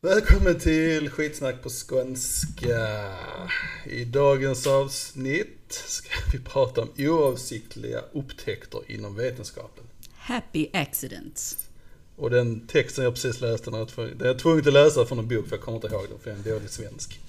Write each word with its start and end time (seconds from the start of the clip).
Välkommen 0.00 0.58
till 0.58 1.10
skitsnack 1.10 1.62
på 1.62 1.68
skånska. 1.68 3.12
I 3.86 4.04
dagens 4.04 4.66
avsnitt 4.66 5.72
ska 5.86 6.08
vi 6.32 6.38
prata 6.38 6.80
om 6.80 6.88
oavsiktliga 6.98 8.00
upptäckter 8.12 8.80
inom 8.86 9.14
vetenskapen. 9.14 9.84
Happy 10.14 10.68
accidents. 10.72 11.56
Och 12.16 12.30
den 12.30 12.66
texten 12.66 13.04
jag 13.04 13.14
precis 13.14 13.40
läste, 13.40 13.70
den 13.70 13.74
är 13.74 13.78
jag 14.26 14.38
tvungen- 14.38 14.68
att 14.68 14.72
läsa 14.72 15.06
från 15.06 15.18
en 15.18 15.28
bok 15.28 15.48
för 15.48 15.56
jag 15.56 15.64
kommer 15.64 15.76
inte 15.76 15.88
ihåg 15.88 16.06
den 16.08 16.18
för 16.18 16.30
jag 16.30 16.38
är 16.38 16.44
en 16.44 16.50
dålig 16.54 16.70
svensk. 16.70 17.20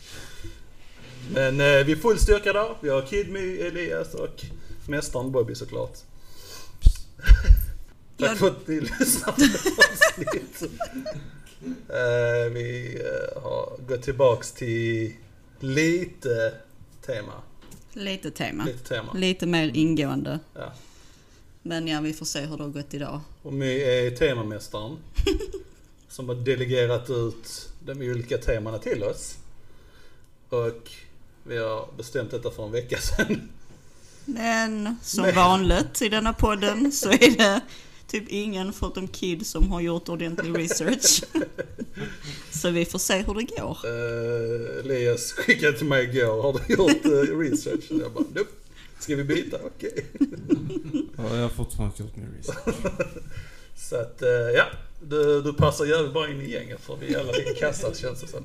Men 1.33 1.59
eh, 1.59 1.85
vi 1.85 1.91
är 1.91 1.95
full 1.95 2.19
styrka 2.19 2.53
där. 2.53 2.75
Vi 2.81 2.89
har 2.89 3.01
Kidmy, 3.01 3.57
Elias 3.57 4.13
och 4.13 4.45
mästaren 4.87 5.31
Bobby 5.31 5.55
såklart. 5.55 5.97
Tack 8.17 8.37
för 8.37 8.47
att 8.47 8.67
ni 8.67 8.79
lyssnar 8.81 9.31
på 9.31 9.41
avsnittet. 9.41 10.71
Eh, 11.89 12.51
vi 12.53 12.97
eh, 13.01 13.41
har 13.43 13.77
gått 13.87 14.01
tillbaks 14.01 14.51
till 14.51 15.13
lite 15.59 16.53
tema. 17.05 17.33
Lite 17.93 18.31
tema. 18.31 18.65
Lite 18.65 18.87
tema. 18.87 19.13
Lite 19.13 19.45
mer 19.45 19.71
ingående. 19.73 20.39
Ja. 20.53 20.73
Men 21.61 21.87
ja, 21.87 22.01
vi 22.01 22.13
får 22.13 22.25
se 22.25 22.39
hur 22.41 22.57
det 22.57 22.63
har 22.63 22.69
gått 22.69 22.93
idag. 22.93 23.21
Och 23.41 23.53
My 23.53 23.79
är 23.81 24.11
temamästaren. 24.11 24.97
som 26.09 26.29
har 26.29 26.35
delegerat 26.35 27.09
ut 27.09 27.69
de 27.85 27.91
olika 28.11 28.37
temana 28.37 28.77
till 28.77 29.03
oss. 29.03 29.37
Och 30.49 30.91
vi 31.43 31.57
har 31.57 31.87
bestämt 31.97 32.31
detta 32.31 32.51
för 32.51 32.65
en 32.65 32.71
vecka 32.71 32.97
sedan. 32.97 33.49
Men 34.25 34.95
som 35.03 35.23
Men- 35.23 35.35
vanligt 35.35 36.01
i 36.01 36.09
denna 36.09 36.33
podden 36.33 36.91
så 36.91 37.09
är 37.11 37.37
det 37.37 37.61
typ 38.09 38.23
ingen 38.29 38.73
förutom 38.73 39.07
Kid 39.07 39.47
som 39.47 39.71
har 39.71 39.81
gjort 39.81 40.09
ordentlig 40.09 40.57
research. 40.57 41.23
så 42.51 42.69
vi 42.69 42.85
får 42.85 42.99
se 42.99 43.21
hur 43.21 43.33
det 43.33 43.43
går. 43.43 43.77
Uh, 43.85 44.79
Elias 44.79 45.31
skickade 45.31 45.77
till 45.77 45.87
mig 45.87 46.03
igår, 46.03 46.41
har 46.41 46.53
du 46.53 46.73
gjort 46.73 47.05
uh, 47.05 47.39
research? 47.39 47.91
Och 47.91 47.99
jag 47.99 48.11
bara, 48.11 48.23
nope. 48.35 48.49
Ska 48.99 49.15
vi 49.15 49.23
byta? 49.23 49.57
Okej. 49.65 50.05
Ja, 51.17 51.35
jag 51.35 51.41
har 51.41 51.49
fortfarande 51.49 51.95
gjort 51.97 52.15
min 52.15 52.35
research. 52.37 52.75
Så 53.77 53.95
att, 53.95 54.21
eh, 54.21 54.29
ja. 54.29 54.65
Du, 55.01 55.41
du 55.41 55.53
passar 55.53 55.85
jävligt 55.85 56.13
bra 56.13 56.29
in 56.29 56.41
i 56.41 56.51
gänget 56.51 56.79
för 56.81 56.95
vi 57.01 57.13
är 57.13 57.19
alla 57.19 57.31
lika 57.31 57.53
kassa 57.53 57.93
känns 57.93 58.21
det 58.21 58.27
som. 58.27 58.43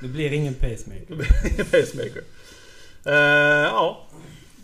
Det 0.00 0.08
blir 0.08 0.32
ingen 0.32 0.54
pacemaker. 0.54 1.04
Det 1.08 1.14
blir 1.16 1.52
ingen 1.52 1.66
pacemaker. 1.66 2.22
Eh, 3.04 3.62
ja. 3.62 4.06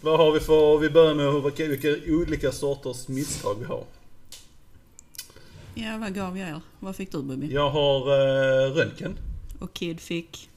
Vad 0.01 0.19
har 0.19 0.33
vi 0.33 0.41
för, 0.41 0.79
vi 0.79 0.91
börjar 0.91 1.15
med 1.15 1.33
hur- 1.33 1.41
vilka, 1.41 1.67
vilka 1.67 2.13
olika 2.13 2.53
sorters 2.53 3.09
misstag 3.09 3.57
vi 3.61 3.65
har. 3.65 3.85
Ja, 5.75 5.99
vad 6.01 6.15
gav 6.15 6.39
jag 6.39 6.49
er? 6.49 6.61
Vad 6.81 6.97
fick 6.97 7.13
du 7.13 7.23
Bubi? 7.23 7.53
Jag 7.55 7.71
har 7.71 8.01
uh, 8.01 8.75
röntgen. 8.75 9.19
Och 9.59 9.73
Kid 9.75 10.01
fick? 10.01 10.49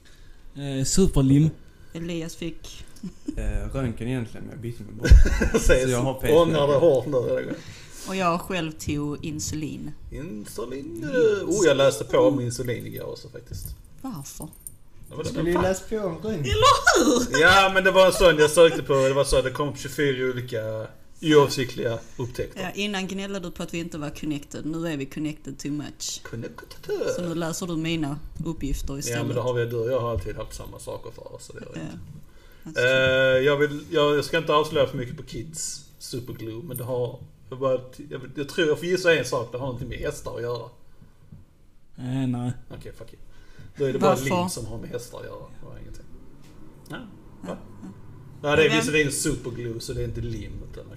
Eh, 0.54 0.84
superlim. 0.84 1.50
Elias 1.94 2.36
fick? 2.36 2.84
Eh, 3.36 3.74
röntgen 3.74 4.08
egentligen, 4.08 4.44
men 4.46 4.50
jag 4.54 4.60
bytte 4.62 4.82
mig 4.82 4.92
bort. 4.92 5.08
Så 5.62 5.72
jag 5.72 5.98
har 6.00 6.14
pacemaker. 6.14 6.42
Ångrar 6.42 6.68
det 6.68 6.74
hårt 6.74 7.06
nu. 7.06 7.54
Och 8.08 8.16
jag 8.16 8.40
själv 8.40 8.72
tog 8.72 9.24
insulin. 9.24 9.90
Insulin. 10.12 11.04
eh, 11.04 11.48
Oh, 11.48 11.66
jag 11.66 11.76
läste 11.76 12.04
på 12.04 12.18
om 12.18 12.40
insulin 12.40 12.86
igår 12.86 13.04
också 13.10 13.28
faktiskt. 13.28 13.66
Varför? 14.02 14.48
Det 15.10 15.14
var 15.16 15.24
Skulle 15.24 15.50
ju 15.50 15.62
läst 15.62 15.90
på 15.90 15.98
om 15.98 16.18
röntgen. 16.22 16.54
Ja 17.40 17.70
men 17.74 17.84
det 17.84 17.90
var 17.90 18.06
en 18.06 18.12
sån 18.12 18.38
jag 18.38 18.50
sökte 18.50 18.82
på. 18.82 18.94
Det 18.94 19.12
var 19.14 19.24
så 19.24 19.38
att 19.38 19.44
det 19.44 19.50
kom 19.50 19.76
24 19.76 20.30
olika 20.30 20.86
oavsiktliga 21.22 21.98
upptäckter. 22.16 22.62
Ja, 22.62 22.70
innan 22.70 23.06
gnällde 23.06 23.40
du 23.40 23.50
på 23.50 23.62
att 23.62 23.74
vi 23.74 23.78
inte 23.78 23.98
var 23.98 24.10
connected. 24.10 24.66
Nu 24.66 24.88
är 24.88 24.96
vi 24.96 25.06
connected 25.06 25.58
too 25.58 25.72
much. 25.72 26.22
Så 27.16 27.22
nu 27.22 27.34
läser 27.34 27.66
du 27.66 27.76
mina 27.76 28.18
uppgifter 28.44 28.98
istället. 28.98 29.18
Ja 29.18 29.24
men 29.26 29.36
det 29.36 29.42
har 29.42 29.54
vi, 29.54 29.64
du 29.64 29.76
och 29.76 29.90
jag 29.90 30.00
har 30.00 30.10
alltid 30.10 30.36
haft 30.36 30.54
samma 30.54 30.78
saker 30.78 31.10
för 31.10 31.34
oss. 31.34 31.44
Så 31.44 31.52
det 31.52 31.58
är 31.58 31.68
Ja. 31.74 31.80
Alltså, 32.64 32.82
Eh, 32.84 33.44
jag, 33.44 33.56
vill, 33.56 33.80
jag, 33.90 34.16
jag 34.16 34.24
ska 34.24 34.38
inte 34.38 34.54
avslöja 34.54 34.86
för 34.86 34.96
mycket 34.96 35.16
på 35.16 35.22
Kids 35.22 35.84
Superglue 35.98 36.62
men 36.64 36.76
det 36.76 36.84
har... 36.84 37.18
Jag, 37.50 37.58
bara, 37.58 37.80
jag, 38.10 38.20
jag 38.34 38.48
tror 38.48 38.68
jag 38.68 38.78
får 38.78 38.86
gissa 38.86 39.14
en 39.14 39.24
sak, 39.24 39.52
det 39.52 39.58
har 39.58 39.66
någonting 39.66 39.88
med 39.88 39.98
hästar 39.98 40.36
att 40.36 40.42
göra. 40.42 40.64
Eh, 41.98 42.28
nej. 42.28 42.52
Okej, 42.78 42.92
fuck 42.98 43.12
it. 43.12 43.18
Då 43.76 43.84
är 43.84 43.92
det 43.92 43.98
bara 43.98 44.10
Varför? 44.10 44.24
lim 44.24 44.48
som 44.48 44.66
har 44.66 44.78
med 44.78 44.90
hästar 44.90 45.18
att 45.18 45.24
göra. 45.24 45.38
Det 45.60 45.66
var 45.66 45.78
ingenting. 45.78 46.04
Ja, 46.90 46.96
va? 47.40 47.56
Ja, 48.42 48.48
Nej, 48.48 48.56
det 48.56 48.66
är 48.66 48.76
visserligen 48.76 49.12
superglue 49.12 49.80
så 49.80 49.92
det 49.92 50.00
är 50.00 50.04
inte 50.04 50.20
lim 50.20 50.52
utan 50.72 50.84
ja. 50.90 50.96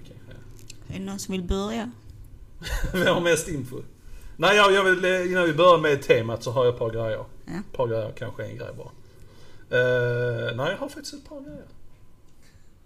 Är 0.93 0.99
det 0.99 1.05
någon 1.05 1.19
som 1.19 1.31
vill 1.31 1.43
börja? 1.43 1.91
Vi 2.93 3.05
har 3.05 3.21
mest 3.21 3.47
info. 3.47 3.81
Nej, 4.37 4.55
jag, 4.55 4.73
jag 4.73 4.83
vill, 4.83 5.05
eh, 5.05 5.31
innan 5.31 5.45
vi 5.45 5.53
börjar 5.53 5.77
med 5.77 6.01
temat 6.01 6.43
så 6.43 6.51
har 6.51 6.65
jag 6.65 6.73
ett 6.73 6.79
par 6.79 6.89
grejer. 6.89 7.25
Ja. 7.45 7.51
Ett 7.51 7.77
par 7.77 7.87
grejer, 7.87 8.11
kanske 8.17 8.43
en 8.45 8.57
grej 8.57 8.69
bara. 8.77 8.89
Eh, 9.79 10.55
nej, 10.55 10.71
jag 10.71 10.77
har 10.77 10.89
faktiskt 10.89 11.13
ett 11.13 11.29
par 11.29 11.41
grejer. 11.41 11.65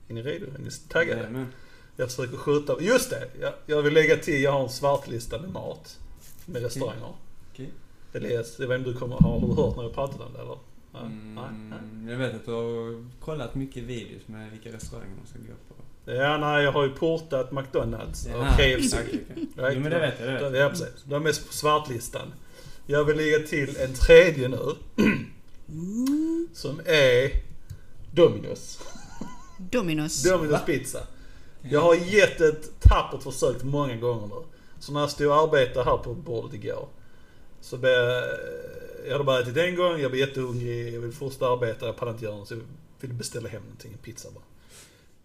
Är 0.08 0.14
ni 0.14 0.22
redo? 0.22 0.46
Är 0.46 0.60
ni 0.60 0.70
taggade? 0.90 1.30
Men, 1.30 1.48
Jag 1.96 2.10
försöker 2.10 2.38
skjuta. 2.38 2.82
Just 2.82 3.10
det! 3.10 3.28
Jag, 3.42 3.54
jag 3.66 3.82
vill 3.82 3.94
lägga 3.94 4.18
till, 4.18 4.42
jag 4.42 4.52
har 4.52 4.64
en 4.64 4.70
svartlista 4.70 5.42
med 5.42 5.50
mat. 5.50 6.00
Med 6.46 6.62
restauranger. 6.62 7.14
okej. 7.54 7.70
Elias, 8.14 8.60
jag 8.60 8.68
vet 8.68 8.78
inte, 8.80 8.90
du 8.90 8.98
kommer, 8.98 9.16
har 9.16 9.40
du 9.40 9.62
hört 9.62 9.76
när 9.76 9.84
jag 9.84 9.94
pratade 9.94 10.24
om 10.24 10.34
det 10.34 10.40
eller? 10.40 10.58
Nej. 11.04 11.44
Mm, 11.44 12.10
jag 12.10 12.18
vet 12.18 12.36
att 12.36 12.46
du 12.46 12.52
har 12.52 13.06
kollat 13.20 13.56
mycket 13.56 13.84
videos 13.84 14.28
med 14.28 14.52
vilka 14.52 14.70
restauranger 14.70 15.16
man 15.18 15.28
ska 15.28 15.40
gå 15.40 15.76
på. 15.76 16.12
Ja, 16.12 16.38
nej, 16.38 16.64
jag 16.64 16.72
har 16.72 16.84
ju 16.84 16.90
portat 16.90 17.52
McDonalds 17.52 18.26
och 18.26 18.58
KFC. 18.58 18.94
okej. 18.94 19.26
Right? 19.56 19.74
Jo 19.76 19.80
men 19.80 19.92
det 19.92 20.00
vet 20.00 20.20
jag, 20.20 20.28
det 20.28 20.50
vet. 20.50 20.60
Ja, 20.60 20.70
precis. 20.70 21.04
De 21.04 21.26
är 21.26 21.48
på 21.48 21.54
svartlistan. 21.54 22.34
Jag 22.88 23.04
vill 23.04 23.18
lägga 23.18 23.40
till 23.40 23.78
en 23.78 23.94
tredje 23.94 24.48
nu. 24.48 24.76
Som 26.54 26.80
är 26.86 27.32
Domino's. 28.12 28.80
Dominus. 29.58 30.26
Domino's 30.26 30.66
pizza. 30.66 31.00
Jag 31.62 31.82
har 31.82 31.96
gett 31.96 32.42
ett 32.42 32.80
tappert 32.80 33.24
försök 33.24 33.64
många 33.64 33.96
gånger 33.96 34.28
nu. 34.28 34.42
Så 34.80 34.94
när 34.94 35.00
jag 35.00 35.10
stod 35.10 35.28
och 35.28 35.36
arbetade 35.36 35.90
här 35.90 35.98
på 35.98 36.14
bordet 36.14 36.54
igår. 36.54 36.88
Så 37.62 37.78
blev 37.78 37.94
jag, 37.94 38.24
jag 39.06 39.12
hade 39.12 39.24
bara 39.24 39.40
ätit 39.40 39.58
en 39.58 39.76
gång, 39.76 40.00
jag 40.00 40.12
blev 40.12 40.28
jättehungrig, 40.28 40.94
jag 40.94 41.02
ville 41.02 41.14
fortsätta 41.14 41.48
arbeta, 41.48 41.86
jag 41.86 41.98
pallade 41.98 42.16
inte 42.16 42.26
göra 42.26 42.36
något. 42.38 42.48
Så 42.48 42.54
jag 42.54 42.62
ville 43.00 43.14
beställa 43.14 43.50
hem 43.50 43.62
någonting, 43.62 43.92
en 43.92 43.98
pizza 43.98 44.32
bara. 44.32 44.44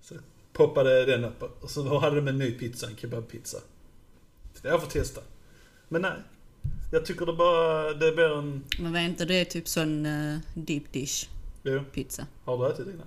Så 0.02 0.14
poppade 0.52 1.04
den 1.06 1.24
upp 1.24 1.42
och 1.62 1.70
så 1.70 1.98
hade 1.98 2.16
de 2.16 2.28
en 2.28 2.38
ny 2.38 2.52
pizza, 2.52 2.86
en 2.86 2.96
kebabpizza. 2.96 3.58
Så 4.54 4.66
jag 4.66 4.82
får 4.82 4.90
testa. 4.90 5.20
Men 5.88 6.02
nej. 6.02 6.12
Jag 6.92 7.06
tycker 7.06 7.26
det 7.26 7.32
bara, 7.32 7.94
det 7.94 8.12
blir 8.12 8.38
en... 8.38 8.64
Men 8.78 8.92
var 8.92 9.00
inte 9.00 9.24
det 9.24 9.44
typ 9.44 9.68
sån 9.68 10.06
uh, 10.06 10.38
deep 10.54 10.92
dish 10.92 11.28
Jo, 11.62 11.82
pizza? 11.92 12.26
har 12.44 12.58
du 12.58 12.72
ätit 12.72 12.86
innan? 12.86 13.06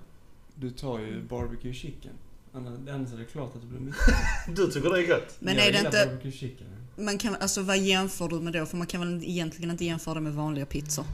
Du 0.54 0.70
tar 0.70 0.98
ju 0.98 1.22
barbecue 1.22 1.72
chicken. 1.72 2.12
Annars 2.52 3.12
är 3.12 3.18
det 3.18 3.24
klart 3.24 3.54
att 3.54 3.60
det 3.60 3.66
blir 3.66 3.80
mycket. 3.80 4.00
Du 4.56 4.66
tycker 4.66 4.90
det 4.90 5.02
är 5.02 5.06
gott? 5.06 5.36
Men 5.38 5.56
jag 5.56 5.66
är 5.66 5.72
det 5.72 5.78
inte... 5.78 6.06
barbecue 6.06 6.32
chicken. 6.32 6.66
Man 6.96 7.18
kan, 7.18 7.36
alltså 7.40 7.62
vad 7.62 7.78
jämför 7.78 8.28
du 8.28 8.40
med 8.40 8.52
då? 8.52 8.66
För 8.66 8.76
man 8.76 8.86
kan 8.86 9.00
väl 9.00 9.24
egentligen 9.24 9.70
inte 9.70 9.84
jämföra 9.84 10.14
det 10.14 10.20
med 10.20 10.34
vanliga 10.34 10.66
pizzor? 10.66 11.04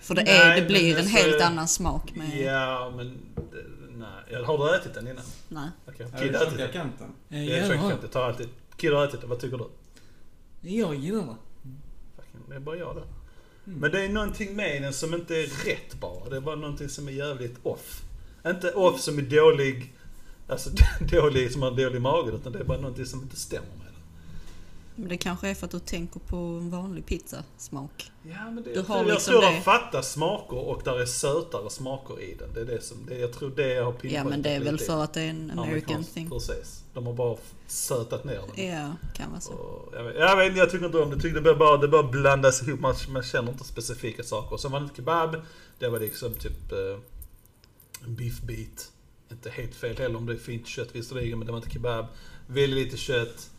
För 0.00 0.14
det, 0.14 0.22
Nej, 0.22 0.36
är, 0.58 0.60
det 0.60 0.66
blir 0.66 0.92
en 0.92 0.98
alltså- 1.00 1.16
helt 1.16 1.42
annan 1.42 1.68
smak 1.68 2.14
med... 2.14 2.40
Ja, 2.40 2.92
men... 2.96 3.18
det- 3.34 3.66
Nej. 3.98 4.42
Har 4.44 4.58
du 4.58 4.76
ätit 4.76 4.94
den 4.94 5.08
innan? 5.08 5.24
Nej. 5.48 5.68
Okej, 5.88 6.06
Är 6.14 6.22
Kid 6.22 6.32
det 6.32 6.38
har 6.38 6.46
ätit 6.46 6.58
den. 6.58 6.72
kanten? 6.72 7.08
Jag 7.28 7.40
är 7.40 7.74
jag 8.02 8.12
tar 8.12 8.22
alltid. 8.28 8.48
Kid 8.76 8.92
har 8.92 9.04
ätit 9.04 9.20
det, 9.20 9.26
vad 9.26 9.40
tycker 9.40 9.58
du? 9.58 9.64
Jag 10.70 10.94
gillar 10.94 11.18
det. 11.18 11.36
Fucking, 12.16 12.40
Det 12.48 12.54
är 12.54 12.60
bara 12.60 12.76
jag 12.76 12.96
det. 12.96 13.02
Mm. 13.70 13.78
Men 13.80 13.90
det 13.90 14.00
är 14.04 14.08
någonting 14.08 14.56
med 14.56 14.82
den 14.82 14.92
som 14.92 15.14
inte 15.14 15.36
är 15.36 15.46
rätt 15.66 16.00
bara. 16.00 16.28
Det 16.30 16.36
är 16.36 16.40
bara 16.40 16.56
någonting 16.56 16.88
som 16.88 17.08
är 17.08 17.12
jävligt 17.12 17.56
off. 17.62 18.02
Inte 18.46 18.72
off 18.72 19.00
som 19.00 19.18
är 19.18 19.22
dålig, 19.22 19.92
alltså 20.48 20.70
dålig 21.10 21.52
som 21.52 21.62
har 21.62 21.70
dålig 21.70 22.00
mage 22.00 22.30
utan 22.32 22.52
det 22.52 22.58
är 22.58 22.64
bara 22.64 22.80
någonting 22.80 23.06
som 23.06 23.22
inte 23.22 23.36
stämmer 23.36 23.68
den. 23.78 23.79
Men 25.00 25.08
det 25.08 25.16
kanske 25.16 25.48
är 25.48 25.54
för 25.54 25.66
att 25.66 25.70
du 25.70 25.78
tänker 25.78 26.20
på 26.20 26.36
en 26.36 26.70
vanlig 26.70 27.06
pizzasmak. 27.06 28.10
Ja 28.22 28.50
men 28.50 28.62
det, 28.64 28.74
Du 28.74 28.80
har 28.80 28.96
jag 28.96 29.06
liksom 29.06 29.32
tror 29.32 29.42
det. 29.42 29.50
de 29.56 29.60
fattar 29.62 30.02
smaker 30.02 30.56
och 30.56 30.82
där 30.84 31.00
är 31.00 31.06
sötare 31.06 31.70
smaker 31.70 32.20
i 32.20 32.34
den. 32.34 32.54
Det 32.54 32.60
är 32.60 32.64
det 32.64 32.82
som, 32.82 32.96
det, 33.08 33.18
jag 33.18 33.32
tror 33.32 33.50
det 33.50 33.74
jag 33.74 33.84
har 33.84 33.92
Ja 33.92 33.98
pinpointat 33.98 34.30
men 34.30 34.42
det 34.42 34.50
är 34.50 34.60
väl 34.60 34.78
för 34.78 35.02
att 35.04 35.12
det 35.14 35.20
är 35.22 35.28
en 35.30 35.50
American 35.58 36.04
thing. 36.04 36.30
Precis. 36.30 36.84
De 36.94 37.06
har 37.06 37.12
bara 37.12 37.36
sötat 37.66 38.24
ner 38.24 38.40
den. 38.56 38.66
Ja, 38.66 38.96
kan 39.14 39.30
vara 39.30 39.40
så. 39.40 39.52
Och 39.52 39.94
jag, 39.94 40.04
vet, 40.04 40.16
jag 40.16 40.36
vet 40.36 40.56
jag 40.56 40.70
tycker 40.70 40.86
inte 40.86 40.98
om 40.98 41.10
det. 41.10 41.14
Jag 41.16 41.22
tycker 41.22 41.40
det 41.40 41.54
bara, 41.54 41.76
det 41.76 41.88
bara 41.88 42.02
blandas 42.02 42.62
ihop. 42.62 42.80
Man, 42.80 42.94
man 43.08 43.22
känner 43.22 43.52
inte 43.52 43.64
specifika 43.64 44.22
saker. 44.22 44.56
Sen 44.56 44.72
var 44.72 44.80
det 44.80 44.88
kebab. 44.96 45.36
Det 45.78 45.88
var 45.88 46.00
liksom 46.00 46.34
typ 46.34 46.72
eh, 46.72 46.98
en 48.04 48.14
beefbit. 48.14 48.92
Inte 49.30 49.50
helt 49.50 49.74
fel 49.74 49.96
heller 49.98 50.16
om 50.16 50.26
det 50.26 50.32
är 50.32 50.38
fint 50.38 50.66
kött 50.66 50.88
visserligen, 50.92 51.38
men 51.38 51.46
det 51.46 51.52
var 51.52 51.58
inte 51.58 51.70
kebab. 51.70 52.06
Väldigt 52.46 52.84
lite 52.84 52.96
kött. 52.96 53.50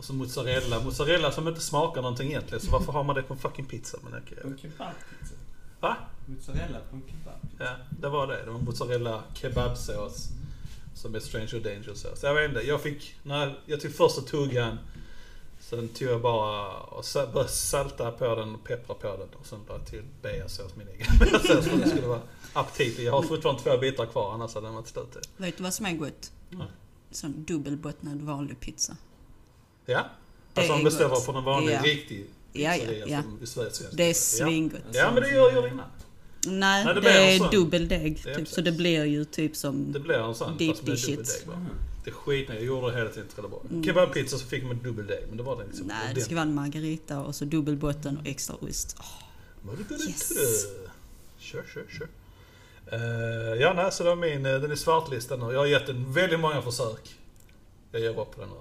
Och 0.00 0.06
så 0.06 0.12
mozzarella. 0.12 0.80
Mozzarella 0.80 1.32
som 1.32 1.48
inte 1.48 1.60
smakar 1.60 2.02
någonting 2.02 2.28
egentligen. 2.28 2.60
Så 2.60 2.70
varför 2.78 2.92
har 2.92 3.04
man 3.04 3.16
det 3.16 3.22
på 3.22 3.34
en 3.34 3.40
fucking 3.40 3.64
pizza? 3.64 3.98
Men 4.02 4.22
okej. 4.22 4.38
En 4.44 4.58
kebabpizza. 4.58 5.34
Va? 5.80 5.96
Mozzarella 6.26 6.78
på 6.90 6.96
en 6.96 7.02
kebabpizza. 7.06 7.64
Ja, 7.64 7.76
det 8.00 8.08
var 8.08 8.26
det. 8.26 8.44
Det 8.44 8.50
var 8.50 8.60
mozzarella 8.60 9.22
kebabsås. 9.34 10.28
Som 10.94 11.14
är 11.14 11.20
stranger 11.20 11.60
danger 11.60 11.94
sås. 11.94 12.22
Jag 12.22 12.34
vet 12.34 12.48
inte, 12.48 12.60
jag 12.60 12.82
fick, 12.82 13.14
när 13.22 13.58
jag 13.66 13.80
tog 13.80 13.94
första 13.94 14.20
tuggan 14.20 14.78
Sen 15.60 15.88
tog 15.88 16.08
jag 16.08 16.22
bara 16.22 16.76
och 16.76 17.04
började 17.14 17.48
salta 17.48 18.10
på 18.10 18.34
den 18.34 18.54
och 18.54 18.64
peppra 18.64 18.94
på 18.94 19.16
den 19.16 19.28
och 19.40 19.46
sen 19.46 19.58
lade 19.68 19.80
jag 19.80 19.86
till 19.86 20.04
beasås 20.22 20.76
min 20.76 20.88
egen 20.88 21.06
beasås 21.18 21.66
för 21.66 21.76
det 21.76 21.88
skulle 21.88 22.06
vara 22.06 22.22
aptitligt. 22.52 23.00
Jag 23.00 23.12
har 23.12 23.22
fortfarande 23.22 23.62
två 23.62 23.78
bitar 23.78 24.06
kvar 24.06 24.34
annars 24.34 24.54
hade 24.54 24.66
den 24.66 24.74
varit 24.74 24.88
slut. 24.88 25.16
Vet 25.36 25.56
du 25.56 25.62
vad 25.62 25.74
som 25.74 25.86
är 25.86 25.92
gott? 25.92 26.32
Nej. 26.48 26.66
Sån 27.10 27.44
dubbelbottnad 27.44 28.22
vanlig 28.22 28.60
pizza. 28.60 28.96
Ja? 29.86 30.04
Alltså 30.54 30.72
om 30.72 30.84
beställer 30.84 31.10
gott. 31.10 31.24
från 31.24 31.36
en 31.36 31.44
vanlig 31.44 31.74
Ja. 31.74 31.82
riktig 31.82 32.26
Ja, 32.52 32.72
pizzeria 32.72 33.06
ja, 33.06 33.22
ja. 33.40 33.46
Sverige 33.46 33.70
svensk 33.70 33.96
Det 33.96 34.10
är 34.10 34.14
svingott. 34.14 34.80
Ja. 34.92 34.98
ja 35.00 35.12
men 35.12 35.22
det 35.22 35.30
gör 35.30 35.52
jag 35.52 35.68
innan. 35.68 35.86
Nej, 36.46 36.84
Nej, 36.84 36.94
det 36.94 37.00
det, 37.00 37.36
är 37.36 37.50
dubbeldeg. 37.50 38.22
Ja, 38.26 38.34
Typ, 38.34 38.48
så 38.48 38.60
det 38.60 38.72
blir 38.72 39.04
ju 39.04 39.24
typ 39.24 39.56
som... 39.56 39.92
Det 39.92 40.00
blir 40.00 40.14
en 40.14 40.34
sån 40.34 40.56
Deep 40.58 40.76
fast 40.76 40.86
med 40.86 40.96
dubbeldeg 40.96 41.46
bara. 41.46 41.56
Aha. 41.56 41.66
Det 42.04 42.10
skit 42.10 42.48
Jag 42.48 42.62
gjorde 42.62 42.90
det 42.90 42.96
hela 42.98 43.10
tiden 43.10 43.28
i 43.28 43.32
Trelleborg. 43.34 43.68
Mm. 43.70 43.84
Kebabpizza 43.84 44.38
så 44.38 44.46
fick 44.46 44.64
man 44.64 44.78
dubbeldeg 44.82 45.24
men 45.28 45.36
det 45.36 45.42
var 45.42 45.56
det 45.56 45.66
liksom. 45.66 45.86
Nej, 45.86 46.14
det 46.14 46.20
ska 46.20 46.34
vara 46.34 46.42
en 46.42 46.54
margarita 46.54 47.20
och 47.20 47.34
så 47.34 47.44
dubbelbotten 47.44 48.18
och 48.18 48.26
extra 48.26 48.56
ost. 48.56 48.96
Yes. 49.90 50.32
Yes. 50.36 50.66
Kör, 51.38 51.62
kör, 51.74 51.84
kör. 51.98 52.08
Uh, 52.92 53.60
ja, 53.60 53.72
nej, 53.72 53.92
så 53.92 54.02
det 54.02 54.08
var 54.08 54.16
min, 54.16 54.46
eh, 54.46 54.60
den 54.60 54.70
är 54.70 54.76
svartlistad 54.76 55.36
nu. 55.36 55.52
Jag 55.52 55.58
har 55.58 55.66
gett 55.66 55.86
den 55.86 56.12
väldigt 56.12 56.40
många 56.40 56.62
försök. 56.62 57.16
Jag 57.92 58.00
ger 58.00 58.20
upp 58.20 58.34
på 58.34 58.40
den 58.40 58.48
nu. 58.48 58.54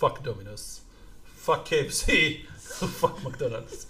Fuck 0.00 0.24
Dominus. 0.24 0.82
Fuck 1.36 1.64
KFC. 1.68 2.06
Fuck 3.00 3.24
McDonalds. 3.24 3.86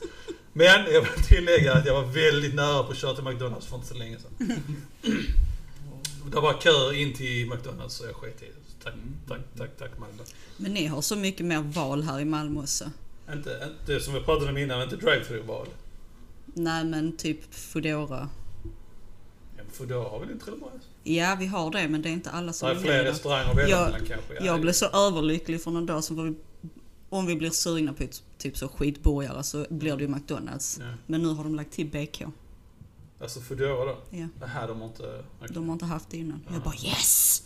Men 0.53 0.93
jag 0.93 1.01
vill 1.01 1.25
tillägga 1.29 1.75
att 1.75 1.87
jag 1.87 1.95
var 1.95 2.13
väldigt 2.13 2.55
nära 2.55 2.83
på 2.83 2.91
att 2.91 2.99
köra 2.99 3.15
till 3.15 3.25
McDonalds 3.25 3.67
för 3.67 3.77
inte 3.77 3.89
så 3.89 3.95
länge 3.95 4.19
sedan. 4.19 4.63
Det 6.33 6.41
var 6.41 6.61
kö 6.61 6.93
in 6.95 7.15
till 7.15 7.51
McDonalds 7.51 7.95
så 7.95 8.05
jag 8.05 8.15
sket 8.15 8.43
i 8.43 8.47
det. 8.47 8.85
Tack, 8.85 8.95
tack, 9.29 9.41
tack, 9.59 9.71
tack 9.79 9.99
Magda. 9.99 10.25
Men 10.57 10.75
ni 10.75 10.87
har 10.87 11.01
så 11.01 11.17
mycket 11.17 11.47
mer 11.47 11.61
val 11.61 12.03
här 12.03 12.21
i 12.21 12.25
Malmö 12.25 12.61
också. 12.61 12.91
Inte, 13.33 13.69
inte 13.81 14.01
som 14.01 14.15
vi 14.15 14.21
pratade 14.21 14.51
om 14.51 14.57
innan, 14.57 14.83
inte 14.83 14.97
drive-through-val. 14.97 15.67
Nej 16.45 16.85
men 16.85 17.17
typ 17.17 17.55
Foodora. 17.55 18.29
Ja, 19.57 19.63
men 19.63 19.73
Foodora 19.73 20.09
har 20.09 20.21
väl 20.21 20.31
inte 20.31 20.45
Trelleborg? 20.45 20.73
Ja 21.05 21.37
vi 21.41 21.47
har 21.47 21.71
det 21.71 21.89
men 21.89 22.03
det 22.03 22.09
är 22.09 22.13
inte 22.13 22.31
alla 22.31 22.47
Det 22.47 22.53
som 22.53 22.69
är 22.69 22.75
vill 22.75 22.83
fler 22.83 23.05
det. 23.05 23.11
restauranger 23.11 23.51
att 23.51 23.57
välja 23.57 23.69
Jag- 23.77 23.85
mellan 23.93 24.07
kanske. 24.07 24.35
Ja, 24.35 24.45
Jag 24.45 24.61
blev 24.61 24.73
så 24.73 24.87
överlycklig 24.87 25.63
för 25.63 25.71
någon 25.71 25.87
dag 25.87 26.05
som 26.05 26.25
vi, 26.25 26.35
om 27.09 27.27
vi 27.27 27.37
blir 27.37 27.51
sugna 27.51 27.93
på 27.93 28.03
ett- 28.03 28.23
typ 28.39 28.57
så 28.57 28.69
skitburgare 28.69 29.43
så 29.43 29.67
blir 29.71 29.97
det 29.97 30.03
ju 30.03 30.09
McDonalds. 30.09 30.79
Ja. 30.81 30.95
Men 31.07 31.23
nu 31.23 31.29
har 31.29 31.45
de 31.45 31.55
lagt 31.55 31.73
till 31.73 31.87
BK. 31.91 32.25
Alltså 33.23 33.41
Foodora 33.41 33.85
då? 33.85 33.97
Ja, 34.11 34.29
Nähä, 34.41 34.67
de 34.67 34.81
har 34.81 34.89
inte... 34.89 35.25
de 35.51 35.67
har 35.69 35.73
inte 35.73 35.85
haft 35.85 36.11
det 36.11 36.17
innan. 36.17 36.41
Jag 36.47 36.57
Ja. 36.57 36.61
bara 36.65 36.75
yes! 36.75 37.43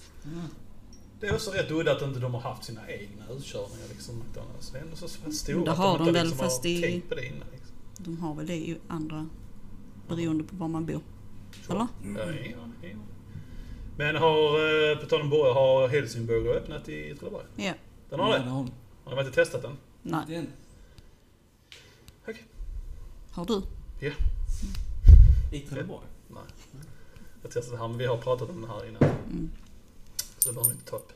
Det 1.20 1.26
är 1.26 1.34
också 1.34 1.50
rätt 1.50 1.70
udda 1.70 1.92
att 1.92 2.02
inte 2.02 2.20
de 2.20 2.34
har 2.34 2.40
haft 2.40 2.64
sina 2.64 2.80
egna 2.90 3.24
utkörningar 3.36 3.88
liksom 3.92 4.14
McDonalds. 4.18 4.70
Det 4.70 4.78
är 4.78 4.82
ändå 4.82 4.96
så 4.96 5.08
stora 5.08 5.56
Men 5.56 5.64
det 5.64 5.70
att 5.72 5.78
har 5.78 5.92
inte 5.92 6.04
de 6.04 6.12
väl, 6.12 6.22
liksom 6.26 6.38
fast 6.44 6.62
har 6.64 6.70
i- 6.70 6.82
tänkt 6.82 7.08
på 7.08 7.14
det 7.14 7.26
innan. 7.26 7.48
Liksom. 7.52 7.74
De 7.98 8.18
har 8.18 8.34
väl 8.34 8.46
det 8.46 8.54
i 8.56 8.76
andra 8.88 9.26
beroende 10.08 10.44
på 10.44 10.56
var 10.56 10.68
man 10.68 10.86
bor. 10.86 11.00
Eller? 11.68 11.78
Ja, 11.78 11.88
ingen 12.04 12.20
aning, 12.20 12.44
ingen 12.44 12.58
aning. 12.58 12.98
Men 13.96 14.16
har, 14.16 14.90
eh, 14.90 14.98
på 14.98 15.06
tal 15.06 15.20
om 15.20 15.30
burgare, 15.30 15.52
har 15.52 15.88
Helsingborg 15.88 16.48
öppnat 16.48 16.88
i 16.88 17.14
Trelleborg? 17.14 17.44
Ja. 17.56 17.72
Den 18.10 18.20
har 18.20 18.32
Ja, 18.32 18.38
det? 18.38 18.44
har 18.44 18.56
de. 18.64 18.72
Har 19.04 19.16
de 19.16 19.26
inte 19.26 19.34
testat 19.34 19.62
den? 19.62 19.76
Nej. 20.02 20.24
Den. 20.28 20.46
Har 23.30 23.44
du? 23.44 23.62
I 25.52 25.60
Trelleborg? 25.60 26.06
Nej. 26.28 26.42
Jag 27.42 27.50
testade 27.52 27.78
här, 27.78 27.88
men 27.88 27.98
vi 27.98 28.06
har 28.06 28.16
pratat 28.16 28.50
om 28.50 28.60
den 28.60 28.70
här 28.70 28.88
innan. 28.88 29.02
Mm. 29.02 29.50
Så 30.38 30.48
det 30.48 30.54
behöver 30.54 30.70
vi 30.70 30.74
inte 30.76 30.90
ta 30.90 30.96
upp. 30.96 31.12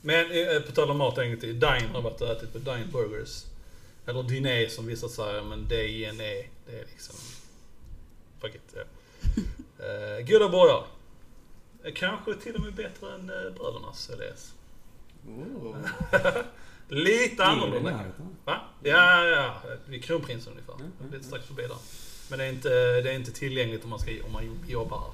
Men 0.00 0.30
eh, 0.30 0.60
på 0.62 0.72
tal 0.72 0.90
om 0.90 0.98
mat 0.98 1.18
en 1.18 1.28
gång 1.30 1.40
till. 1.40 1.60
Dine 1.60 1.88
har 1.92 2.02
varit 2.02 2.20
och 2.20 2.28
ätit 2.28 2.52
på 2.52 2.58
Dine 2.58 2.86
Burgers. 2.92 3.44
Eller 4.06 4.22
Diné 4.22 4.68
som 4.68 4.86
vissa 4.86 5.08
säger, 5.08 5.42
men 5.42 5.68
D-I-N-E. 5.68 6.46
Det 6.66 6.80
är 6.80 6.84
liksom... 6.86 7.14
Fuck 8.40 8.54
it. 8.54 8.74
Ja. 8.74 8.80
uh, 9.84 10.26
goda 10.26 10.48
burgare. 10.48 10.84
Eh, 11.84 11.92
Kanske 11.94 12.34
till 12.34 12.54
och 12.54 12.60
med 12.60 12.74
bättre 12.74 13.14
än 13.14 13.30
uh, 13.30 13.52
brödernas 13.54 14.10
LS. 14.18 14.54
Oh. 15.28 15.76
Lite 16.88 17.44
annorlunda. 17.44 17.90
Ja, 17.90 18.24
Va? 18.44 18.60
Ja, 18.82 19.24
ja. 19.24 19.62
Vid 19.86 20.04
Kronprinsen 20.04 20.52
ungefär. 20.52 20.74
Mm, 20.74 20.92
mm, 21.00 21.12
Lite 21.12 21.24
strax 21.24 21.46
förbi 21.46 21.62
där. 21.62 21.76
Men 22.30 22.38
det 22.38 22.44
är 22.44 22.48
inte, 22.48 22.68
det 23.00 23.10
är 23.10 23.14
inte 23.14 23.32
tillgängligt 23.32 23.84
om 23.84 23.90
man, 23.90 23.98
ska, 23.98 24.10
om 24.26 24.32
man 24.32 24.60
jobbar 24.68 24.98
här. 24.98 25.10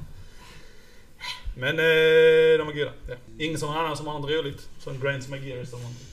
Men 1.56 1.78
eh, 1.78 2.58
de 2.58 2.68
är 2.68 2.72
goda. 2.72 2.92
Ja. 3.08 3.14
Ingen 3.38 3.58
som 3.58 3.70
annan 3.70 3.96
som 3.96 4.06
har 4.06 4.18
något 4.18 4.30
roligt. 4.30 4.68
Som 4.78 5.00
Grains 5.00 5.28
McGearys 5.28 5.72
eller 5.72 5.82
någonting. 5.82 6.06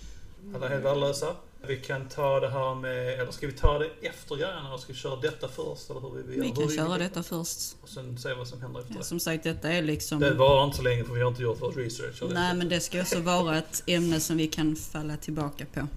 Alla 0.56 0.66
är 0.66 0.70
helt 0.70 0.86
värdelösa. 0.86 1.36
Vi 1.68 1.78
kan 1.78 2.08
ta 2.10 2.40
det 2.40 2.50
här 2.50 2.76
med... 2.76 3.20
Eller 3.20 3.32
ska 3.32 3.48
vi 3.48 3.54
ta 3.54 3.80
det 3.80 3.90
efter 4.02 4.36
grejerna? 4.36 4.78
Ska 4.78 4.94
vi 4.94 5.00
köra 5.00 5.16
detta 5.16 5.48
först? 5.48 5.90
Eller 5.90 6.02
hur 6.02 6.10
vi, 6.28 6.40
Vi 6.40 6.48
hur 6.48 6.56
kan 6.56 6.68
vi- 6.68 6.76
köra 6.76 6.98
detta 6.98 7.24
först. 7.24 7.58
Och 7.82 7.90
sen 7.90 8.18
se 8.18 8.34
vad 8.34 8.48
som 8.48 8.62
händer 8.62 8.80
efter 8.80 8.94
Ja, 8.94 9.00
det. 9.00 9.06
som 9.06 9.20
sagt, 9.20 9.44
detta 9.44 9.72
är 9.72 9.82
liksom... 9.82 10.20
Det 10.20 10.34
varar 10.34 10.66
inte 10.66 10.78
så 10.78 10.84
länge 10.84 11.04
för 11.04 11.14
vi 11.14 11.22
har 11.22 11.28
inte 11.30 11.42
gjort 11.44 11.58
vår 11.62 11.72
research. 11.72 12.24
Nej, 12.34 12.56
men 12.56 12.70
det 12.70 12.80
ska 12.80 13.02
också 13.02 13.20
vara 13.20 13.58
ett 13.58 13.84
ämne 13.88 14.20
som 14.20 14.38
vi 14.38 14.48
kan 14.48 14.76
falla 14.76 15.18
tillbaka 15.18 15.66
på. 15.74 15.88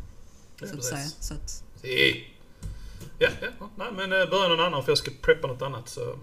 Ja, 0.61 0.67
Så 0.67 0.75
att 0.75 0.85
säga. 0.85 1.07
Så 1.21 1.35
att. 1.35 1.65
Ja, 1.83 1.91
ja, 3.19 3.29
ja. 3.41 3.69
Nej, 3.77 3.89
men 3.97 4.13
eh, 4.23 4.31
börja 4.31 4.49
någon 4.49 4.61
annan 4.61 4.85
för 4.85 4.91
jag 4.91 4.99
ska 4.99 5.11
preppa 5.23 5.47
något 5.47 5.63
annat. 5.63 5.89
Så. 5.89 6.15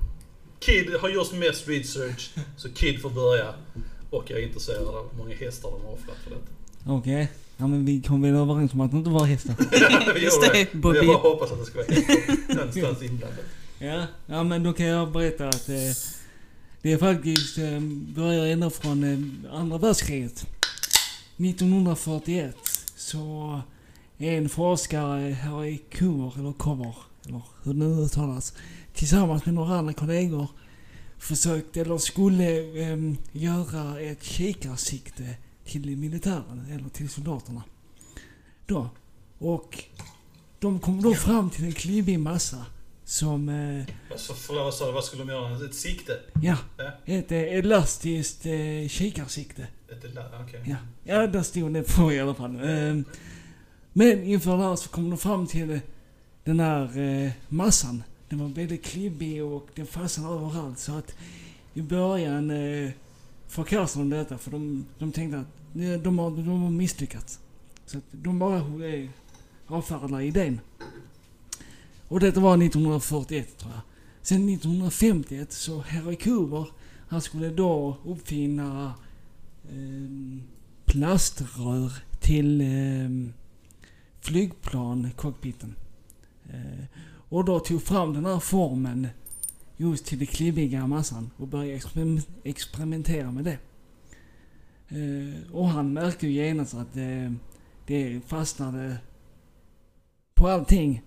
Kid 0.60 0.96
har 1.02 1.10
gjort 1.10 1.32
mest 1.34 1.68
research, 1.68 2.32
så 2.58 2.70
Kid 2.70 3.02
får 3.02 3.10
börja. 3.10 3.54
Och 4.10 4.24
jag 4.32 4.40
är 4.40 4.44
intresserad 4.44 4.88
av 4.88 5.10
hur 5.12 5.18
många 5.18 5.36
hästar 5.36 5.72
de 5.72 5.86
har 5.86 5.94
offrat 5.94 6.18
för 6.24 6.30
detta. 6.30 6.48
Okej. 6.88 7.32
Ja 7.58 7.68
men 7.68 7.86
vi 7.86 8.02
kom 8.02 8.22
väl 8.22 8.36
överens 8.36 8.74
om 8.74 8.82
att 8.82 8.92
det 8.92 8.98
inte 8.98 9.10
var 9.10 9.26
hästar. 9.26 9.56
Just 10.18 10.42
det. 10.42 10.74
Bobby. 10.74 10.98
Jag 10.98 11.08
bara 11.08 11.18
hoppas 11.18 11.52
att 11.52 11.60
det 11.60 11.66
ska 11.66 11.78
vara 11.78 11.88
hästar 11.88 12.56
någonstans 12.56 13.02
inblandat. 13.02 13.46
Ja. 13.80 14.06
Ja 14.26 14.44
men 14.44 14.64
då 14.64 14.74
kan 14.74 14.86
jag 14.86 15.12
berätta 15.12 15.48
att 15.48 15.70
eh, 15.70 15.76
det 16.82 16.92
är 16.92 16.98
faktiskt 16.98 17.58
eh, 17.58 17.80
börjar 18.16 18.48
ända 18.48 18.70
från 18.70 19.04
eh, 19.04 19.56
andra 19.60 19.78
världskriget. 19.78 20.46
1941 21.38 22.56
så 22.96 23.62
en 24.18 24.50
forskare 24.50 25.34
här 25.34 25.66
i 25.66 25.78
Cover, 25.78 26.40
eller 26.40 26.54
Cover, 26.54 26.96
eller 27.26 27.42
hur 27.64 27.74
det 27.74 27.80
nu 27.80 27.86
uttalas, 27.86 28.54
tillsammans 28.94 29.46
med 29.46 29.54
några 29.54 29.78
andra 29.78 29.94
kollegor 29.94 30.48
försökte, 31.18 31.82
eller 31.82 31.98
skulle, 31.98 32.60
eh, 32.82 32.98
göra 33.32 34.00
ett 34.00 34.24
kikarsikte 34.24 35.36
till 35.68 35.98
militären, 35.98 36.66
eller 36.72 36.90
till 36.90 37.10
soldaterna. 37.10 37.64
Då. 38.66 38.90
Och 39.40 39.84
de 40.60 40.80
kom 40.80 41.02
då 41.02 41.14
fram 41.14 41.50
till 41.50 41.66
en 41.66 41.72
klibbig 41.74 42.20
massa 42.20 42.66
som, 43.06 43.50
eh, 43.50 43.86
Alltså, 44.12 44.34
förlåt, 44.34 44.64
vad 44.64 44.74
sa 44.74 44.86
du? 44.86 44.92
Vad 44.92 45.04
skulle 45.04 45.24
de 45.24 45.30
göra? 45.30 45.66
Ett 45.66 45.76
sikte? 45.76 46.20
ja, 46.42 46.58
Ja. 46.78 46.92
ett 47.06 47.32
eh, 47.32 47.38
elastiskt 47.42 48.46
eh, 48.46 48.88
kikarsikte. 48.90 49.68
Ett, 49.90 50.14
la- 50.16 50.42
okej. 50.48 50.62
Ja, 50.66 50.76
ja 51.04 51.28
där 51.28 51.44
stod 51.44 51.74
det 51.74 51.96
på 51.96 52.12
i 52.14 52.20
alla 52.20 52.34
fall. 52.34 52.60
Ehm, 52.64 53.06
Men 53.94 54.24
inför 54.24 54.58
det 54.58 54.64
här 54.64 54.76
så 54.76 54.90
kom 54.90 55.10
de 55.10 55.18
fram 55.18 55.48
till 55.48 55.80
den 56.44 56.60
här 56.60 56.98
eh, 57.00 57.32
massan. 57.48 58.04
Den 58.30 58.40
var 58.40 58.48
väldigt 58.48 58.86
klibbig 58.86 59.44
och 59.44 59.68
den 59.76 59.86
fastnade 59.86 60.36
överallt 60.36 60.80
så 60.80 60.98
att 60.98 61.16
i 61.74 61.82
början 61.82 62.52
eh, 62.52 62.90
förkastade 63.48 64.06
de 64.06 64.10
detta 64.10 64.38
för 64.38 64.52
de, 64.52 64.86
de 65.00 65.12
tänkte 65.12 65.40
att 65.40 65.48
de 66.04 66.20
har, 66.20 66.32
de 66.32 66.62
har 66.62 66.70
misslyckats. 66.70 67.40
Så 67.86 67.98
att 67.98 68.04
de 68.12 68.40
bara 68.40 68.62
avfärdade 69.68 70.24
idén. 70.24 70.60
Och 72.08 72.20
detta 72.20 72.40
var 72.40 72.64
1941 72.64 73.58
tror 73.58 73.72
jag. 73.72 73.82
Sen 74.22 74.50
1951 74.50 75.52
så 75.52 75.80
Harry 75.82 76.16
Cooper, 76.16 76.68
han 77.08 77.22
skulle 77.22 77.50
då 77.50 77.98
uppfinna 78.06 78.94
eh, 79.70 80.40
plaströr 80.86 81.92
till 82.20 82.62
eh, 82.62 83.34
flygplan, 84.22 85.12
cockpiten. 85.16 85.76
Eh, 86.50 86.86
och 87.30 87.46
då 87.46 87.60
tog 87.60 87.84
fram 87.84 88.14
den 88.14 88.26
här 88.26 88.40
formen 88.40 89.08
just 89.78 90.06
till 90.06 90.18
den 90.18 90.28
klibbiga 90.28 90.88
massan 90.88 91.30
och 91.38 91.48
började 91.48 92.22
experimentera 92.44 93.32
med 93.32 93.44
det. 93.44 93.58
Eh, 94.90 95.52
och 95.52 95.68
han 95.68 95.94
märkte 95.94 96.28
ju 96.28 96.34
genast 96.34 96.74
att 96.74 96.98
eh, 96.98 97.32
det 97.86 98.22
fastnade 98.28 98.98
på 100.36 100.48
allting. 100.48 101.02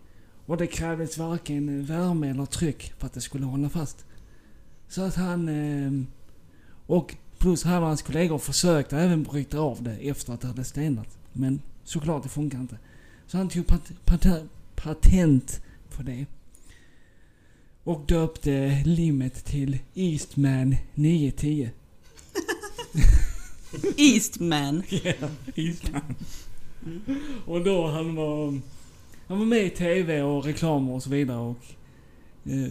Och 0.47 0.57
det 0.57 0.67
krävdes 0.67 1.19
varken 1.19 1.85
värme 1.85 2.31
eller 2.31 2.47
tryck 2.47 2.93
för 2.99 3.07
att 3.07 3.13
det 3.13 3.21
skulle 3.21 3.45
hålla 3.45 3.69
fast. 3.69 4.07
Så 4.89 5.03
att 5.03 5.15
han... 5.15 5.49
Eh, 5.49 5.93
och 6.87 7.17
plus 7.39 7.65
hade 7.65 7.87
hans 7.87 8.03
kollegor 8.03 8.39
försökte 8.39 8.99
även 8.99 9.23
bryta 9.23 9.59
av 9.59 9.83
det 9.83 10.09
efter 10.09 10.33
att 10.33 10.41
det 10.41 10.47
hade 10.47 10.65
stenat. 10.65 11.19
Men 11.33 11.61
såklart 11.85 12.23
det 12.23 12.29
funkar 12.29 12.59
inte. 12.59 12.79
Så 13.27 13.39
han 13.39 13.49
tog 13.49 13.67
pat, 13.67 13.93
pat, 14.05 14.27
patent 14.77 15.63
på 15.97 16.03
det. 16.03 16.27
Och 17.85 18.05
döpte 18.07 18.83
limmet 18.85 19.45
till 19.45 19.79
Eastman 19.95 20.77
910. 20.95 21.71
Eastman. 23.97 24.83
Ja, 24.91 25.29
Eastman. 25.55 26.15
Och 27.47 27.65
då 27.65 27.87
han 27.87 28.15
var... 28.15 28.61
Han 29.27 29.39
var 29.39 29.47
med 29.47 29.67
i 29.67 29.71
TV 29.71 30.23
och 30.23 30.45
reklam 30.45 30.91
och 30.91 31.03
så 31.03 31.11
vidare 31.11 31.39
och... 31.39 31.65
Eh, 32.45 32.71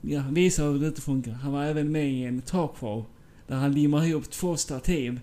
ja, 0.00 0.22
visade 0.30 0.72
hur 0.72 0.78
det 0.78 0.86
inte 0.86 1.00
funkar. 1.00 1.32
Han 1.32 1.52
var 1.52 1.64
även 1.64 1.92
med 1.92 2.10
i 2.10 2.24
en 2.24 2.42
talkshow 2.42 3.04
där 3.46 3.56
han 3.56 3.72
limmar 3.72 4.04
ihop 4.04 4.30
två 4.30 4.56
stativ 4.56 5.20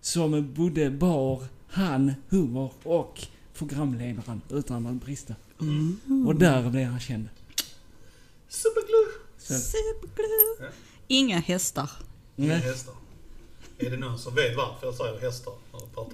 som 0.00 0.52
både 0.54 0.90
bar 0.90 1.42
han, 1.68 2.12
humor 2.28 2.72
och 2.82 3.26
programledaren 3.54 4.40
utan 4.50 4.86
att 4.86 5.04
brista. 5.04 5.34
Och 6.26 6.34
där 6.36 6.70
blev 6.70 6.86
han 6.86 7.00
känd. 7.00 7.28
Superglue! 8.50 9.12
Superglue. 9.38 10.56
Ja. 10.60 10.66
Inga 11.08 11.38
hästar. 11.38 11.90
Inga 12.36 12.48
nej. 12.48 12.58
hästar. 12.62 12.94
Är 13.78 13.90
det 13.90 13.96
någon 13.96 14.18
som 14.18 14.34
vet 14.34 14.56
varför 14.56 14.86
jag 14.86 14.94
säger 14.94 15.20
hästar? 15.20 15.54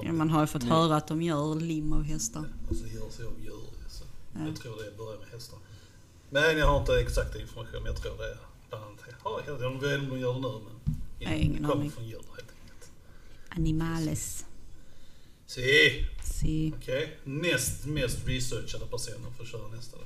Ja, 0.02 0.12
man 0.12 0.30
har 0.30 0.40
ju 0.40 0.46
fått 0.46 0.62
höra 0.62 0.96
att 0.96 1.08
de 1.08 1.22
gör 1.22 1.54
lim 1.54 1.92
av 1.92 2.02
hästar. 2.02 2.44
Alltså 2.68 2.86
gör 2.86 3.10
så 3.10 3.22
jag 3.22 3.32
gör 3.44 3.56
det. 3.56 3.90
Så. 3.90 4.04
Ja. 4.34 4.46
Jag 4.46 4.56
tror 4.56 4.76
det 4.84 4.96
börjar 4.98 5.18
med 5.18 5.28
hästar. 5.32 5.58
Men 6.30 6.58
jag 6.58 6.66
har 6.66 6.80
inte 6.80 7.00
exakt 7.00 7.36
information. 7.36 7.82
Men 7.82 7.92
jag 7.92 8.02
tror 8.02 8.16
det 8.18 8.30
är 8.30 8.38
bland 8.68 8.84
annat. 8.84 9.00
Ja, 9.24 9.40
jag 9.46 9.52
vet 9.54 9.72
inte 9.72 9.86
om 9.86 10.08
de 10.10 10.18
gör 10.20 10.34
det 10.34 10.40
nu 10.40 10.48
men... 10.64 10.94
Nej, 11.20 11.40
ingen 11.40 11.62
det 11.62 11.68
kommer 11.68 11.80
aning. 11.80 11.90
från 11.90 12.04
djur 12.04 12.22
helt 12.36 12.50
enkelt. 12.50 12.90
Animales. 13.48 14.44
Se, 15.46 16.04
Si. 16.24 16.72
okej. 16.76 17.18
Näst 17.24 17.86
mest 17.86 18.18
researchade 18.28 18.86
personen 18.86 19.34
får 19.38 19.44
köra 19.44 19.68
nästa 19.68 19.96
då. 19.96 20.02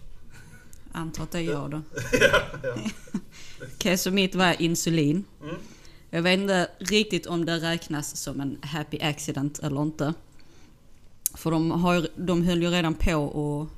Antar 0.92 1.22
att 1.22 1.30
det 1.30 1.38
är 1.38 1.42
jag 1.42 1.70
då. 1.70 1.82
ja, 2.12 2.42
ja. 2.62 2.74
Okej, 3.74 3.98
så 3.98 4.10
mitt 4.10 4.34
var 4.34 4.62
insulin. 4.62 5.24
Mm. 5.42 5.54
Jag 6.10 6.22
vet 6.22 6.40
inte 6.40 6.70
riktigt 6.78 7.26
om 7.26 7.44
det 7.44 7.58
räknas 7.58 8.16
som 8.16 8.40
en 8.40 8.58
happy 8.62 8.98
accident 9.00 9.58
eller 9.58 9.82
inte. 9.82 10.14
För 11.34 11.50
de, 11.50 11.70
har, 11.70 12.08
de 12.16 12.42
höll 12.42 12.62
ju 12.62 12.70
redan 12.70 12.94
på 12.94 13.14
och 13.16 13.68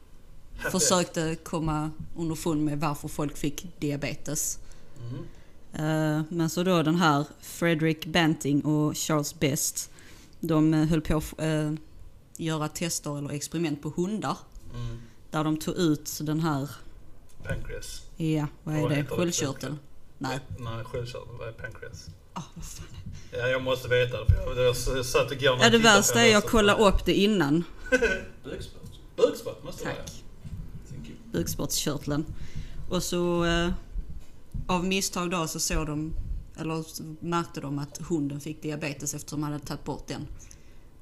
Happy 0.56 0.70
försökte 0.70 1.36
komma 1.42 1.90
underfund 2.16 2.64
med 2.64 2.80
varför 2.80 3.08
folk 3.08 3.36
fick 3.36 3.80
diabetes. 3.80 4.58
Mm. 5.00 5.24
Eh, 5.72 6.24
Men 6.28 6.50
så 6.50 6.62
då 6.62 6.82
den 6.82 6.96
här 6.96 7.24
Frederick 7.40 8.06
Banting 8.06 8.60
och 8.64 8.96
Charles 8.96 9.40
Best, 9.40 9.90
de 10.40 10.74
eh, 10.74 10.84
höll 10.84 11.00
på 11.00 11.16
att 11.16 11.40
eh, 11.40 11.72
göra 12.36 12.68
tester 12.68 13.18
eller 13.18 13.30
experiment 13.30 13.82
på 13.82 13.92
hundar. 13.96 14.38
Mm. 14.74 14.98
Där 15.30 15.44
de 15.44 15.56
tog 15.56 15.74
ut 15.76 16.20
den 16.22 16.40
här, 16.40 16.70
Pancreas. 17.44 18.02
ja 18.16 18.46
vad 18.62 18.74
är 18.74 18.80
Vad 18.80 18.90
det, 18.90 19.04
sköldkörteln? 19.04 19.78
Nej, 20.18 20.38
Nej, 20.58 20.84
sköldkörteln. 20.84 21.38
Vad 21.38 21.48
är 21.48 21.52
pancreas? 21.52 22.08
vad 22.54 22.64
fan. 22.64 22.86
Ja, 23.32 23.48
jag 23.48 23.62
måste 23.62 23.88
veta 23.88 24.24
det. 24.24 24.26
För 24.26 24.62
jag, 24.62 24.76
jag, 24.96 25.06
satt 25.06 25.30
när 25.30 25.64
Ja 25.64 25.70
det 25.70 25.78
värsta 25.78 26.20
är 26.20 26.24
det, 26.24 26.30
jag 26.30 26.44
kollade 26.44 26.84
upp 26.84 27.04
det 27.04 27.14
innan. 27.14 27.64
Bukspott. 28.44 29.00
Bukspott 29.16 29.64
måste 29.64 29.84
det 29.84 29.90
vara. 29.90 30.04
Bukspottkörteln. 31.32 32.24
Och 32.90 33.02
så 33.02 33.44
eh, 33.44 33.70
av 34.66 34.84
misstag 34.84 35.30
då 35.30 35.46
så 35.46 35.60
såg 35.60 35.86
de, 35.86 36.14
eller 36.58 36.82
så 36.82 37.02
märkte 37.20 37.60
de 37.60 37.78
att 37.78 37.98
hunden 38.08 38.40
fick 38.40 38.62
diabetes 38.62 39.14
eftersom 39.14 39.40
de 39.40 39.46
hade 39.46 39.64
tagit 39.64 39.84
bort 39.84 40.06
den. 40.06 40.26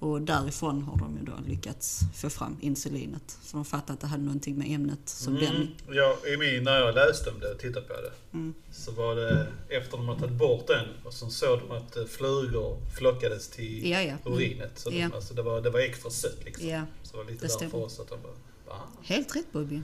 Och 0.00 0.22
därifrån 0.22 0.82
har 0.82 0.96
de 0.98 1.16
ju 1.18 1.24
då 1.24 1.32
lyckats 1.46 2.00
få 2.16 2.30
fram 2.30 2.56
insulinet. 2.60 3.38
Så 3.42 3.56
de 3.56 3.64
fattade 3.64 3.92
att 3.92 4.00
det 4.00 4.06
hade 4.06 4.22
någonting 4.22 4.58
med 4.58 4.70
ämnet 4.74 4.98
som 5.04 5.36
Mm. 5.36 5.46
den... 5.46 5.68
Ja, 5.96 6.16
i 6.26 6.36
min, 6.36 6.64
när 6.64 6.78
jag 6.78 6.94
läste 6.94 7.30
om 7.30 7.40
det 7.40 7.50
och 7.52 7.58
tittade 7.58 7.86
på 7.86 7.92
det. 7.94 8.12
Mm. 8.32 8.54
Så 8.72 8.90
var 8.92 9.16
det 9.16 9.46
efter 9.68 9.96
de 9.96 10.08
hade 10.08 10.20
tagit 10.20 10.36
bort 10.38 10.66
den 10.66 10.86
och 11.04 11.12
så 11.12 11.30
såg 11.30 11.58
de 11.58 11.70
att 11.76 11.96
eh, 11.96 12.04
flugor 12.04 12.76
flockades 12.98 13.48
till 13.48 13.90
Ja, 13.90 14.02
ja. 14.02 14.14
Mm. 14.26 14.32
urinet. 14.38 14.78
Så 14.78 14.90
de, 14.90 14.96
Ja. 14.98 15.08
alltså, 15.14 15.34
det, 15.34 15.42
var, 15.42 15.60
det 15.60 15.70
var 15.70 15.80
extra 15.80 16.10
sött 16.10 16.44
liksom. 16.44 16.68
Ja, 16.68 16.82
Så 17.02 17.10
det 17.12 17.16
var 17.24 17.30
lite 17.30 17.46
det 17.46 17.52
därför 17.60 17.88
stämmer. 17.88 18.02
att 18.02 18.10
de 18.10 18.16
bara, 18.22 18.76
va? 18.76 18.82
helt 19.02 19.36
rätt 19.36 19.52
Bobby. 19.52 19.80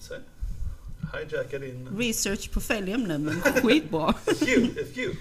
Se. 0.00 0.14
Hijacka 1.18 1.58
din... 1.58 1.88
Research 1.98 2.50
på 2.52 2.60
fel 2.60 2.88
ämne 2.88 3.18
men 3.18 3.40
skitbra. 3.40 4.14
If 4.26 4.48
you, 4.48 4.64
if 4.76 4.98
you. 4.98 5.14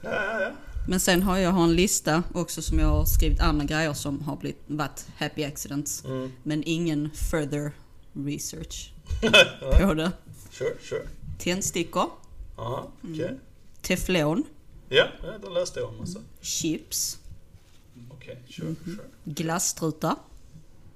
Ja, 0.00 0.10
ja, 0.24 0.40
ja. 0.40 0.50
Men 0.90 1.00
sen 1.00 1.22
har 1.22 1.38
jag 1.38 1.50
har 1.50 1.64
en 1.64 1.74
lista 1.76 2.22
också 2.34 2.62
som 2.62 2.78
jag 2.78 2.86
har 2.88 3.04
skrivit 3.04 3.40
andra 3.40 3.64
grejer 3.64 3.92
som 3.92 4.20
har 4.22 4.36
blivit, 4.36 4.62
varit 4.66 5.06
happy 5.16 5.44
accidents. 5.44 6.04
Mm. 6.04 6.32
Men 6.42 6.62
ingen 6.66 7.10
further 7.30 7.72
research 8.12 8.92
på 9.80 9.94
det. 9.94 10.12
Sure, 10.50 10.74
sure. 10.82 11.02
Tändstickor, 11.38 12.10
Ja, 12.56 12.88
okej. 13.02 13.24
Mm. 13.24 13.38
teflon, 13.82 14.44
Ja, 14.88 15.06
det 15.42 15.50
läste 15.50 15.80
jag 15.80 15.88
om 15.88 16.00
alltså. 16.00 16.18
chips, 16.40 17.18
Okej, 18.10 18.38
sure, 18.50 18.66
Mhm. 18.68 18.76
sure, 18.84 19.04
glasstrutar, 19.24 20.14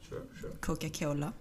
sure, 0.09 0.21
sure. 0.41 0.53
Coca-Cola. 0.61 1.33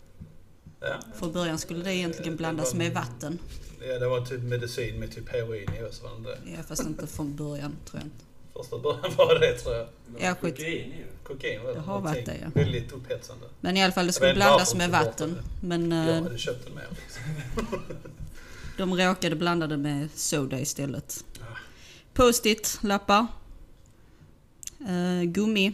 Ja, 0.79 0.99
Från 1.15 1.31
början 1.33 1.57
skulle 1.57 1.83
det 1.83 1.95
egentligen 1.95 2.35
blandas 2.35 2.73
med 2.73 2.93
vatten. 2.93 3.39
ja, 3.87 3.99
det 3.99 4.07
var 4.07 4.25
typ 4.25 4.41
medicin 4.43 4.99
med 4.99 5.11
typ 5.15 5.29
heroin 5.29 5.69
i? 5.73 6.51
Ja, 6.55 6.63
fast 6.67 6.83
inte 6.83 7.07
från 7.07 7.35
början 7.35 7.75
tror 7.85 7.99
jag 8.01 8.03
inte. 8.07 8.25
Första 8.53 8.77
början 8.77 9.11
var 9.17 9.39
det 9.39 9.53
tror 9.57 9.75
jag. 9.75 9.87
Ja, 10.19 10.35
skit. 10.35 10.55
Kokain 10.57 10.89
det. 10.89 11.05
Kokain 11.23 11.61
var 11.63 11.67
det. 11.67 11.73
Det 11.73 11.79
har 11.81 12.01
varit 12.01 12.25
det, 12.25 12.37
ja. 12.41 12.47
Väldigt 12.53 12.91
upphetsande. 12.91 13.45
Men 13.61 13.77
i 13.77 13.83
alla 13.83 13.93
fall 13.93 14.07
det 14.07 14.13
skulle 14.13 14.33
blandas 14.33 14.75
med 14.75 14.89
vatten. 14.89 15.33
det. 15.61 15.67
Men 15.67 15.91
Jag 15.91 16.17
eh, 16.17 16.23
hade 16.23 16.37
köpt 16.37 16.65
den 16.65 16.73
med. 16.73 16.83
Liksom. 16.89 17.81
de 18.77 18.95
råkade 18.97 19.35
blanda 19.35 19.67
det 19.67 19.77
med 19.77 20.09
soda 20.15 20.59
istället. 20.59 21.25
Ah. 21.41 21.57
Post-it-lappar. 22.13 23.27
Eh, 24.87 25.23
gummi, 25.23 25.71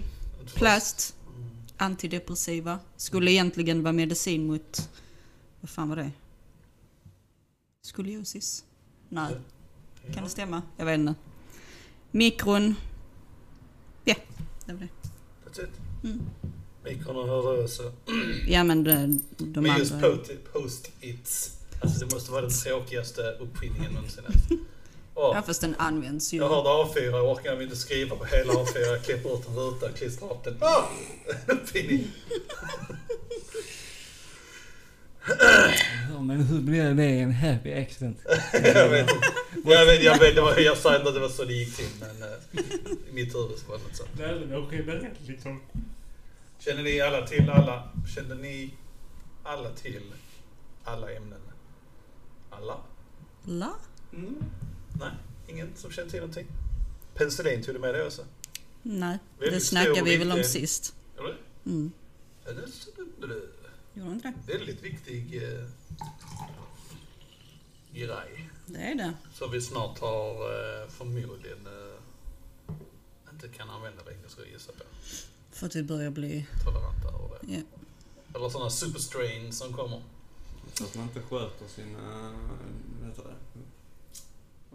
plast, 0.55 1.13
Mm. 1.35 1.49
antidepressiva. 1.77 2.79
Skulle 2.97 3.31
egentligen 3.31 3.83
vara 3.83 3.93
medicin 3.93 4.47
mot... 4.47 4.89
Vad 5.61 5.69
fan 5.69 5.89
var 5.89 5.95
det? 5.95 6.11
Skoliosis? 7.81 8.63
Nej, 9.09 9.33
kan 10.13 10.23
det 10.23 10.29
stämma? 10.29 10.61
Jag 10.77 10.85
vet 10.85 10.99
inte. 10.99 11.13
Mikron. 12.17 12.75
Ja, 14.03 14.15
det 14.65 14.73
var 14.73 14.79
det. 14.79 14.87
That's 15.49 15.63
it. 15.63 15.69
Mm. 16.03 16.21
Mikron 16.83 17.15
och 17.29 17.43
rörelse. 17.43 17.91
Ja 18.47 18.63
men 18.63 18.83
de, 18.83 19.21
de 19.37 19.61
Men 19.61 19.77
just 19.79 19.91
andra... 19.91 20.17
post-its. 20.53 21.51
Alltså 21.81 22.05
det 22.05 22.13
måste 22.15 22.31
vara 22.31 22.41
den 22.41 22.51
tråkigaste 22.51 23.21
uppfinningen 23.39 23.91
någonsin. 23.93 24.23
Åh, 25.15 25.31
Ja 25.35 25.41
fast 25.41 25.61
den 25.61 25.75
används 25.77 26.33
ju. 26.33 26.37
jag 26.37 26.49
hörde 26.49 26.69
A4, 26.69 27.03
jag 27.03 27.31
orkar 27.31 27.61
inte 27.61 27.75
skriva 27.75 28.15
på 28.15 28.25
hela 28.25 28.53
A4. 28.53 28.79
Jag 28.79 29.03
klipper 29.03 29.39
ut 29.39 29.47
en 29.47 29.55
ruta, 29.55 29.89
klistrar 29.91 30.31
upp 30.31 30.43
den. 30.43 30.57
Ah! 30.61 30.83
Uppfinning. 31.47 32.07
Men 36.21 36.41
hur 36.41 36.61
blir 36.61 36.93
det 36.93 37.03
en 37.03 37.31
happy 37.31 37.73
accident? 37.73 38.17
jag 38.53 38.89
vet 38.89 39.11
inte. 39.11 39.27
Jag 39.65 39.85
vet, 39.85 40.03
jag 40.03 40.19
vet, 40.19 40.35
det 40.35 40.41
var, 40.41 40.57
jag 40.57 40.77
sa 40.77 40.95
inte 40.95 41.07
att 41.09 41.15
det 41.15 41.21
var 41.21 41.29
så 41.29 41.43
det 41.43 41.53
gick 41.53 41.75
till 41.75 41.85
men 41.99 42.21
eh, 42.23 42.59
i 43.09 43.13
mitt 43.13 43.35
huvud 43.35 43.57
så 43.57 43.67
var 43.71 43.77
det 43.77 43.83
något 43.83 43.95
sånt. 43.95 44.09
Nej, 44.19 44.39
men 44.39 44.57
okej, 44.63 44.83
berätta 44.83 45.07
liksom. 45.27 45.61
Känner 46.59 46.83
ni 46.83 47.01
alla 47.01 47.27
till 47.27 47.49
alla? 47.49 47.89
Kände 48.15 48.35
ni 48.35 48.73
alla 49.43 49.69
till 49.71 50.01
alla 50.83 51.11
ämnen? 51.11 51.39
Alla? 52.49 52.77
La? 53.45 53.73
Mm. 54.13 54.35
Nej, 54.99 55.09
ingen 55.47 55.69
som 55.75 55.91
känner 55.91 56.09
till 56.09 56.19
någonting? 56.19 56.47
Penicillin, 57.15 57.63
tog 57.63 57.75
du 57.75 57.79
med 57.79 57.93
det 57.93 58.05
också? 58.05 58.21
Nej, 58.81 59.17
Väldigt 59.39 59.59
det 59.59 59.65
snackade 59.65 60.01
vi 60.03 60.17
väl 60.17 60.31
om 60.31 60.37
viktig- 60.37 60.51
sist. 60.61 60.95
Eller? 61.19 61.37
Mm. 61.65 61.91
Ja, 62.45 62.51
det 62.51 62.61
är 63.23 63.27
det- 63.27 63.99
Gjorde 63.99 64.11
inte 64.11 64.33
det? 64.47 64.53
Väldigt 64.57 64.83
viktig 64.83 65.43
eh, 65.43 65.65
grej. 67.93 68.49
Det 68.65 68.77
är 68.77 68.95
det. 68.95 69.13
Som 69.33 69.51
vi 69.51 69.61
snart 69.61 69.99
har 69.99 70.31
eh, 70.31 70.89
förmodligen 70.89 71.67
eh, 71.67 72.73
inte 73.33 73.47
kan 73.47 73.69
använda 73.69 74.03
längre, 74.03 74.29
skulle 74.29 74.47
jag 74.47 74.53
gissa 74.53 74.71
på. 74.71 74.83
För 75.51 75.65
att 75.65 75.75
vi 75.75 75.83
börjar 75.83 76.09
bli... 76.11 76.47
Toleranta 76.65 77.07
över 77.07 77.37
det. 77.41 77.53
Ja. 77.53 77.61
Eller 78.35 78.49
sådana 78.49 78.69
superstrain 78.69 79.53
som 79.53 79.73
kommer. 79.73 80.01
Så 80.73 80.83
att 80.83 80.95
man 80.95 81.03
inte 81.03 81.21
sköter 81.21 81.67
sina... 81.67 82.31
Vad 82.99 83.09
heter 83.09 83.23
det? 83.23 83.59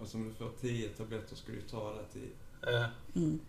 Och 0.03 0.09
som 0.09 0.25
du 0.29 0.35
får 0.35 0.51
10 0.61 0.89
tabletter 0.89 1.37
ska 1.37 1.53
du 1.53 1.61
ta 1.61 1.93
det 1.95 2.05
till... 2.13 2.29
Eh, 2.75 2.85
Mm. 3.15 3.41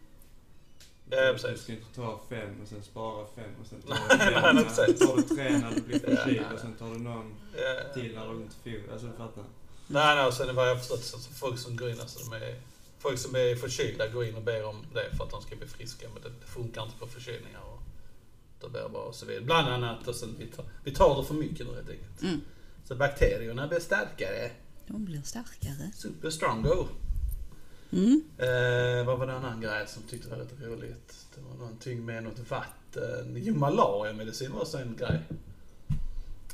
Ja, 1.10 1.26
Du 1.32 1.34
precis. 1.38 1.64
ska 1.64 1.72
inte 1.74 1.96
ta 1.96 2.22
fem 2.30 2.62
och 2.62 2.68
sen 2.68 2.84
spara 2.84 3.26
fem 3.36 3.52
och 3.62 3.68
sen 3.68 3.82
tar 3.82 3.94
du 3.94 4.18
nej, 4.18 4.42
fem. 4.42 4.58
precis. 4.64 5.00
tar 5.00 5.16
du 5.16 5.22
tre 5.22 5.58
när 5.58 5.72
du 5.76 5.82
blir 5.82 6.10
Ja, 6.10 6.16
förkyld 6.16 6.46
och 6.54 6.60
sen 6.60 6.74
tar 6.74 6.90
du 6.94 7.00
någon 7.00 7.36
eh, 7.54 7.94
till 7.94 8.16
när 8.16 8.28
du 8.34 8.36
inte 8.42 8.56
får. 8.64 8.94
Alltså 8.94 9.08
du 9.08 9.14
fattar. 9.14 9.44
Nej, 9.88 10.16
nej, 10.16 10.32
sen 10.34 10.56
vad 10.56 10.70
jag 10.70 10.78
förstått 10.80 11.04
så 11.04 11.18
folk 11.20 11.60
som 11.60 11.76
går 11.78 11.90
in, 11.90 12.00
alltså 12.00 12.20
de 12.30 12.36
är, 12.36 12.56
folk 13.00 13.20
som 13.20 13.36
är 13.36 13.56
förkylda 13.56 14.08
går 14.08 14.26
in 14.26 14.36
och 14.36 14.42
ber 14.44 14.66
om 14.66 14.86
det 14.94 15.18
för 15.18 15.24
att 15.24 15.30
de 15.32 15.42
ska 15.42 15.56
bli 15.56 15.68
friska, 15.68 16.08
men 16.14 16.24
det, 16.24 16.46
funkar 16.48 16.84
inte 16.84 16.98
på 17.00 17.08
förkylningar. 17.08 17.62
Och 17.62 17.80
då 18.62 18.70
blir 18.70 18.90
bara 18.90 19.04
och 19.04 19.16
så 19.16 19.26
vidare. 19.26 19.44
Bland 19.46 19.68
annat, 19.68 20.08
och 20.08 20.16
sen 20.16 20.36
vi 20.40 20.46
tar, 20.48 20.66
vi 20.84 20.92
tar 20.92 21.22
det 21.22 21.28
för 21.28 21.34
mycket 21.34 21.68
nu 21.68 21.76
helt 21.76 21.90
enkelt. 21.90 22.22
Mm. 22.22 22.42
Så 22.86 22.96
bakterierna 22.96 23.68
blir 23.68 23.80
starkare. 23.80 24.52
De 24.88 25.06
blir 25.06 25.22
starkare. 25.22 25.92
Super 25.96 26.30
strongo. 26.30 26.88
Mm. 27.94 28.24
Eh, 28.38 29.06
vad 29.06 29.20
var 29.20 29.28
det 29.28 29.34
en 29.34 29.38
annan 29.46 29.62
grej 29.62 29.88
som 29.88 30.04
tyckte 30.04 30.30
var 30.30 30.38
lite 30.38 30.56
roligt? 30.66 31.26
Det 31.36 31.42
var 31.42 31.56
någonting 31.56 32.06
med 32.06 32.24
något 32.24 32.50
vatten. 32.50 33.36
Jo, 33.38 33.56
malariamedicin 33.56 34.52
var 34.52 34.62
också 34.62 34.78
en 34.78 34.96
grej. 34.96 35.20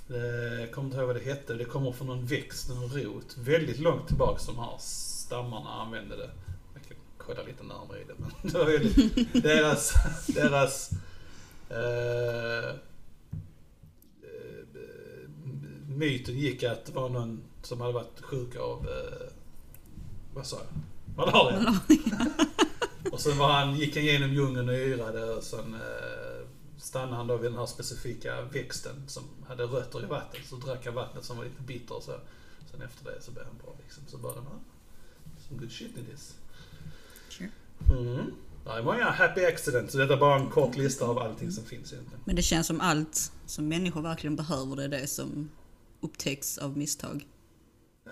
Eh, 0.09 0.59
Jag 0.61 0.71
kommer 0.71 0.85
inte 0.87 0.97
ihåg 0.97 1.07
vad 1.07 1.15
det 1.15 1.23
hette. 1.23 1.53
Det 1.53 1.65
kommer 1.65 1.91
från 1.91 2.07
någon 2.07 2.25
växt, 2.25 2.69
någon 2.69 2.89
rot. 2.89 3.37
Väldigt 3.37 3.79
långt 3.79 4.07
tillbaka 4.07 4.39
som 4.39 4.57
har 4.57 4.77
stammarna 4.79 5.69
använde 5.69 6.17
det. 6.17 6.29
Jag 6.73 6.83
kan 6.87 6.97
kolla 7.17 7.43
lite 7.43 7.63
närmare 7.63 7.99
i 8.01 8.03
det. 8.03 8.13
Men 8.17 8.31
det 8.51 8.57
var 8.57 8.65
väldigt, 8.65 9.43
deras, 9.43 9.93
deras 10.27 10.89
eh, 11.69 12.69
eh, 12.69 12.75
myten 15.87 16.37
gick 16.39 16.63
att 16.63 16.85
det 16.85 16.91
var 16.91 17.09
någon 17.09 17.41
som 17.63 17.81
hade 17.81 17.93
varit 17.93 18.21
sjuk 18.21 18.55
av, 18.55 18.87
eh, 18.87 19.27
vad 20.33 20.45
sa 20.45 20.57
jag? 20.57 20.81
Malaria. 21.19 21.79
och 23.11 23.19
sen 23.19 23.37
var 23.37 23.51
han, 23.51 23.75
gick 23.75 23.95
han 23.95 24.03
igenom 24.03 24.33
djungeln 24.33 24.69
och 24.69 24.75
yrade 24.75 25.23
och 25.23 25.43
sen 25.43 25.73
eh, 25.73 26.47
stannade 26.77 27.15
han 27.15 27.27
då 27.27 27.37
vid 27.37 27.51
den 27.51 27.59
här 27.59 27.65
specifika 27.65 28.41
växten 28.41 29.03
som 29.07 29.23
hade 29.47 29.63
rötter 29.63 30.03
i 30.03 30.05
vattnet. 30.05 30.41
Så 30.45 30.55
drack 30.55 30.85
han 30.85 30.95
vattnet 30.95 31.25
som 31.25 31.37
var 31.37 31.43
lite 31.43 31.61
bitter 31.61 31.95
och 31.95 32.03
så. 32.03 32.19
Sen 32.71 32.81
efter 32.81 33.11
det 33.11 33.21
så 33.21 33.31
blev 33.31 33.45
han 33.45 33.57
bra 33.63 33.75
liksom. 33.83 34.03
Så 34.07 34.17
började 34.17 34.41
man, 34.41 34.59
some 35.47 35.59
good 35.59 35.71
shit 35.71 35.97
it 35.97 36.13
is. 36.13 36.35
Sure. 37.29 37.49
Mm. 37.89 38.33
Det 38.63 38.69
är 38.69 38.83
många 38.83 39.09
happy 39.09 39.45
accidents. 39.45 39.91
Så 39.91 39.97
detta 39.97 40.13
är 40.13 40.17
bara 40.17 40.39
en 40.39 40.49
kort 40.49 40.77
lista 40.77 41.05
av 41.05 41.19
allting 41.19 41.51
som 41.51 41.65
finns 41.65 41.93
egentligen. 41.93 42.21
Men 42.25 42.35
det 42.35 42.41
känns 42.41 42.67
som 42.67 42.81
allt 42.81 43.31
som 43.45 43.67
människor 43.67 44.01
verkligen 44.01 44.35
behöver, 44.35 44.75
det 44.75 44.83
är 44.83 44.89
det 44.89 45.07
som 45.07 45.49
upptäcks 46.01 46.57
av 46.57 46.77
misstag. 46.77 47.27
Ja. 48.05 48.11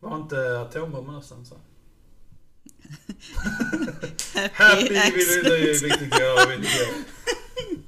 Var 0.00 0.16
inte 0.16 0.60
atombomben 0.60 1.06
någonstans? 1.06 1.52
Happy, 4.52 4.52
Happy 4.52 4.88
vill 4.88 4.98
accident. 4.98 5.44
det 5.44 5.70
är 5.70 5.82
viktigt 5.84 6.18
jag 6.20 6.54
inte. 6.54 6.68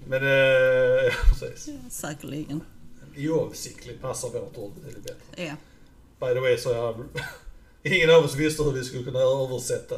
Men, 0.07 0.23
eh, 0.23 0.29
ja 1.05 1.13
precis. 1.29 1.69
Säkerligen. 1.91 2.61
Oavsiktligt 3.17 4.01
passar 4.01 4.29
vårt 4.29 4.57
ord 4.57 4.73
betydligt 4.75 5.05
bättre. 5.05 5.45
Ja. 5.45 5.57
By 6.21 6.35
the 6.35 6.41
way 6.41 6.59
så 6.59 6.71
jag, 6.71 7.05
ingen 7.83 8.11
av 8.11 8.25
oss 8.25 8.35
visste 8.35 8.63
hur 8.63 8.73
vi 8.73 8.85
skulle 8.85 9.05
kunna 9.05 9.19
översätta 9.19 9.97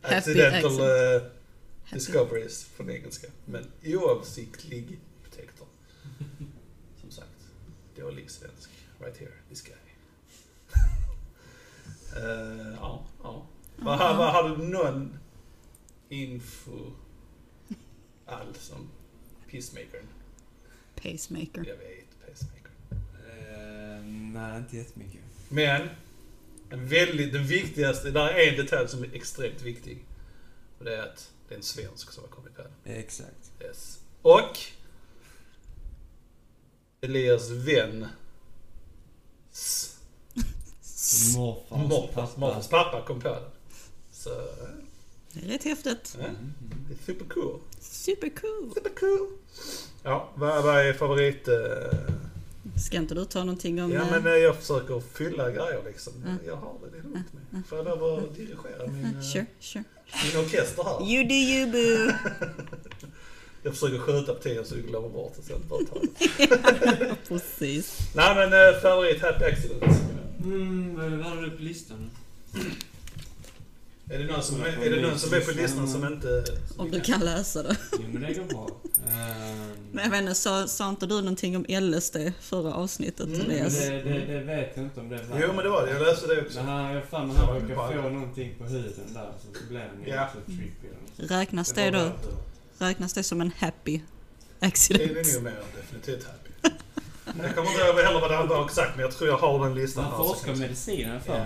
Happy 0.00 0.14
accidental 0.16 0.64
accident. 0.70 1.22
eh, 1.22 1.28
discoveries 1.94 2.64
från 2.76 2.90
engelska. 2.90 3.26
Men 3.44 3.66
oavsiktlig 3.84 5.00
upptäckter. 5.24 5.66
Som 7.00 7.10
sagt, 7.10 7.28
dålig 7.96 8.30
svensk. 8.30 8.70
Right 9.00 9.16
here, 9.18 9.32
this 9.48 9.62
guy. 9.62 9.74
Eh, 12.16 12.74
ja, 12.80 13.04
ja. 13.22 13.46
Vad 13.84 13.98
har 13.98 14.14
vad 14.14 14.32
har 14.32 14.48
du 14.48 14.56
någon 14.56 15.18
info 16.08 16.92
alls 18.26 18.72
om 18.72 18.88
Peacemakern? 19.50 20.06
Pacemaker. 20.94 21.64
Jag 21.68 21.76
vet, 21.76 22.26
Pacemaker. 22.26 22.70
Eh, 22.90 24.04
nej, 24.04 24.58
inte 24.58 24.76
jättemycket. 24.76 25.20
Men, 25.48 25.88
en 26.70 26.88
väldigt, 26.88 27.32
den 27.32 27.46
viktigaste, 27.46 28.10
där 28.10 28.28
är 28.28 28.50
en 28.50 28.56
detalj 28.56 28.88
som 28.88 29.02
är 29.02 29.14
extremt 29.14 29.62
viktig. 29.62 30.04
Och 30.78 30.84
det 30.84 30.96
är 30.96 31.02
att 31.02 31.32
det 31.48 31.54
är 31.54 31.58
en 31.58 31.64
svensk 31.64 32.12
som 32.12 32.24
har 32.24 32.30
kommit 32.30 32.56
på 32.56 32.62
den. 32.62 32.96
Exakt. 32.96 33.52
Yes. 33.60 34.00
Och 34.22 34.58
Elias 37.00 37.50
vän 37.50 38.06
Morfars 41.36 41.88
morfars 41.88 42.36
morfars 42.36 42.68
pappa 42.68 43.04
kom 43.06 43.20
på 43.20 43.28
den. 43.28 43.42
Så, 44.22 44.30
Det 45.32 45.44
är 45.46 45.48
rätt 45.52 45.64
häftigt. 45.64 46.16
ja, 46.20 46.26
det 46.88 46.94
är. 46.94 46.98
Supercool. 47.06 47.60
Super 47.80 48.30
cool. 49.00 49.28
Ja, 50.02 50.30
vad, 50.34 50.62
vad 50.64 50.86
är 50.86 50.92
favorit... 50.92 51.48
eh, 51.48 51.54
Ska 52.86 52.96
inte 52.96 53.14
du 53.14 53.24
ta 53.24 53.38
någonting 53.38 53.82
om... 53.82 53.92
Ja 53.92 54.00
eh, 54.02 54.10
men 54.10 54.26
eh, 54.26 54.32
jag 54.32 54.56
försöker 54.56 55.00
fylla 55.00 55.50
grejer 55.50 55.82
liksom. 55.86 56.12
Mm. 56.26 56.36
Jag 56.46 56.56
har 56.56 56.74
det, 56.84 56.90
det 56.90 56.98
är 56.98 57.02
lugnt 57.02 57.26
med. 57.50 57.62
Får 57.66 57.78
jag 57.78 57.84
lov 57.84 58.04
att 58.24 58.36
dirigera 58.36 58.86
min, 58.86 59.04
eh, 59.04 59.20
Sure, 59.22 59.46
sure. 59.60 59.84
min 60.34 60.44
orkester 60.44 60.82
här? 60.84 61.10
You 61.12 61.24
do 61.28 61.34
you 61.34 61.70
boo. 61.72 62.12
Jag 63.64 63.72
försöker 63.74 63.98
skjuta 63.98 64.34
på 64.34 64.42
tiden 64.42 64.64
så 64.64 64.74
du 64.74 64.82
glömmer 64.82 65.08
bort 65.08 65.34
det 65.36 65.42
sen. 65.42 65.60
Det. 65.68 67.16
Precis. 67.28 67.98
Nej 68.14 68.34
men 68.34 68.74
eh, 68.74 68.80
favorit 68.80 69.22
Happy 69.22 69.44
Accident. 69.44 69.84
Mm, 70.44 70.96
vad 71.18 71.26
hade 71.28 71.40
du 71.44 71.50
på 71.50 71.62
listan? 71.62 72.10
Är 74.12 74.18
det 74.18 74.24
någon 74.32 74.42
som 74.42 74.62
är, 74.62 74.66
är, 74.86 74.90
det 74.90 75.02
någon 75.02 75.18
som 75.18 75.34
är 75.34 75.40
på 75.40 75.50
listan 75.50 75.88
som 75.88 76.04
inte... 76.06 76.44
Om 76.76 76.90
du 76.90 77.00
kan 77.00 77.20
läsa 77.20 77.62
det. 77.62 77.76
Jo, 77.92 77.98
men 78.12 78.22
det 78.22 78.34
går 78.34 78.44
bra. 78.44 78.68
Men 79.94 80.04
jag 80.04 80.10
vet 80.10 80.20
inte, 80.20 80.34
sa, 80.34 80.66
sa 80.66 80.88
inte 80.88 81.06
du 81.06 81.14
någonting 81.14 81.56
om 81.56 81.64
LSD 81.68 82.16
förra 82.40 82.74
avsnittet 82.74 83.26
Mm, 83.26 83.40
Elias? 83.40 83.78
det, 83.78 83.90
det, 84.02 84.18
det 84.26 84.40
vet 84.40 84.72
jag 84.74 84.84
inte 84.84 85.00
om 85.00 85.08
det 85.08 85.16
var. 85.16 85.40
Jo 85.42 85.52
men 85.52 85.64
det 85.64 85.70
var 85.70 85.86
det, 85.86 85.92
jag 85.92 86.02
läste 86.02 86.26
det 86.26 86.40
också. 86.42 86.58
Men 86.58 86.68
han, 86.68 86.84
jag 86.94 87.02
Ja, 87.10 87.18
han 87.18 87.28
det 87.28 87.74
råkade 87.74 88.02
få 88.02 88.08
någonting 88.08 88.54
på 88.58 88.64
huden 88.64 89.14
där 89.14 89.32
så 89.42 89.58
så 89.58 89.64
blev 89.68 89.80
han 89.80 89.90
Ja. 90.06 90.24
också 90.26 90.38
trippy. 90.46 90.88
så. 91.16 91.34
Räknas 91.34 91.72
det 91.72 91.90
var 91.90 91.98
då? 91.98 92.10
Räknas 92.78 93.12
det 93.12 93.22
som 93.22 93.40
en 93.40 93.52
happy 93.58 94.00
Det 94.58 94.66
är 94.66 94.68
accident? 94.68 95.12
det 95.14 95.34
nog 95.34 95.42
mer 95.42 95.54
definitivt 95.76 96.26
Happy. 96.26 96.74
Jag 97.42 97.54
kommer 97.54 97.70
inte 97.70 97.82
ihåg 97.82 97.96
heller 98.00 98.20
vad 98.20 98.30
det 98.30 98.54
var 98.54 98.64
exakt 98.66 98.96
men 98.96 99.04
jag 99.04 99.12
tror 99.14 99.30
jag 99.30 99.36
har 99.36 99.64
den 99.68 99.74
listan 99.74 100.04
Han 100.04 100.12
så 100.16 100.24
forskar 100.28 100.46
kanske- 100.46 100.62
medicin 100.62 101.06
har 101.06 101.14
jag 101.14 101.22
för 101.22 101.38
Ja. 101.38 101.44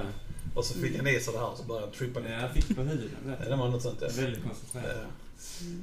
Och 0.57 0.65
så 0.65 0.75
fick 0.75 0.97
han 0.97 1.07
i 1.07 1.21
sig 1.21 1.33
det 1.33 1.39
här 1.39 1.49
och 1.51 1.59
så 1.59 1.65
började 1.65 1.87
han 1.87 1.95
trippa 1.95 2.21
Ja, 2.21 2.27
lite. 2.27 2.35
han 2.41 2.55
fick 2.55 2.77
på 2.77 2.83
huden. 2.83 3.11
Ja, 3.41 3.49
det 3.49 3.57
var 3.57 3.69
något 3.69 3.83
sånt 3.83 3.99
ja. 4.01 4.09
Väldigt 4.17 4.43
koncentrerat. 4.45 4.97
Ja. 4.97 5.07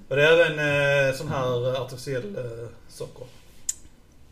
Och 0.08 0.16
det 0.16 0.24
är 0.28 0.32
även 0.38 1.10
eh, 1.10 1.16
sån 1.18 1.28
här 1.28 1.82
artificiell 1.82 2.36
eh, 2.36 2.68
socker. 2.90 3.28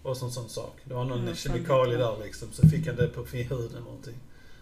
Och 0.03 0.17
sån 0.17 0.31
sån 0.31 0.49
sak. 0.49 0.77
Det 0.83 0.93
var 0.93 1.05
någon 1.05 1.21
Mm, 1.21 1.35
kemikalie 1.35 1.97
där 1.97 2.17
liksom. 2.23 2.47
Så 2.53 2.67
fick 2.69 2.87
han 2.87 2.95
det 2.95 3.07
på 3.07 3.25
fin 3.25 3.47
huden 3.47 3.69
eller 3.71 3.79
någonting. 3.81 4.15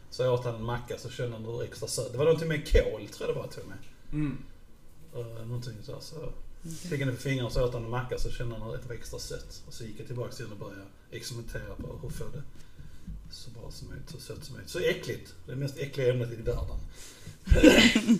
Så 0.09 0.33
åt 0.33 0.45
han 0.45 0.55
en 0.55 0.63
macka 0.63 0.97
så 0.97 1.09
kände 1.09 1.35
han 1.35 1.45
hur 1.45 1.63
extra 1.63 1.87
söt. 1.87 2.11
Det 2.11 2.17
var 2.17 2.25
någonting 2.25 2.47
med 2.47 2.71
kol 2.71 3.07
tror 3.07 3.29
jag 3.29 3.35
det 3.35 3.39
var 3.41 3.47
till 3.47 3.61
och 3.61 3.67
med. 3.67 3.77
Mm. 4.11 4.37
Uh, 5.15 5.45
någonting 5.47 5.73
så, 5.83 5.91
här, 5.91 6.01
så 6.01 6.15
fick 6.89 6.99
han 6.99 7.09
det 7.09 7.15
på 7.15 7.21
fingrarna 7.21 7.49
så 7.49 7.65
åt 7.65 7.73
han 7.73 7.83
en 7.83 7.89
macka 7.89 8.17
så 8.19 8.29
kände 8.31 8.55
han 8.55 8.73
att 8.75 8.81
det 8.81 8.87
var 8.87 8.95
extra 8.95 9.19
sött. 9.19 9.63
Och 9.67 9.73
så 9.73 9.83
gick 9.83 9.99
jag 9.99 10.07
tillbaka 10.07 10.31
till 10.31 10.51
och 10.51 10.57
började 10.57 10.81
experimentera 11.11 11.75
på 11.75 11.99
hur 12.01 12.09
få 12.09 12.23
det 12.33 12.43
så 13.31 13.49
bra 13.49 13.71
som 13.71 13.87
möjligt, 13.87 14.09
så 14.09 14.17
sött 14.19 14.45
som 14.45 14.53
möjligt. 14.55 14.71
Så 14.71 14.79
äckligt. 14.79 15.33
Det 15.47 15.55
mest 15.55 15.77
äckliga 15.77 16.13
ämnet 16.13 16.31
i 16.31 16.35
världen. 16.35 16.77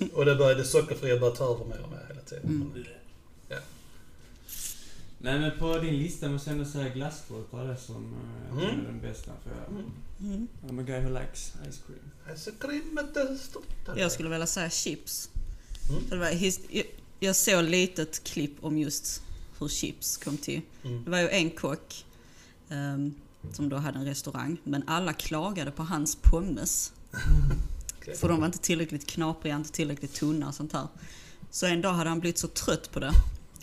och 0.14 0.26
det 0.26 0.36
började 0.36 0.64
sockerfria 0.66 1.20
började 1.20 1.38
ta 1.38 1.44
över 1.56 1.66
mer 1.66 1.82
och 1.84 1.90
mer 1.92 2.06
hela 2.08 2.22
tiden. 2.22 2.46
Mm. 2.46 2.74
Nej 5.22 5.40
men 5.40 5.60
på 5.60 5.78
din 5.80 5.98
lista 5.98 6.30
måste 6.30 6.50
jag 6.50 6.58
ändå 6.60 6.70
säga 6.70 6.90
glasstrupar 6.90 7.66
det 7.68 7.78
som 7.78 8.14
eh, 8.52 8.58
Mm. 8.58 8.80
är 8.80 8.84
den 8.84 9.00
bästa 9.02 9.32
för 9.44 9.50
jag, 9.50 9.70
Mm. 9.80 9.92
Mm. 10.22 10.48
I'm 10.68 10.80
a 10.82 10.84
guy 10.84 11.00
who 11.02 11.10
likes 11.20 11.54
ice 11.72 11.80
cream. 11.88 12.12
Alltså 12.30 12.52
grimmet 12.68 13.18
är 13.18 13.36
stort. 13.36 13.68
Jag 13.98 14.12
skulle 14.12 14.30
vilja 14.30 14.48
säga 14.48 14.70
chips. 14.70 15.30
Mm. 15.90 16.04
För 16.10 16.16
det 16.16 16.22
var 16.22 16.30
his- 16.32 16.84
jag- 17.20 17.36
såg 17.36 17.64
ett 17.64 17.70
litet 17.70 18.24
klipp 18.24 18.52
om 18.62 18.78
just 18.78 19.22
hur 19.60 19.68
chips 19.68 20.18
kom 20.18 20.38
till. 20.38 20.62
Mm. 20.84 21.04
Det 21.04 21.10
var 21.12 21.20
ju 21.20 21.30
en 21.30 21.50
kock 21.50 22.06
som 23.52 23.70
då 23.70 23.76
hade 23.76 24.00
en 24.00 24.06
restaurang, 24.06 24.58
men 24.64 24.84
alla 24.88 25.14
klagade 25.14 25.72
på 25.72 25.84
hans 25.84 26.16
pommes. 26.16 26.94
För 28.16 28.30
de 28.30 28.40
var 28.40 28.46
inte 28.46 28.60
tillräckligt 28.60 29.08
knapriga, 29.08 29.56
inte 29.56 29.72
tillräckligt 29.72 30.14
tunna 30.14 30.48
och 30.48 30.56
sånt 30.56 30.74
här. 30.74 30.88
Så 31.52 31.66
en 31.66 31.82
dag 31.82 31.94
hade 31.94 32.10
han 32.10 32.20
blivit 32.20 32.38
så 32.38 32.48
trött 32.48 32.92
på 32.92 33.00
det. 33.00 33.12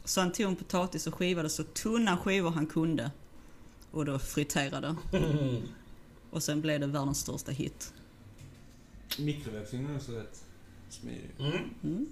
Så 0.05 0.21
han 0.21 0.33
tog 0.33 0.47
en 0.47 0.57
potatis 0.57 1.07
och 1.07 1.15
skivade 1.15 1.49
så 1.49 1.65
tunna 1.65 2.17
skivor 2.17 2.51
han 2.51 2.67
kunde. 2.67 3.11
Och 3.91 4.05
då 4.05 4.19
friterade. 4.19 4.97
Mm. 5.13 5.63
Och 6.31 6.43
sen 6.43 6.61
blev 6.61 6.81
det 6.81 6.87
världens 6.87 7.19
största 7.19 7.53
hit. 7.53 7.93
Mikrovågsugnen 9.19 9.91
är 9.91 9.97
också 9.97 10.13
rätt 10.13 10.45
smidig. 10.89 11.31
Mm. 11.39 11.75
Mm. 11.83 12.07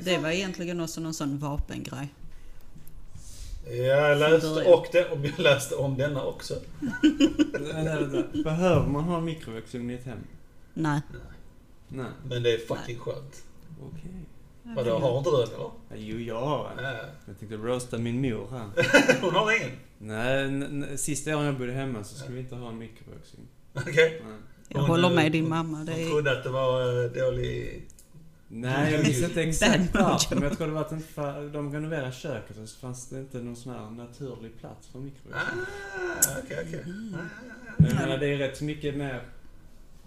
Det 0.00 0.18
var 0.18 0.30
egentligen 0.30 0.80
också 0.80 1.00
någon 1.00 1.14
sån 1.14 1.38
vapengrej. 1.38 2.14
Jag 3.70 4.18
läste, 4.18 4.64
och 4.72 4.86
det, 4.92 5.10
om 5.10 5.24
jag 5.24 5.38
läste 5.38 5.74
om 5.74 5.96
denna 5.96 6.24
också. 6.24 6.54
Behöver 8.44 8.86
man 8.86 9.04
ha 9.04 9.18
en 9.18 9.24
mikrovågsugn 9.24 9.90
i 9.90 9.94
ett 9.94 10.04
hem? 10.04 10.18
Nej. 10.74 11.00
Nej. 11.88 12.06
Men 12.28 12.42
det 12.42 12.52
är 12.54 12.58
fucking 12.58 12.98
skönt. 12.98 13.42
Okej. 13.82 14.10
Vadå, 14.62 14.98
har 14.98 15.18
inte 15.18 15.30
du 15.30 15.36
den 15.36 15.46
eller? 15.46 15.58
Ja, 15.58 15.72
Jo, 15.96 16.18
jag 16.18 16.40
har 16.40 16.70
en. 16.78 16.84
Jag 17.26 17.38
tänkte 17.38 17.56
roasta 17.56 17.98
min 17.98 18.20
mor 18.20 18.48
här. 18.50 18.70
Hon 19.22 19.34
har 19.34 19.56
ingen? 19.56 19.70
Nej, 19.98 20.44
n- 20.44 20.86
sista 20.96 21.36
åren 21.36 21.46
jag 21.46 21.58
bodde 21.58 21.72
hemma 21.72 22.04
så 22.04 22.14
skulle 22.18 22.34
vi 22.34 22.40
inte 22.40 22.54
ha 22.54 22.68
en 22.68 22.78
mikrovågsugn. 22.78 23.46
Okej. 23.74 24.22
Nej. 24.28 24.36
Jag 24.68 24.80
håller 24.80 25.10
med 25.10 25.32
din 25.32 25.48
mamma. 25.48 25.78
Det 25.84 25.92
Hon 25.92 26.00
är... 26.00 26.06
trodde 26.08 26.32
att 26.38 26.44
det 26.44 26.50
var 26.50 27.04
eh, 27.04 27.10
dålig... 27.10 27.82
Nej, 28.56 28.92
jag 28.92 28.98
visste 28.98 29.24
inte 29.24 29.42
exakt 29.42 29.94
varför. 29.94 30.34
Men 30.34 30.44
jag 30.44 30.56
tror 30.58 30.66
det 30.66 30.72
var 30.72 30.80
att 30.80 30.92
inte 30.92 31.40
de 31.52 31.72
renoverade 31.74 32.12
köket 32.12 32.58
och 32.62 32.68
så 32.68 32.78
fanns 32.78 33.08
det 33.08 33.18
inte 33.18 33.38
någon 33.38 33.56
sån 33.56 33.72
här 33.74 33.90
naturlig 33.90 34.58
plats 34.60 34.88
för 34.88 34.98
Ah, 34.98 35.02
mikrovågsugn. 35.02 35.64
okej, 36.44 36.58
okej. 36.68 36.82
Mm. 36.84 37.14
Ah, 37.14 37.18
Men 37.76 37.90
jag 37.90 38.00
menar, 38.00 38.18
det 38.18 38.26
är 38.26 38.36
rätt 38.36 38.60
mycket 38.60 38.96
mer 38.96 39.22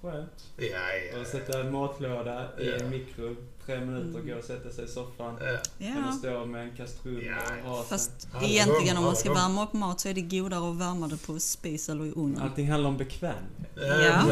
Skönt. 0.01 0.47
Ja, 0.57 0.65
ja. 1.13 1.19
Och 1.21 1.27
sätta 1.27 1.59
en 1.59 1.71
matlåda 1.71 2.47
i 2.59 2.69
Ja. 2.69 2.75
en 2.75 2.89
mikro, 2.89 3.35
tre 3.67 3.79
minuter, 3.85 4.19
Mm. 4.19 4.27
gå 4.27 4.35
och 4.35 4.43
sätta 4.43 4.69
sig 4.69 4.85
i 4.85 4.87
soffan. 4.87 5.35
ja. 5.39 5.45
Eller 5.45 5.61
Ja. 6.05 6.11
stå 6.19 6.45
med 6.45 6.63
en 6.69 6.75
kastrull 6.75 7.25
Ja. 7.25 7.35
och 7.63 7.69
ha. 7.77 7.83
Fast 7.83 8.27
egentligen 8.41 8.97
om 8.97 9.03
man 9.03 9.15
ska 9.15 9.33
värma 9.33 9.63
upp 9.63 9.73
mat 9.73 9.99
så 9.99 10.09
är 10.09 10.13
det 10.13 10.21
godare 10.21 10.71
att 10.71 10.77
värma 10.77 11.07
det 11.07 11.17
på 11.25 11.39
spis 11.39 11.89
eller 11.89 12.05
i 12.05 12.11
ugn. 12.15 12.37
Allting 12.41 12.69
handlar 12.71 12.89
om 12.89 12.97
bekvämlighet. 12.97 13.71
Ja. 13.75 14.23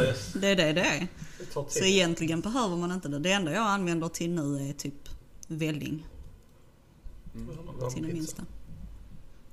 Det 0.42 0.48
är 0.48 0.56
det 0.56 0.74
det 0.74 0.82
är. 0.82 1.08
Så 1.70 1.84
egentligen 1.86 2.42
behöver 2.42 2.76
man 2.78 2.92
inte 2.92 3.08
det. 3.08 3.20
Det 3.20 3.32
enda 3.32 3.52
jag 3.52 3.64
använder 3.68 4.08
till 4.10 4.30
nu 4.32 4.70
är 4.70 4.74
typ 4.74 5.10
välling 5.48 6.08
Mm. 7.36 7.50
Till 7.94 8.08
det 8.08 8.14
minsta. 8.14 8.44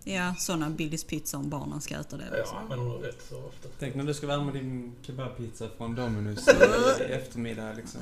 Ja, 0.05 0.35
såna 0.39 0.71
Billys 0.71 1.05
pizza 1.05 1.37
om 1.39 1.51
barnen 1.51 1.81
ska 1.81 1.95
äta 1.95 2.17
det. 2.17 2.25
Ja, 2.31 2.37
Liksom. 2.37 2.59
men 2.69 2.79
hon 2.79 2.91
har 2.91 2.99
rätt 2.99 3.23
så 3.29 3.37
ofta. 3.39 3.69
Tänk 3.79 3.95
när 3.95 4.05
du 4.05 4.15
ska 4.15 4.27
värma 4.27 4.53
din 4.53 4.93
kebabpizza 5.03 5.69
från 5.77 5.95
Dominus 5.95 6.49
i 7.01 7.03
eftermiddag 7.13 7.73
liksom. 7.73 8.01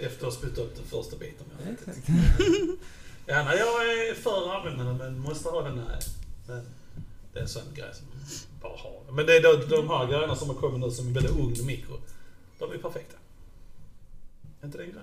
Efter 0.00 0.26
att 0.26 0.34
ha 0.34 0.40
spytt 0.40 0.58
upp 0.58 0.76
den 0.76 0.84
första 0.84 1.16
biten. 1.16 1.46
Ja, 1.64 1.72
exakt. 1.72 2.08
Ja, 3.30 3.44
nej, 3.44 3.58
jag 3.58 3.82
är 4.08 4.14
för 4.14 4.54
användande 4.56 5.04
men 5.04 5.18
måste 5.18 5.48
ha 5.48 5.62
den. 5.62 5.76
Nej. 5.76 5.98
Men 6.46 6.64
det 7.32 7.38
är 7.38 7.42
en 7.42 7.48
sån 7.48 7.62
grej 7.74 7.90
som 7.94 8.06
bara 8.62 8.76
har. 8.76 9.12
Men 9.12 9.26
det 9.26 9.36
är 9.36 9.42
då, 9.42 9.76
de 9.76 9.88
här 9.88 10.06
grejerna 10.06 10.36
som 10.36 10.48
har 10.48 10.54
kommit 10.56 10.80
nu 10.80 10.90
som 10.90 11.08
är 11.08 11.12
både 11.12 11.28
ugn 11.28 11.56
och 11.60 11.66
mikro. 11.66 12.00
De 12.58 12.72
är 12.72 12.78
perfekta. 12.78 13.16
Är 14.60 14.66
inte 14.66 14.78
det 14.78 14.84
en 14.84 14.90
grej? 14.92 15.02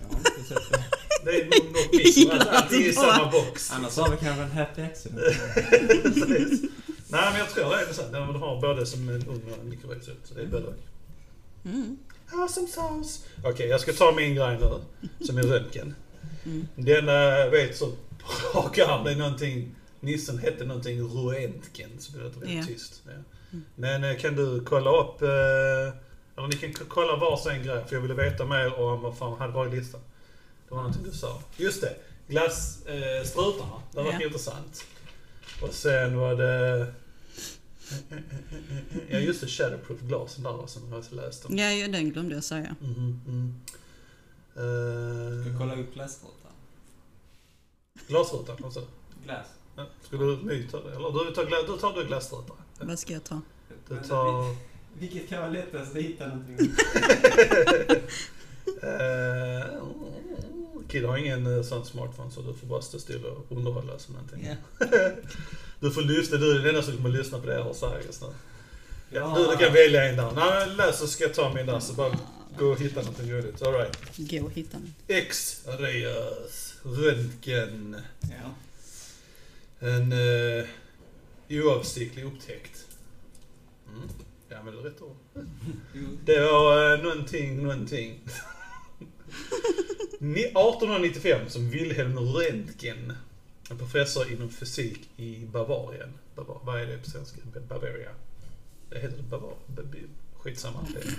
Jag 0.00 0.06
har 0.08 0.16
inte 0.16 0.44
sett 0.48 0.70
det. 0.70 0.84
Det 1.24 1.30
är 1.40 1.46
och 1.46 1.64
mikro. 1.92 2.00
Gillar 2.00 2.34
Alltså, 2.34 2.50
allting 2.50 2.82
i 2.82 2.92
samma 2.92 3.30
box. 3.30 3.72
Annars 3.72 3.96
har 3.96 4.10
vi 4.10 4.16
kanske 4.16 4.42
en 4.42 4.50
happy 4.50 4.82
accident. 4.82 5.20
Nej 7.08 7.30
men 7.30 7.38
jag 7.38 7.50
tror 7.50 7.70
det 7.70 7.82
är 7.82 7.92
så. 7.92 8.02
De 8.12 8.34
har 8.34 8.60
både 8.60 8.86
som 8.86 9.08
en 9.08 9.26
ugn 9.28 9.52
och 9.52 9.58
en 9.62 9.68
mikrovåg. 9.68 9.96
Så 10.02 10.34
det 10.34 10.42
är 10.42 10.46
både 10.46 10.66
och. 10.66 10.74
Mm. 11.64 11.96
Awesome 12.32 12.68
sauce. 12.68 13.20
Okej, 13.44 13.68
jag 13.68 13.80
ska 13.80 13.92
ta 13.92 14.12
min 14.12 14.34
grej 14.34 14.58
nu. 14.60 14.80
Som 15.26 15.38
är 15.38 15.42
röntgen. 15.42 15.94
Mm. 16.44 16.68
Den 16.76 17.08
äh, 17.08 17.50
vet 17.50 17.76
så 17.76 17.86
på 17.86 18.58
rak 18.58 18.78
arm, 18.78 19.04
det 19.04 19.10
är 19.10 19.16
någonting, 19.16 19.74
nissen 20.00 20.38
hette 20.38 20.64
någonting 20.64 21.00
röntgen, 21.02 21.90
så 21.98 22.12
det 22.16 22.24
låter 22.24 22.40
väldigt 22.40 22.56
Ja. 22.58 22.64
tyst. 22.66 23.02
Ja. 23.06 23.10
Mm. 23.12 23.64
Men 23.74 24.04
äh, 24.04 24.16
kan 24.16 24.36
du 24.36 24.64
kolla 24.64 25.00
upp, 25.00 25.22
äh, 25.22 25.28
eller 26.36 26.46
ni 26.48 26.56
kan 26.56 26.72
kolla 26.88 27.16
varsin 27.16 27.62
grej, 27.62 27.84
för 27.88 27.96
jag 27.96 28.00
ville 28.02 28.14
veta 28.14 28.44
mer 28.44 28.80
om 28.80 29.02
vad 29.02 29.18
fan 29.18 29.38
hade 29.38 29.52
varit 29.52 29.72
i 29.72 29.76
listan. 29.76 30.00
Det 30.68 30.74
var 30.74 30.82
någonting 30.82 31.02
du 31.04 31.12
sa. 31.16 31.42
Just 31.56 31.80
det, 31.80 31.96
glasstrutarna, 32.28 33.24
strutarna. 33.24 33.82
det 33.92 34.02
var 34.02 34.12
Ja. 34.12 34.22
intressant. 34.26 34.84
Och 35.62 35.74
sen 35.74 36.16
var 36.18 36.34
det... 36.34 36.86
Ja 39.08 39.18
just 39.18 39.40
det, 39.40 39.46
shatterproof 39.46 40.00
glasen 40.00 40.44
där 40.44 40.66
som 40.66 40.82
jag 40.88 40.96
har 40.96 41.14
läst 41.14 41.44
om. 41.44 41.58
Ja, 41.58 41.72
ja, 41.72 41.88
den 41.88 42.10
glömde 42.10 42.34
jag 42.34 42.44
säga. 42.44 42.76
Mhm, 42.80 43.20
mm. 43.28 43.54
Ska 44.52 45.50
Eh, 45.50 45.58
kolla 45.58 45.74
upp 45.76 45.94
glasrutan. 45.94 46.52
Glasrutan, 48.08 48.56
alltså. 48.64 48.86
Glass. 49.24 49.46
Ja, 49.76 49.86
Ska 50.02 50.16
du 50.16 50.36
My 50.42 50.68
ta 50.68 50.82
det? 50.82 50.90
Eller 50.96 51.24
du 51.24 51.34
tar, 51.34 51.44
du 51.74 51.78
tar 51.80 51.92
du 51.96 52.06
glasstrutan? 52.06 52.56
Vad 52.80 52.98
ska 52.98 53.12
jag 53.12 53.24
ta? 53.24 53.40
Du 53.88 53.96
tar... 54.08 54.56
Vilket 54.98 55.28
kan 55.28 55.40
vara 55.40 55.50
lättast 55.50 55.90
att 55.96 56.02
hitta 56.02 56.26
någonting? 56.26 56.58
Eh, 58.82 59.82
Kid 60.88 61.04
har 61.04 61.16
ingen 61.16 61.56
eh, 61.56 61.62
sån 61.62 61.84
smartphone 61.84 62.30
så 62.30 62.42
du 62.42 62.54
får 62.54 62.66
bara 62.66 62.82
stå 62.82 62.98
still 62.98 63.24
och 63.24 63.46
underhålla 63.56 63.98
som 63.98 64.14
någonting. 64.14 64.48
Ja. 64.48 64.86
Du 65.80 65.90
får 65.90 66.02
lyssna, 66.02 66.36
du 66.36 66.50
är 66.50 66.58
den 66.58 66.66
enda 66.68 66.82
som 66.82 66.96
kommer 66.96 67.10
lyssna 67.10 67.38
på 67.38 67.46
det 67.46 67.54
jag 67.54 67.64
har 67.64 67.74
sagt 67.74 68.06
just 68.06 68.22
nu. 68.22 68.28
Ja, 69.10 69.34
du, 69.36 69.50
du 69.50 69.64
kan 69.64 69.72
välja 69.74 70.04
en 70.04 70.16
där. 70.16 70.32
Nej, 70.36 70.66
men 70.66 70.76
läs 70.76 70.98
så 70.98 71.06
ska 71.06 71.24
jag 71.24 71.34
ta 71.34 71.54
min 71.54 71.66
där 71.66 71.80
så 71.80 71.92
bara 71.92 72.18
gå 72.58 72.66
och 72.66 72.80
hitta 72.80 73.00
någonting 73.00 73.32
roligt. 73.32 73.62
Alright. 73.62 73.98
Gå 74.16 74.44
och 74.44 74.52
hitta 74.52 74.76
den. 74.78 74.94
X-rayas, 75.08 76.74
röntgen. 76.82 77.96
Ja. 78.20 78.54
En 79.88 80.12
uh, 80.12 80.64
oavsiktlig 81.50 82.24
upptäckt. 82.24 82.86
Mm. 83.88 84.08
Jag 84.48 84.58
använder 84.58 84.82
rätt 84.82 85.02
ord. 85.02 85.16
Det 86.24 86.40
var 86.40 86.92
uh, 86.92 87.02
någonting, 87.02 87.62
någonting. 87.62 88.20
Ni- 90.18 90.40
1895 90.44 91.48
som 91.48 91.70
Wilhelm 91.70 92.18
Röntgen, 92.18 93.12
en 93.70 93.78
professor 93.78 94.32
inom 94.32 94.50
fysik 94.50 95.10
i 95.16 95.46
Bavarien. 95.46 96.12
Bavar, 96.34 96.60
vad 96.64 96.80
är 96.80 96.86
det 96.86 96.98
på 96.98 97.10
svenska? 97.10 97.40
Bavaria? 97.68 98.10
Det 98.90 98.98
heter 98.98 99.16
det 99.16 99.22
Bavar... 99.22 99.54
Skitsamma. 100.36 100.86
Det 100.94 101.00
är 101.00 101.14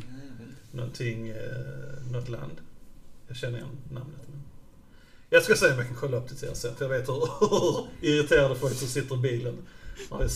någonting, 0.71 1.29
eh, 1.29 2.11
något 2.11 2.29
land. 2.29 2.57
Jag 3.27 3.37
känner 3.37 3.57
igen 3.57 3.77
namnet. 3.91 4.19
Men... 4.27 4.41
Jag 5.29 5.43
ska 5.43 5.55
se 5.55 5.71
om 5.71 5.77
jag 5.77 5.87
kan 5.87 5.95
kolla 5.95 6.17
upp 6.17 6.29
det 6.29 6.35
till 6.35 6.47
er 6.47 6.53
sen, 6.53 6.75
för 6.75 6.85
jag 6.85 6.89
vet 6.89 7.09
hur 7.09 7.27
irriterade 8.01 8.55
folk 8.55 8.73
som 8.73 8.87
sitter 8.87 9.15
i 9.15 9.17
bilen 9.17 9.57
har 10.09 10.21
ju. 10.21 10.27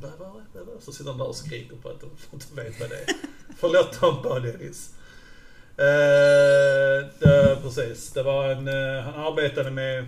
Bavaria, 0.00 0.46
Bavaria. 0.52 0.80
Så 0.80 0.92
sitter 0.92 1.10
de 1.10 1.18
där 1.18 1.26
och 1.26 1.36
skriker 1.36 1.76
på 1.76 1.88
att 1.88 2.00
de 2.00 2.10
inte 2.32 2.54
vet 2.54 2.80
vad 2.80 2.90
det 2.90 2.96
är. 2.96 3.06
Förlåt 3.58 4.00
dem 4.00 4.22
bara 4.22 4.40
Dennis. 4.40 4.90
Eh, 5.76 7.06
det, 7.18 7.58
precis. 7.62 8.12
Det 8.12 8.22
var 8.22 8.48
en, 8.48 8.68
eh, 8.68 9.02
han 9.02 9.14
arbetade 9.14 9.70
med 9.70 10.06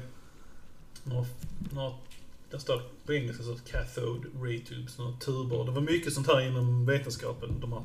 det 2.50 2.60
står 2.60 2.82
på 3.06 3.14
engelska 3.14 3.42
så 3.42 3.56
cathode 3.66 4.28
ray 4.42 4.64
tubes, 4.64 4.98
några 4.98 5.12
tuber. 5.12 5.64
Det 5.64 5.70
var 5.70 5.80
mycket 5.80 6.12
sånt 6.12 6.26
här 6.26 6.40
inom 6.40 6.86
vetenskapen. 6.86 7.60
De 7.60 7.72
här 7.72 7.84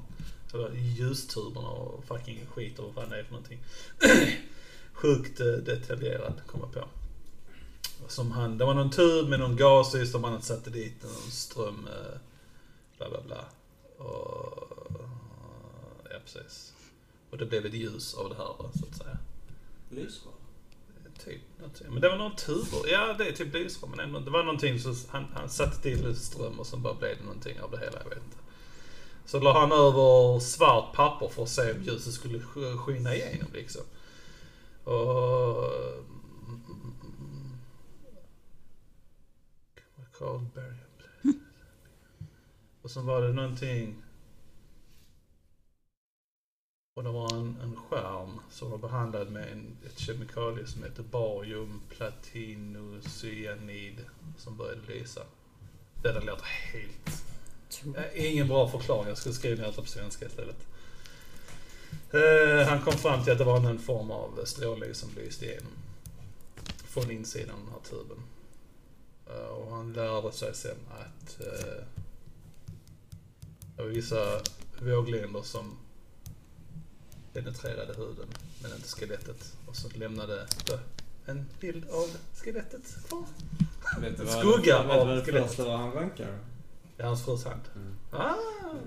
så 0.52 0.70
ljustuberna 0.74 1.68
och 1.68 2.06
fucking 2.06 2.46
skit 2.46 2.80
och 2.80 2.96
vad 2.96 3.10
det 3.10 3.20
är 3.20 3.24
för 3.24 3.32
någonting. 3.32 3.60
Sjukt 4.94 5.40
eh, 5.40 5.46
detaljerat, 5.46 5.82
detaljerad, 5.82 6.42
kom 6.48 6.60
jag 6.60 6.74
på. 6.74 6.88
Som 8.08 8.32
han, 8.32 8.58
det 8.58 8.66
var 8.66 8.74
någon 8.74 8.92
tub 8.92 9.30
med 9.30 9.40
någon 9.40 9.56
gas 9.56 9.96
i 9.96 10.08
som 10.08 10.24
han 10.24 10.42
satte 10.42 10.70
dit 10.70 11.04
någon 11.04 11.32
ström, 11.32 11.88
eh, 11.88 12.20
bla 12.98 13.10
bla 13.10 13.22
bla. 13.22 13.46
Och, 14.06 15.02
ja 16.10 16.18
precis. 16.24 16.74
Och 17.30 17.38
det 17.38 17.46
blev 17.46 17.66
ett 17.66 17.74
ljus 17.74 18.14
av 18.14 18.30
det 18.30 18.36
här 18.36 18.56
så 18.80 18.86
att 18.92 18.98
säga. 18.98 19.18
Lysrör. 19.90 20.43
Typ, 21.26 21.42
men 21.90 22.02
det 22.02 22.10
var 22.10 22.18
någon 22.18 22.36
tuber. 22.36 22.80
Ja, 22.92 23.14
det 23.18 23.28
är 23.28 23.32
typ 23.32 23.54
lysrör. 23.54 23.90
Men 23.90 24.00
ändå, 24.00 24.20
det 24.20 24.30
var 24.32 24.44
någonting 24.44 24.80
så 24.80 24.94
han, 25.10 25.26
han 25.34 25.50
satte 25.50 25.82
till 25.82 26.16
ström 26.16 26.60
och 26.60 26.68
sen 26.68 26.82
bara 26.82 26.94
blev 26.94 27.18
det 27.18 27.24
någonting 27.24 27.62
av 27.62 27.72
det 27.72 27.78
hela. 27.78 28.00
Jag 28.04 28.10
vet 28.10 28.24
inte. 28.24 28.38
Så 29.26 29.40
la 29.40 29.60
han 29.60 29.72
över 29.72 30.40
svart 30.40 30.94
papper 30.94 31.28
för 31.28 31.44
att 31.44 31.50
se 31.50 31.72
om 31.72 31.84
ljuset 31.84 32.14
skulle 32.14 32.38
sk- 32.38 32.78
skina 32.78 33.16
igenom 33.16 33.48
liksom. 33.54 33.82
Och... 34.84 35.64
Och 42.82 42.92
sen 42.92 43.06
var 43.06 43.22
det 43.22 43.34
någonting... 43.34 44.03
Och 46.96 47.04
det 47.04 47.12
var 47.12 47.34
en, 47.34 47.58
en 47.62 47.76
skärm 47.76 48.40
som 48.52 48.72
var 48.72 48.78
behandlad 48.78 49.32
med 49.32 49.52
en, 49.52 49.78
ett 49.86 50.00
kemikalie 50.00 50.68
som 50.68 50.84
heter 50.84 51.04
barium 51.04 51.82
platinocyanid 51.90 54.06
som 54.38 54.58
började 54.58 54.82
lysa. 54.88 55.22
Det 56.02 56.12
där 56.12 56.22
låter 56.22 56.46
helt... 56.46 57.24
Eh, 57.96 58.26
Ingen 58.32 58.48
bra 58.48 58.70
förklaring, 58.70 59.08
jag 59.08 59.18
skulle 59.18 59.36
skriva 59.36 59.62
ner 59.62 59.68
det 59.72 59.82
på 59.82 59.88
svenska 59.88 60.26
istället. 60.26 60.68
Eh, 62.12 62.68
han 62.68 62.82
kom 62.82 62.94
fram 62.94 63.24
till 63.24 63.32
att 63.32 63.38
det 63.38 63.44
var 63.44 63.60
någon 63.60 63.80
form 63.80 64.12
av 64.12 64.46
strålning 64.46 64.94
som 64.94 65.10
lyste 65.16 65.46
igenom. 65.46 65.72
Från 66.86 67.12
insidan 67.12 67.56
av 67.56 67.60
den 67.60 67.70
här 67.74 67.80
tuben. 67.90 68.24
Eh, 69.28 69.48
och 69.48 69.76
han 69.76 69.94
lärde 69.94 70.32
sig 70.32 70.56
sen 70.56 70.78
att 70.90 71.42
eh, 71.42 71.84
det 73.76 73.84
var 73.84 73.90
vissa 73.90 74.42
våglängder 74.82 75.42
som 75.42 75.78
penetrerade 77.34 77.94
huden 77.98 78.28
men 78.62 78.72
inte 78.76 78.88
skelettet. 78.88 79.54
Och 79.66 79.76
så 79.76 79.88
lämnade 79.96 80.36
det 80.66 80.80
en 81.26 81.46
bild 81.60 81.86
av 81.90 82.08
skelettet 82.44 82.82
kvar. 83.08 83.24
Vet 84.02 84.18
du 84.18 84.24
vad 84.26 84.40
Skugga 84.40 84.84
vet 84.84 84.92
av 84.92 85.08
vad 85.08 85.18
det 85.18 85.22
skelettet. 85.26 85.60
var 85.60 85.78
han? 85.78 86.10
Det 86.98 87.04
är 87.04 87.08
hans 87.08 87.26
frus 87.26 87.44
hand. 87.46 87.62
Mm. 87.76 87.96
Ah, 88.12 88.36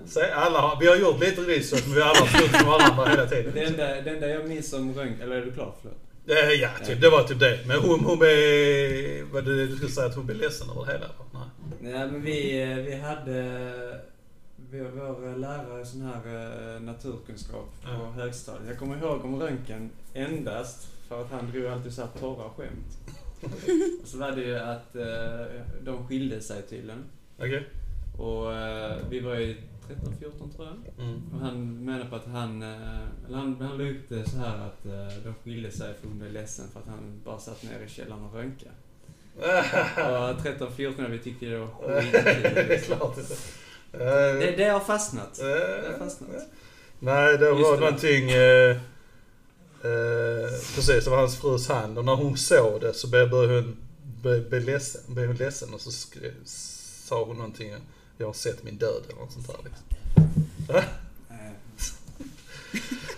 se, 0.05 0.21
alla 0.31 0.77
vi 0.81 0.87
har 0.87 0.95
gjort 0.95 1.19
lite 1.19 1.41
research 1.41 1.83
men 1.85 1.95
vi 1.95 2.01
har 2.01 2.09
alla 2.09 2.25
trott 2.25 2.51
på 2.63 2.69
varandra 2.69 3.05
hela 3.09 3.25
Det 3.25 3.29
tiden. 3.29 3.57
enda, 3.67 3.87
det 4.01 4.09
enda 4.09 4.27
jag 4.27 4.47
minns 4.49 4.73
om 4.73 4.93
röntgen, 4.93 5.21
eller 5.21 5.35
är 5.35 5.45
du 5.45 5.51
klar? 5.53 5.73
Förlåt. 5.81 5.97
Eh, 6.29 6.51
ja, 6.61 6.69
typ, 6.85 7.01
det 7.01 7.09
var 7.09 7.23
typ 7.23 7.39
det. 7.39 7.59
Men 7.67 7.79
hon, 7.79 7.99
hon 8.05 8.19
blev... 8.19 9.23
Vad 9.31 9.45
det 9.45 9.67
du 9.67 9.75
skulle 9.75 9.91
säga 9.91 10.07
att 10.07 10.15
hon 10.15 10.25
blev 10.25 10.37
ledsen 10.37 10.69
över 10.69 10.85
det 10.85 10.91
hela? 10.91 11.05
Nej. 11.33 11.43
Nej 11.79 12.11
men 12.11 12.21
vi, 12.21 12.61
eh, 12.61 12.75
vi 12.77 12.95
hade... 12.95 14.01
Vi, 14.71 14.79
vår 14.79 15.37
lärare 15.37 15.81
i 15.81 15.85
sån 15.85 16.01
här 16.01 16.21
eh, 16.75 16.81
naturkunskap 16.81 17.81
på 17.83 17.89
Ja. 17.89 18.09
högstadiet. 18.11 18.67
Jag 18.67 18.77
kommer 18.79 18.97
ihåg 18.97 19.25
om 19.25 19.39
röntgen 19.41 19.89
endast 20.13 20.87
för 21.07 21.21
att 21.21 21.31
han 21.31 21.51
drog 21.51 21.65
alltid 21.65 21.93
så 21.93 22.01
här 22.01 22.09
torra 22.19 22.49
skämt. 22.49 22.97
Och 24.01 24.07
så 24.07 24.17
var 24.17 24.31
det 24.31 24.41
ju 24.41 24.57
att 24.59 24.95
eh, 24.95 25.61
de 25.83 26.07
skilde 26.07 26.41
sig 26.41 26.61
tydligen. 26.61 27.03
Okej. 27.37 27.67
Och 28.19 28.53
eh, 28.53 28.97
vi 29.09 29.19
var 29.19 29.35
ju 29.35 29.55
13-14 29.87 30.55
tror 30.55 30.67
jag. 30.67 31.05
Mm. 31.05 31.21
Och 31.33 31.39
han 31.39 31.85
menar 31.85 32.05
på 32.05 32.15
att 32.15 32.27
han, 32.27 32.61
eh, 32.63 33.27
eller 33.27 33.37
han, 33.37 33.61
han 33.61 33.77
la 33.77 33.83
upp 33.89 34.09
det 34.09 34.29
så 34.29 34.37
här 34.37 34.57
att 34.67 34.85
eh, 34.85 35.17
de 35.23 35.33
skilde 35.43 35.71
sig 35.71 35.93
för 35.93 36.07
hon 36.07 36.19
blev 36.19 36.31
ledsen 36.31 36.65
för 36.73 36.79
att 36.79 36.87
han 36.87 37.21
bara 37.25 37.39
satt 37.39 37.63
ner 37.63 37.79
i 37.85 37.89
källaren 37.89 38.23
och 38.23 38.33
rönkade. 38.33 38.71
Och 39.97 40.39
13-14 40.39 41.09
vi 41.09 41.19
tyckte 41.19 41.45
det 41.45 41.57
var 41.57 41.67
skitkul. 42.01 43.37
Det, 43.91 44.49
Eh, 44.51 44.57
det 44.57 44.63
har 44.69 44.79
fastnat. 44.79 45.39
eh, 45.39 45.45
Det 45.45 45.89
har 45.91 45.97
fastnat. 45.99 46.29
Nej, 46.99 47.37
det 47.37 47.45
Just 47.49 47.61
var 47.61 47.73
det. 47.73 47.79
någonting... 47.79 48.29
Eh, 48.31 48.69
eh, 49.83 50.49
precis, 50.75 51.03
det 51.03 51.09
var 51.09 51.17
hans 51.17 51.37
frus 51.37 51.67
hand. 51.67 51.97
Och 51.97 52.05
när 52.05 52.15
hon 52.15 52.37
såg 52.37 52.81
det 52.81 52.93
så 52.93 53.07
blev 53.07 53.29
blev 53.29 53.49
hon, 53.49 53.77
blev, 54.21 54.49
blev 54.49 54.63
ledsen, 54.63 55.01
blev 55.07 55.27
hon 55.27 55.35
ledsen 55.35 55.73
och 55.73 55.81
så 55.81 55.91
skrev, 55.91 56.33
sa 56.45 57.23
hon 57.23 57.35
någonting. 57.37 57.75
Jag 58.17 58.27
har 58.27 58.33
sett 58.33 58.63
min 58.63 58.77
död 58.77 59.03
eller 59.09 59.19
något 59.19 59.31
sånt 59.31 59.47
där 59.47 59.57
liksom. 59.63 60.75
Eh, 60.75 60.83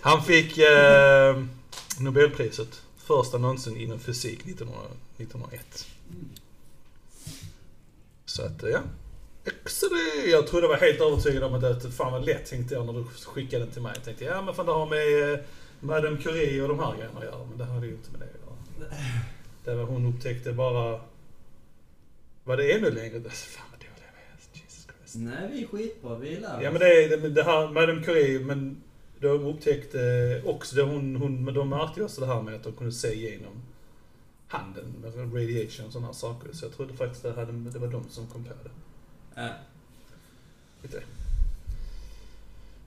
Han 0.02 0.24
fick 0.24 0.58
eh, 0.58 1.44
Nobelpriset. 2.00 2.82
Första 2.98 3.38
någonsin 3.38 3.78
inom 3.78 4.00
fysik 4.00 4.40
1900, 4.46 4.82
1901. 5.18 5.88
Så 8.26 8.42
att, 8.44 8.64
ja. 8.72 8.80
Jag 10.32 10.48
trodde 10.48 10.64
jag 10.64 10.70
var 10.70 10.78
helt 10.78 11.02
övertygad 11.02 11.44
om 11.44 11.54
att 11.54 11.82
det 11.82 11.92
fan 11.92 12.12
var 12.12 12.20
lätt 12.20 12.46
tänkte 12.46 12.74
jag 12.74 12.86
när 12.86 12.94
du 12.94 13.04
skickade 13.04 13.64
den 13.66 13.74
till 13.74 13.82
mig. 13.82 13.92
Jag 13.96 14.04
tänkte, 14.04 14.26
ja 14.26 14.42
men 14.42 14.54
fan 14.54 14.66
det 14.66 14.72
har 14.72 14.90
med 14.90 15.34
eh, 15.34 15.40
Madame 15.80 16.18
Curie 16.18 16.62
och 16.62 16.68
de 16.68 16.80
här 16.80 16.94
grejerna 16.96 17.20
att 17.20 17.24
göra. 17.26 17.46
Men 17.50 17.58
det 17.58 17.64
hade 17.64 17.88
ju 17.88 17.94
inte 17.94 18.12
med 18.12 18.20
det 18.20 18.26
att 18.26 18.80
göra. 18.80 18.94
Det 19.64 19.76
var 19.76 19.84
hon 19.84 20.06
upptäckte 20.06 20.54
bara... 20.54 21.00
Var 22.44 22.58
det 22.58 22.72
ännu 22.72 22.92
längre? 22.92 23.30
Fan 23.30 23.66
vad 23.72 23.80
dålig 23.80 23.92
jag 23.96 24.34
är. 24.34 24.62
Jesus 24.62 24.88
Christ. 24.98 25.16
Nej, 25.16 25.50
vi 25.52 25.64
är 25.64 25.68
skitbra. 25.68 26.16
Vi 26.16 26.40
lär 26.40 26.62
Ja 26.62 26.70
oss. 26.70 26.74
men 26.74 26.80
det, 26.80 27.18
det, 27.18 27.30
det 27.30 27.44
här, 27.44 27.68
Madame 27.68 28.04
Curie, 28.04 28.40
men 28.40 28.82
de 29.20 29.46
upptäckte 29.46 30.42
också, 30.46 30.76
det 30.76 30.82
hon, 30.82 31.16
hon, 31.16 31.46
men 31.46 31.54
de 31.54 31.70
märkte 31.70 32.00
ju 32.00 32.06
också 32.06 32.22
det 32.22 32.28
här 32.28 32.42
med 32.42 32.56
att 32.56 32.64
de 32.64 32.74
kunde 32.74 32.92
se 32.94 33.14
igenom 33.14 33.62
handen 34.48 34.86
med 35.02 35.36
radiation 35.36 35.86
och 35.86 35.92
sådana 35.92 36.08
här 36.08 36.14
saker. 36.14 36.50
Så 36.54 36.66
jag 36.66 36.74
trodde 36.74 36.94
faktiskt 36.94 37.24
det, 37.24 37.32
hade, 37.32 37.52
det 37.52 37.80
var 37.80 37.88
de 37.88 38.10
som 38.10 38.28
kom 38.28 38.44
på 38.44 38.54
det. 38.64 38.70
Ja. 39.40 39.50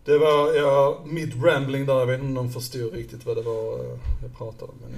Det 0.05 0.19
var, 0.19 0.55
ja, 0.55 1.03
mitt 1.07 1.35
rambling 1.43 1.87
där, 1.87 1.99
jag 1.99 2.07
vet 2.07 2.21
inte 2.21 2.29
om 2.29 2.35
de 2.35 2.53
förstod 2.53 2.93
riktigt 2.93 3.27
vad 3.27 3.37
det 3.37 3.43
var 3.43 3.79
eh, 3.79 3.99
jag 4.23 4.37
pratade 4.38 4.73
om. 4.73 4.79
Men, 4.83 4.91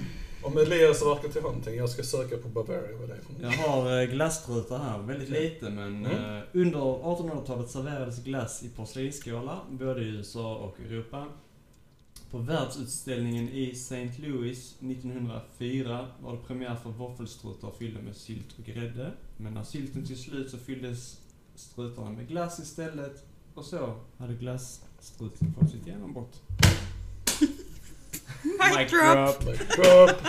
ja. 0.43 0.47
om 0.49 0.59
Elias 0.59 1.03
verkar 1.03 1.29
till 1.29 1.43
någonting, 1.43 1.77
jag 1.77 1.91
ska 1.91 2.03
söka 2.03 2.37
på 2.37 2.49
Bavaria 2.49 2.97
vad 3.01 3.09
det 3.09 3.15
är 3.15 3.21
för 3.21 3.43
Jag 3.43 3.51
har 3.69 4.01
eh, 4.03 4.09
glasstrutar 4.09 4.79
här, 4.79 4.99
väldigt 4.99 5.29
lite 5.31 5.71
men 5.71 6.07
Mm. 6.07 6.37
eh, 6.37 6.43
under 6.53 6.79
1800-talet 6.79 7.71
serverades 7.71 8.25
glass 8.25 8.63
i 8.63 8.69
porslinsskålar 8.69 9.61
både 9.71 10.01
i 10.01 10.05
USA 10.05 10.55
och 10.57 10.81
Europa. 10.81 11.27
På 12.31 12.39
världsutställningen 12.39 13.49
i 13.49 13.71
St. 13.71 14.11
Louis 14.19 14.75
1904 14.81 16.07
var 16.23 16.33
det 16.33 16.39
premiär 16.47 16.77
för 16.83 16.91
våffelstrutar 16.91 17.71
fyllda 17.79 18.01
med 18.01 18.17
sylt 18.17 18.59
och 18.59 18.65
grädde. 18.65 19.13
Men 19.37 19.55
när 19.55 19.63
sylten 19.65 20.07
till 20.07 20.19
slut 20.19 20.51
så 20.51 20.59
fylldes 20.59 21.21
strutarna 21.55 22.11
med 22.11 22.29
glass 22.29 22.59
istället 22.59 23.25
och 23.55 23.65
så 23.65 24.01
hade 24.19 24.35
glasstruten 24.35 25.55
fått 25.61 25.71
sitt 25.71 25.87
genombrott. 25.87 26.43
Mic 28.43 28.91
drop! 28.91 30.11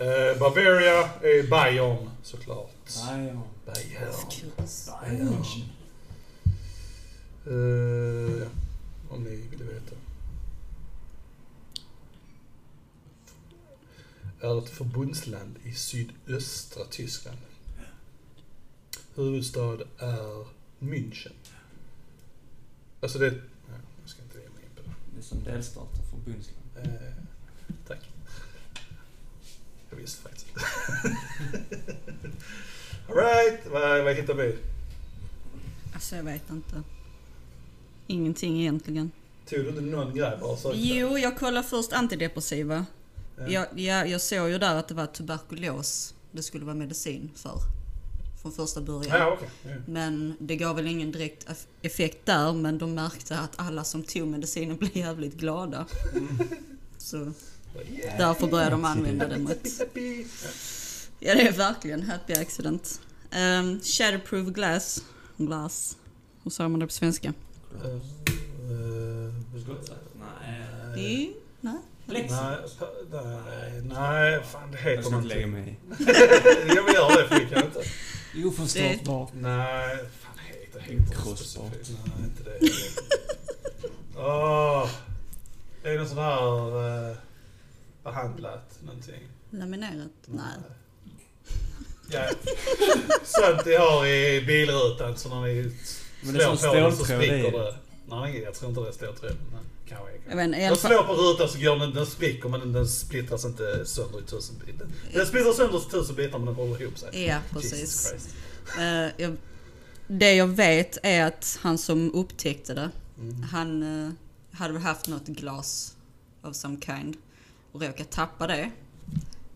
Eh, 0.00 0.38
Bavaria 0.38 1.08
är 1.22 1.50
Bayern 1.50 2.10
såklart. 2.22 2.74
Nej, 3.06 3.36
Bayern. 3.66 4.12
Bayern. 5.00 5.44
Eh, 7.46 8.48
om 9.10 9.24
ni 9.24 9.36
vill 9.36 9.62
veta. 9.62 9.96
Är 14.40 14.58
ett 14.58 14.68
förbundsland 14.68 15.56
i 15.64 15.72
sydöstra 15.72 16.84
Tyskland. 16.84 17.38
Huvudstad 19.20 19.78
är 19.98 20.44
München. 20.78 21.32
Alltså 23.00 23.18
det... 23.18 23.26
Ja, 23.26 23.74
jag 24.00 24.10
ska 24.10 24.22
inte 24.22 24.38
ge 24.38 24.48
mig 24.48 24.62
in 24.62 24.70
på 24.76 24.82
det. 24.82 24.94
Det 25.14 25.20
är 25.20 25.22
som 25.22 25.44
delstater, 25.44 26.02
förbundsland. 26.10 26.60
Eh, 26.76 27.12
tack. 27.88 28.10
Jag 29.90 29.96
visste 29.96 30.22
faktiskt 30.22 30.46
inte. 30.48 30.60
Alright, 33.08 33.66
vad, 33.70 34.04
vad 34.04 34.14
hittar 34.14 34.34
vi? 34.34 34.58
Alltså 35.94 36.16
jag 36.16 36.24
vet 36.24 36.50
inte. 36.50 36.82
Ingenting 38.06 38.60
egentligen. 38.60 39.10
Tog 39.48 39.58
du 39.64 39.68
inte 39.68 39.80
någon 39.80 40.14
grej 40.14 40.38
bara? 40.40 40.56
sökte? 40.56 40.78
Jo, 40.78 41.18
jag 41.18 41.38
kollade 41.38 41.68
först 41.68 41.92
antidepressiva. 41.92 42.86
Ja. 43.38 43.48
Jag, 43.48 43.66
jag, 43.80 44.08
jag 44.08 44.20
såg 44.20 44.50
ju 44.50 44.58
där 44.58 44.74
att 44.74 44.88
det 44.88 44.94
var 44.94 45.06
tuberkulos 45.06 46.14
det 46.30 46.42
skulle 46.42 46.64
vara 46.64 46.76
medicin 46.76 47.30
för. 47.34 47.79
Från 48.42 48.52
första 48.52 48.80
början. 48.80 49.18
Ja, 49.18 49.32
okej. 49.32 49.48
Ja. 49.62 49.70
Men 49.86 50.36
det 50.38 50.56
gav 50.56 50.76
väl 50.76 50.86
ingen 50.86 51.12
direkt 51.12 51.48
eff- 51.48 51.66
effekt 51.82 52.26
där, 52.26 52.52
men 52.52 52.78
de 52.78 52.94
märkte 52.94 53.38
att 53.38 53.52
alla 53.56 53.84
som 53.84 54.02
tog 54.02 54.28
medicinen 54.28 54.76
blev 54.76 54.96
jävligt 54.96 55.34
glada. 55.34 55.86
Så 56.98 57.32
därför 58.18 58.46
började 58.46 58.70
de 58.70 58.84
använda 58.84 59.28
det 59.28 59.38
mot... 59.38 59.58
Ja, 61.22 61.34
det 61.34 61.48
är 61.48 61.52
verkligen 61.52 62.02
happy 62.02 62.32
accident. 62.34 63.00
Um, 63.36 63.80
shatterproof 63.80 64.48
glass. 64.48 65.04
Glass. 65.36 65.96
Hur 66.42 66.50
säger 66.50 66.68
man 66.68 66.80
det 66.80 66.86
på 66.86 66.92
svenska? 66.92 67.32
Nej. 70.94 71.36
Nej. 71.60 71.74
Lexi. 72.06 72.34
Nej, 72.34 72.56
nej, 73.82 74.40
fan 74.52 74.70
det 74.70 74.78
Jag 74.82 74.90
heter 74.90 75.02
ska 75.02 75.16
inte 75.16 75.28
lägga 75.28 75.46
någonting. 75.46 75.76
Jag 76.76 76.84
vill 76.84 76.94
göra 76.94 77.22
det, 77.22 77.28
för 77.28 77.34
det 77.34 77.40
kan 77.46 77.58
jag 77.58 77.64
inte. 77.64 77.80
Oförståbart. 78.36 79.30
Nej, 79.34 79.96
fan 80.20 80.32
det 80.36 80.60
heter, 80.60 80.80
heter 80.80 81.14
Crossbart. 81.22 81.72
Nej, 81.72 82.24
inte 82.24 82.42
det. 82.42 82.72
Åh. 84.16 84.90
Är 85.82 85.90
det 85.90 85.98
någon 85.98 86.08
sån 86.08 86.18
här 86.18 87.10
eh, 87.10 87.16
behandlat 88.04 88.78
någonting? 88.82 89.28
Laminerat? 89.50 90.10
Nej. 90.26 90.44
Ja. 92.12 92.28
Sånt 93.24 93.66
ni 93.66 93.74
har 93.74 94.06
i 94.06 94.44
bilrutan 94.46 95.16
så 95.16 95.28
när 95.28 95.42
ni 95.42 95.72
slår 96.22 96.68
på 96.72 96.74
den 96.74 96.96
så 96.96 97.04
spricker 97.04 97.52
det. 97.52 97.76
Nej, 98.08 98.40
jag 98.42 98.54
tror 98.54 98.68
inte 98.68 98.80
det 98.80 98.88
är 98.88 98.92
ståltråd. 98.92 99.36
Jag 100.28 100.36
vet 100.36 100.78
slår 100.80 101.02
på 101.02 101.12
rutan 101.12 101.48
så 101.48 101.58
går 101.58 101.76
den, 101.76 101.94
den 101.94 102.06
spricker 102.06 102.48
men 102.48 102.60
den, 102.60 102.72
den 102.72 102.88
splittras 102.88 103.44
inte 103.44 103.86
sönder 103.86 104.18
i 104.18 104.22
tusen 104.22 104.56
bitar. 104.66 104.86
Den 105.12 105.26
splittras 105.26 105.56
sönder 105.56 105.78
i 105.78 105.90
tusen 105.90 106.16
bitar 106.16 106.38
men 106.38 106.46
den 106.46 106.54
håller 106.54 106.82
ihop 106.82 106.98
sig. 106.98 107.26
Ja, 107.26 107.38
precis. 107.50 108.12
Eh, 108.78 109.08
jag, 109.16 109.36
det 110.06 110.34
jag 110.34 110.46
vet 110.46 110.98
är 111.02 111.24
att 111.26 111.58
han 111.62 111.78
som 111.78 112.14
upptäckte 112.14 112.74
det, 112.74 112.90
Mm. 113.20 113.42
han 113.42 113.82
eh, 114.06 114.12
hade 114.52 114.72
väl 114.72 114.82
haft 114.82 115.08
något 115.08 115.26
glas 115.26 115.96
of 116.42 116.56
some 116.56 116.76
kind 116.80 117.16
och 117.72 117.82
råkat 117.82 118.10
tappa 118.10 118.46
det. 118.46 118.70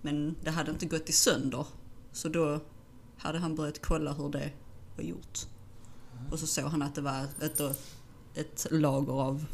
Men 0.02 0.34
det 0.42 0.50
hade 0.50 0.70
inte 0.70 0.86
gått 0.86 1.08
i 1.08 1.12
sönder. 1.12 1.66
Så 2.12 2.28
då 2.28 2.60
hade 3.18 3.38
han 3.38 3.54
börjat 3.56 3.82
kolla 3.82 4.12
hur 4.12 4.28
det 4.28 4.50
var 4.96 5.04
gjort. 5.04 5.38
Och 6.30 6.38
så 6.38 6.46
såg 6.46 6.64
han 6.64 6.82
att 6.82 6.94
det 6.94 7.00
var 7.00 7.26
ett, 7.42 7.60
ett 8.34 8.66
lager 8.70 9.12
av 9.12 9.44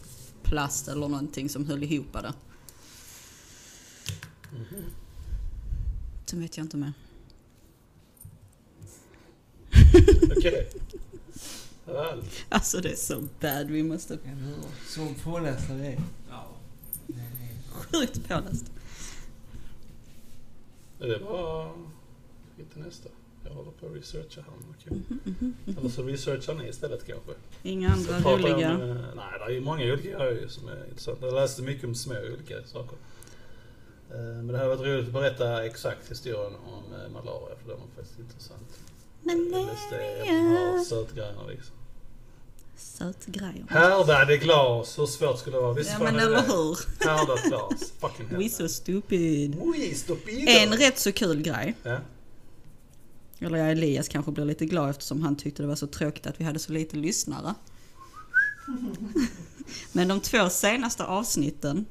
plast 0.50 0.88
eller 0.88 1.08
någonting 1.08 1.48
som 1.48 1.66
höll 1.66 1.82
ihop 1.82 2.12
det. 2.12 2.34
Sen 6.26 6.40
vet 6.40 6.56
jag 6.56 6.64
inte 6.64 6.76
mer. 6.76 6.92
Okej. 10.36 10.70
Allt. 11.86 12.44
Alltså 12.48 12.80
det 12.80 12.92
är 12.92 12.96
så 12.96 13.28
bad, 13.40 13.66
vi 13.66 13.82
måste... 13.82 14.18
Så 14.86 15.14
pålästa 15.24 15.74
vi 15.74 15.86
är. 15.86 16.00
Ja. 16.28 16.46
Sjukt 17.68 18.28
påläst. 18.28 18.72
Det 20.98 21.18
var... 21.18 21.72
Hitta 22.56 22.80
nästa. 22.80 23.08
Jag 23.44 23.50
håller 23.50 23.70
på 23.70 23.86
att 23.86 23.92
researcha 23.96 24.40
här. 24.40 24.52
men 24.60 24.74
Okej. 24.78 25.76
Eller 25.78 25.88
så 25.90 26.02
researchar 26.02 26.54
ni 26.54 26.68
istället 26.68 27.06
kanske. 27.06 27.32
Inga 27.62 27.90
andra 27.92 28.18
roliga. 28.20 28.74
om, 28.74 28.80
eh, 28.82 28.96
nej, 29.16 29.38
det 29.38 29.44
är 29.44 29.50
ju 29.50 29.60
många 29.60 29.84
olika 29.92 30.18
grejer 30.18 30.48
som 30.48 30.68
är 30.68 30.84
intressanta. 30.88 31.26
Jag 31.26 31.34
läste 31.34 31.62
mycket 31.62 31.84
om 31.84 31.94
små 31.94 32.14
olika 32.34 32.66
saker. 32.66 32.96
Eh, 34.10 34.16
Men 34.18 34.46
det 34.46 34.58
hade 34.58 34.68
varit 34.68 34.80
roligt 34.86 35.06
att 35.06 35.12
berätta 35.12 35.64
exakt 35.66 36.10
historien 36.10 36.52
om 36.54 36.94
eh, 36.94 37.10
malaria 37.12 37.56
för 37.62 37.68
den 37.68 37.78
var 37.80 37.86
faktiskt 37.96 38.18
intressant. 38.18 38.78
Malaria. 39.22 40.84
sötgrejerna 40.84 41.46
liksom. 41.48 41.74
Sötgrejer. 42.76 43.64
Härdade 43.68 44.36
glas, 44.36 44.98
hur 44.98 45.06
svårt 45.06 45.38
skulle 45.38 45.56
det 45.56 45.60
vara? 45.62 45.72
Visst 45.74 45.90
Ja 45.90 45.98
men 46.04 46.18
eller 46.18 46.42
hur? 46.42 46.78
Härdat 47.08 47.44
glas. 47.44 47.92
Fucking 48.00 48.26
hell. 48.30 48.38
We 48.38 48.48
so 48.48 48.68
stupid. 48.68 49.56
Oui, 49.60 49.94
stupido. 49.94 50.46
En 50.50 50.72
rätt 50.76 50.98
så 50.98 51.12
kul 51.12 51.42
grej. 51.42 51.74
Ja. 51.82 51.98
Eller 53.40 53.58
ja, 53.58 53.64
Elias 53.64 54.08
kanske 54.08 54.32
blir 54.32 54.44
lite 54.44 54.66
glad 54.66 54.90
eftersom 54.90 55.22
han 55.22 55.36
tyckte 55.36 55.62
det 55.62 55.66
var 55.66 55.74
så 55.74 55.86
tråkigt 55.86 56.26
att 56.26 56.40
vi 56.40 56.44
hade 56.44 56.58
så 56.58 56.72
lite 56.72 56.96
lyssnare. 56.96 57.54
Men 59.92 60.08
de 60.08 60.20
två 60.20 60.48
senaste 60.48 61.04
avsnitten 61.04 61.86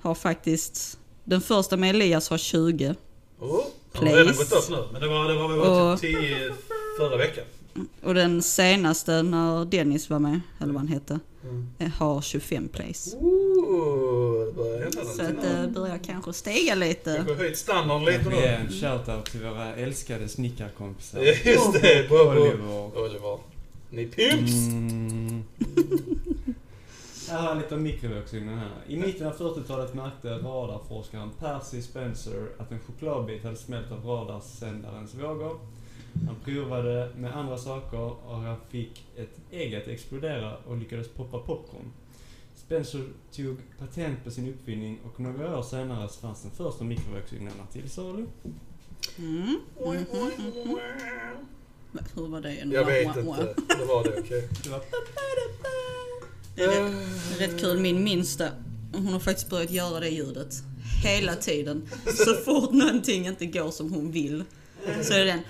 har 0.00 0.14
faktiskt... 0.14 0.98
Den 1.24 1.40
första 1.40 1.76
med 1.76 1.90
Elias 1.90 2.28
har 2.30 2.38
20. 2.38 2.94
Oh, 3.40 3.60
det 3.92 3.98
har 3.98 4.24
gått 4.24 4.52
upp 4.52 4.70
nu. 4.70 4.84
Men 4.92 5.00
det 5.00 5.08
var, 5.08 5.28
det 5.28 5.34
var 5.34 5.48
väl 5.48 5.58
Och- 5.92 6.00
typ 6.00 6.16
10 6.20 6.52
förra 6.98 7.16
veckan. 7.16 7.44
Och 8.02 8.14
den 8.14 8.42
senaste 8.42 9.22
när 9.22 9.64
Dennis 9.64 10.10
var 10.10 10.18
med, 10.18 10.40
eller 10.60 10.72
vad 10.72 10.80
han 10.80 10.88
hette, 10.88 11.20
Mm. 11.44 11.66
eh, 11.78 11.88
har 11.88 12.20
25 12.20 12.68
plays. 12.68 13.14
Ooh, 13.20 14.46
det 14.46 14.52
börjar 14.52 14.78
hända 14.82 15.04
Så 15.04 15.22
att 15.22 15.42
det 15.42 15.70
börjar 15.74 15.98
kanske 15.98 16.32
stiga 16.32 16.74
lite. 16.74 17.10
Har 17.28 17.34
höjt 17.34 17.58
standarden 17.58 18.04
lite 18.04 18.28
nu. 18.30 18.36
en 18.36 18.68
shoutout 18.68 19.24
till 19.30 19.42
våra 19.42 19.74
älskade 19.74 20.28
snickarkompisar. 20.28 21.20
Just 21.20 21.72
det, 21.82 22.08
Bobo. 22.08 22.30
Oliver. 22.30 22.98
Oliver. 22.98 23.38
Ni 23.90 24.06
pimps! 24.06 24.52
Mm. 24.52 25.42
Jag 27.28 27.34
har 27.38 27.54
lite 27.54 27.74
om 27.74 27.82
mikrovågsugnen 27.82 28.58
här. 28.58 28.70
I 28.88 28.96
mitten 28.96 29.26
av 29.26 29.32
40-talet 29.38 29.94
märkte 29.94 30.28
radarforskaren 30.28 31.30
Percy 31.40 31.82
Spencer 31.82 32.46
att 32.58 32.70
en 32.72 32.78
chokladbit 32.86 33.44
hade 33.44 33.56
smält 33.56 33.92
av 33.92 34.04
radarsändarens 34.04 35.14
vågor. 35.14 35.60
Han 36.26 36.36
provade 36.44 37.10
med 37.16 37.36
andra 37.36 37.58
saker 37.58 37.98
och 37.98 38.36
han 38.36 38.56
fick 38.70 39.06
ett 39.16 39.40
ägg 39.50 39.74
att 39.74 39.88
explodera 39.88 40.56
och 40.56 40.76
lyckades 40.76 41.08
poppa 41.08 41.38
popcorn. 41.38 41.92
Spencer 42.56 43.04
tog 43.32 43.56
patent 43.78 44.24
på 44.24 44.30
sin 44.30 44.48
uppfinning 44.48 44.98
och 45.04 45.20
några 45.20 45.58
år 45.58 45.62
senare 45.62 46.08
fanns 46.08 46.42
den 46.42 46.50
första 46.50 46.84
mikrovågsugnarna 46.84 47.66
till 47.72 47.90
salu. 47.90 48.26
Mm. 49.18 49.32
Mhm. 49.32 49.58
Hur 52.14 52.28
var 52.28 52.40
det? 52.40 52.54
Jag 52.54 52.84
vet 52.84 53.16
inte. 53.16 53.54
Det 53.78 53.84
var 53.84 54.04
det, 54.04 54.20
okej. 54.20 54.48
Det 54.62 54.68
var 54.70 54.80
Det 56.56 56.64
är 56.64 56.82
rätt, 56.82 57.40
rätt 57.40 57.60
kul. 57.60 57.80
Min 57.80 58.04
minsta, 58.04 58.48
hon 58.92 59.06
har 59.06 59.20
faktiskt 59.20 59.50
börjat 59.50 59.70
göra 59.70 60.00
det 60.00 60.08
ljudet. 60.08 60.54
Hela 61.04 61.34
tiden. 61.36 61.88
Så 62.06 62.34
fort 62.34 62.72
någonting 62.72 63.26
inte 63.26 63.46
går 63.46 63.70
som 63.70 63.92
hon 63.92 64.10
vill. 64.10 64.44
Så 64.84 65.12
är 65.12 65.18
det 65.18 65.24
den. 65.24 65.40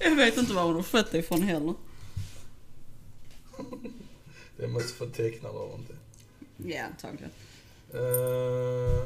Jag 0.00 0.16
vet 0.16 0.36
inte 0.36 0.52
var 0.52 0.62
hon 0.62 0.74
har 0.74 0.82
fått 0.82 1.10
det 1.10 1.18
ifrån 1.18 1.42
heller. 1.42 1.74
Det 4.56 4.68
måste 4.68 4.92
få 4.92 5.06
teckna 5.06 5.48
eller 5.48 5.58
någonting. 5.58 5.96
Ja, 6.56 6.84
antagligen. 6.84 7.30
Uh, 7.94 8.00
uh, 8.00 9.04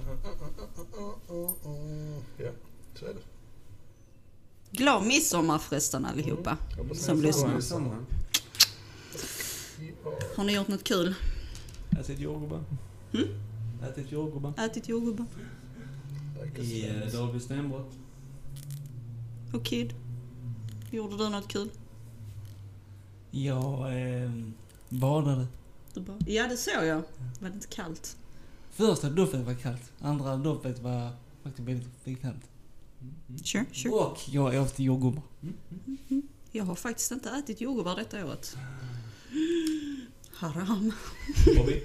uh, 0.99 1.15
uh, 1.31 1.51
uh, 1.67 2.23
Ja, 2.39 2.51
så 2.95 3.07
är 3.07 3.15
det. 3.15 3.21
Glad 4.71 5.07
midsommar 5.07 5.59
förresten 5.59 6.05
allihopa. 6.05 6.57
Hoppas 6.77 6.99
Som 6.99 7.23
lyssnar. 7.23 7.61
Har 10.37 10.45
ni 10.45 10.55
gjort 10.55 10.69
något 10.69 10.85
kul? 10.85 11.15
Ätit 12.01 12.19
jordgubbar. 12.19 12.65
Mm? 13.15 13.29
Ätit 13.91 14.13
jordgubbar. 14.13 14.53
Ätit 14.59 14.89
jordgubbar? 14.89 15.27
I 16.57 16.89
eh, 16.89 17.13
David 17.13 17.43
Stenbrott. 17.43 17.93
Och 19.53 19.65
Kid? 19.65 19.95
Gjorde 20.91 21.17
du 21.17 21.29
något 21.29 21.49
kul? 21.49 21.71
Jag 23.31 24.01
eh, 24.23 24.31
badade. 24.89 25.47
Du 25.95 26.01
bara, 26.01 26.17
ja, 26.27 26.47
det 26.49 26.57
såg 26.57 26.85
jag. 26.85 27.03
Var 27.41 27.49
det 27.49 27.55
inte 27.55 27.67
kallt? 27.67 28.17
Första 28.71 29.11
doppet 29.11 29.41
var 29.41 29.55
kallt. 29.55 29.93
Andra 30.01 30.37
doppet 30.37 30.79
var 30.79 31.11
faktiskt 31.43 31.69
väldigt 31.69 32.05
bekvämt. 32.05 32.45
Sure, 33.45 33.65
sure. 33.73 33.95
Och 33.95 34.19
jag 34.29 34.63
åt 34.63 34.79
jordgubbar. 34.79 35.23
Jag 36.53 36.65
har 36.65 36.75
faktiskt 36.75 37.13
inte 37.13 37.31
ätit 37.31 37.61
jordgubbar 37.61 37.97
detta 37.97 38.27
året. 38.27 38.57
Haram. 40.33 40.93
Bobby. 41.57 41.83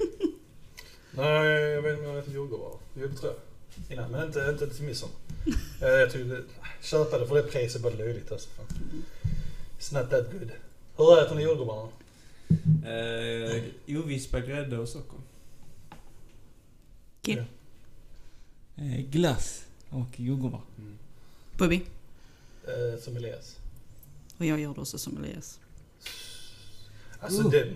Nej, 1.11 1.45
jag 1.45 1.81
vet 1.81 1.97
inte 1.97 2.07
om 2.09 2.13
jag 2.13 2.23
ätit 2.23 2.33
jordgubbar. 2.33 2.73
Jo, 2.95 3.07
det 3.07 3.15
tror 3.15 3.31
jag. 3.31 3.48
Innan, 3.89 4.11
men 4.11 4.27
inte, 4.27 4.47
inte 4.49 4.75
till 4.75 4.85
midsommar. 4.85 5.15
Eh, 5.81 5.87
jag 5.87 6.11
tycker 6.11 6.25
det, 6.25 6.43
köpa 6.81 7.17
det 7.19 7.27
för 7.27 7.35
det 7.35 7.43
priset 7.43 7.81
bara 7.81 7.93
löjligt 7.93 8.31
alltså. 8.31 8.49
Fan. 8.49 8.65
It's 9.79 10.01
not 10.01 10.09
that 10.09 10.31
good. 10.31 10.51
Hur 10.97 11.19
äter 11.23 11.35
ni 11.35 11.43
jordgubbarna? 11.43 11.89
Eh, 12.85 13.63
ovispad 13.97 14.45
grädde 14.47 14.77
och 14.77 14.89
socker. 14.89 15.19
Ja. 17.21 17.43
Eh, 18.75 18.99
glass 19.01 19.65
och 19.89 20.19
jordgubbar. 20.19 20.61
Bobby. 21.57 21.81
Eh, 22.67 23.01
som 23.01 23.17
Elias. 23.17 23.55
Och 24.37 24.45
jag 24.45 24.59
gör 24.59 24.73
det 24.73 24.81
också 24.81 24.97
som 24.97 25.17
Elias. 25.23 25.59
Alltså 27.19 27.41
Oh. 27.41 27.51
den... 27.51 27.75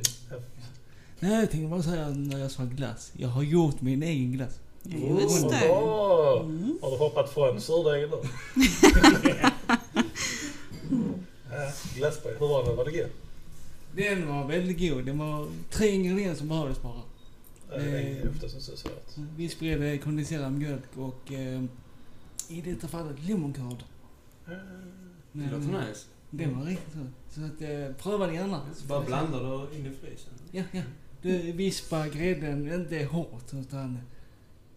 Nej, 1.19 1.39
jag 1.39 1.51
tänkte 1.51 1.67
bara 1.69 1.83
säga 1.83 2.09
när 2.09 2.39
jag 2.39 2.51
sa 2.51 2.63
glass. 2.63 3.11
Jag 3.17 3.27
har 3.29 3.43
gjort 3.43 3.81
min 3.81 4.03
egen 4.03 4.31
glass. 4.31 4.59
Ja, 4.83 5.21
just 5.21 5.49
det. 5.49 5.69
Åh, 5.69 6.41
Mm. 6.41 6.79
Har 6.81 6.91
du 6.91 6.97
hoppat 6.97 7.29
från 7.33 7.61
surdegen 7.61 8.09
då? 8.09 8.23
Ja, 11.51 11.71
Glassberg, 11.95 12.33
hur 12.39 12.47
var 12.47 12.65
det? 12.65 12.73
Var 12.75 12.85
det 12.85 12.91
gott? 12.91 13.11
Den 13.95 14.27
var 14.27 14.47
väldigt 14.47 14.79
god. 14.79 15.05
Det 15.05 15.11
var 15.11 15.47
tre 15.69 15.89
ingredienser 15.89 16.35
som 16.39 16.47
behövdes 16.49 16.81
bara. 16.81 17.01
Det 17.69 17.75
är 17.85 18.29
oftast 18.29 18.53
inte 18.55 18.65
så 18.65 18.77
svårt. 18.77 19.07
Vi 19.37 19.49
spred 19.49 20.03
kondenserad 20.03 20.53
mjölk 20.53 20.97
och 20.97 21.31
eh, 21.33 21.63
i 22.49 22.61
detta 22.61 22.87
fallet 22.87 23.15
lemoncurd. 23.27 23.83
Det 24.45 24.59
Men, 25.31 25.49
låter 25.49 25.87
nice. 25.87 26.05
Den 26.29 26.59
var 26.59 26.65
riktigt 26.65 26.93
god. 26.93 27.11
Så 27.29 27.41
att, 27.45 27.61
eh, 27.61 27.95
pröva 28.03 28.27
det 28.27 28.33
gärna. 28.33 28.61
Så 28.75 28.87
bara 28.87 29.01
blandar 29.01 29.39
du 29.71 29.77
in 29.77 29.85
i 29.85 29.89
frysen. 30.01 30.33
Ja, 30.51 30.63
ja. 30.71 30.81
Du 31.21 31.51
vispar 31.51 32.07
grädden 32.07 32.73
inte 32.73 33.05
hårt 33.05 33.53
utan 33.53 33.99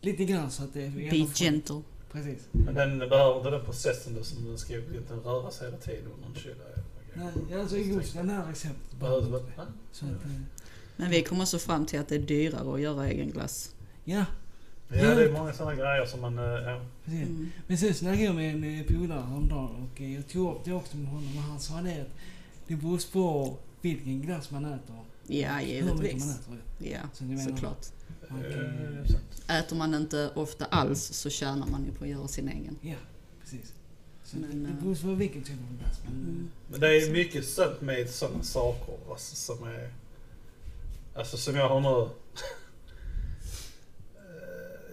lite 0.06 0.24
grann 0.24 0.50
så 0.50 0.62
att 0.64 0.74
det... 0.74 0.88
Be 0.88 1.26
gentle. 1.34 1.82
Precis. 2.12 2.48
Men 2.52 2.74
den 2.74 2.98
behöver 2.98 3.36
inte 3.38 3.50
den 3.50 3.64
processen 3.64 4.14
då 4.14 4.22
som 4.24 4.44
den 4.44 4.58
ska 4.58 4.72
egentligen 4.72 5.20
röra 5.22 5.50
sig 5.50 5.66
hela 5.66 5.78
tiden 5.78 6.04
under 6.16 6.28
en 6.28 6.34
kyla. 6.42 6.54
Nej, 7.50 7.60
alltså 7.60 7.76
just 7.76 8.14
den 8.14 8.30
här 8.30 8.46
receptet 8.46 8.98
Behöver 9.00 9.30
det 9.30 9.36
inte. 9.38 9.66
Så 9.92 10.04
att, 10.06 10.10
eh, 10.24 10.30
Men 10.96 11.10
vi 11.10 11.22
kommer 11.22 11.44
så 11.44 11.58
fram 11.58 11.86
till 11.86 12.00
att 12.00 12.08
det 12.08 12.14
är 12.14 12.18
dyrare 12.18 12.74
att 12.74 12.80
göra 12.80 13.08
egen 13.08 13.30
glass. 13.30 13.74
ja, 14.04 14.24
Ja, 14.88 15.14
det 15.14 15.24
är 15.24 15.32
många 15.32 15.52
sådana 15.52 15.74
grejer 15.74 16.06
som 16.06 16.20
man... 16.20 16.38
eh, 16.38 16.44
Ja. 16.44 16.80
precis. 17.04 17.22
Mm. 17.28 17.50
Men 17.66 17.78
sen 17.78 17.94
snackade 17.94 18.22
jag 18.24 18.34
med 18.34 18.54
en 18.54 18.84
polare 18.84 19.20
häromdagen 19.28 19.88
och 19.92 20.00
eh, 20.00 20.14
jag 20.14 20.28
tog 20.28 20.52
upp 20.56 20.64
det 20.64 20.72
också 20.72 20.96
med 20.96 21.06
honom 21.08 21.36
och 21.36 21.42
han 21.42 21.60
sa 21.60 21.74
det 21.82 22.00
att 22.00 22.08
det 22.66 22.76
beror 22.76 23.12
på 23.12 23.56
vilken 23.80 24.22
glass 24.22 24.50
man 24.50 24.64
äter. 24.64 24.96
Ja, 25.26 25.48
Hur 25.52 25.64
mycket 25.64 25.84
man 25.94 26.02
givetvis. 26.04 26.40
äter. 26.40 26.58
Ja, 26.78 26.98
Så 27.12 27.50
såklart. 27.50 27.86
Eh, 28.30 29.06
sant. 29.06 29.50
Äter 29.50 29.76
man 29.76 29.94
inte 29.94 30.30
ofta 30.34 30.64
alls 30.64 31.12
så 31.12 31.30
tjänar 31.30 31.66
man 31.66 31.84
ju 31.84 31.92
på 31.92 32.04
att 32.04 32.10
göra 32.10 32.28
sin 32.28 32.48
egen. 32.48 32.78
Ja, 32.80 32.96
precis. 33.40 33.72
Så 34.24 34.36
Men, 34.36 34.62
det 34.62 34.68
eh, 34.68 34.74
beror 34.74 34.94
på 34.94 35.14
vilken 35.14 35.42
typ 35.42 35.56
av 35.70 35.78
glass 35.78 36.00
man... 36.04 36.14
Mm. 36.14 36.50
Men 36.68 36.80
det 36.80 37.02
är 37.02 37.10
mycket 37.10 37.48
sånt 37.48 37.80
med 37.80 38.10
sådana 38.10 38.42
saker 38.42 38.94
alltså, 39.10 39.36
som 39.36 39.68
är... 39.68 39.90
Alltså 41.14 41.36
som 41.36 41.56
jag 41.56 41.68
har 41.68 41.80
nu... 41.80 42.02
Eh, 42.02 42.08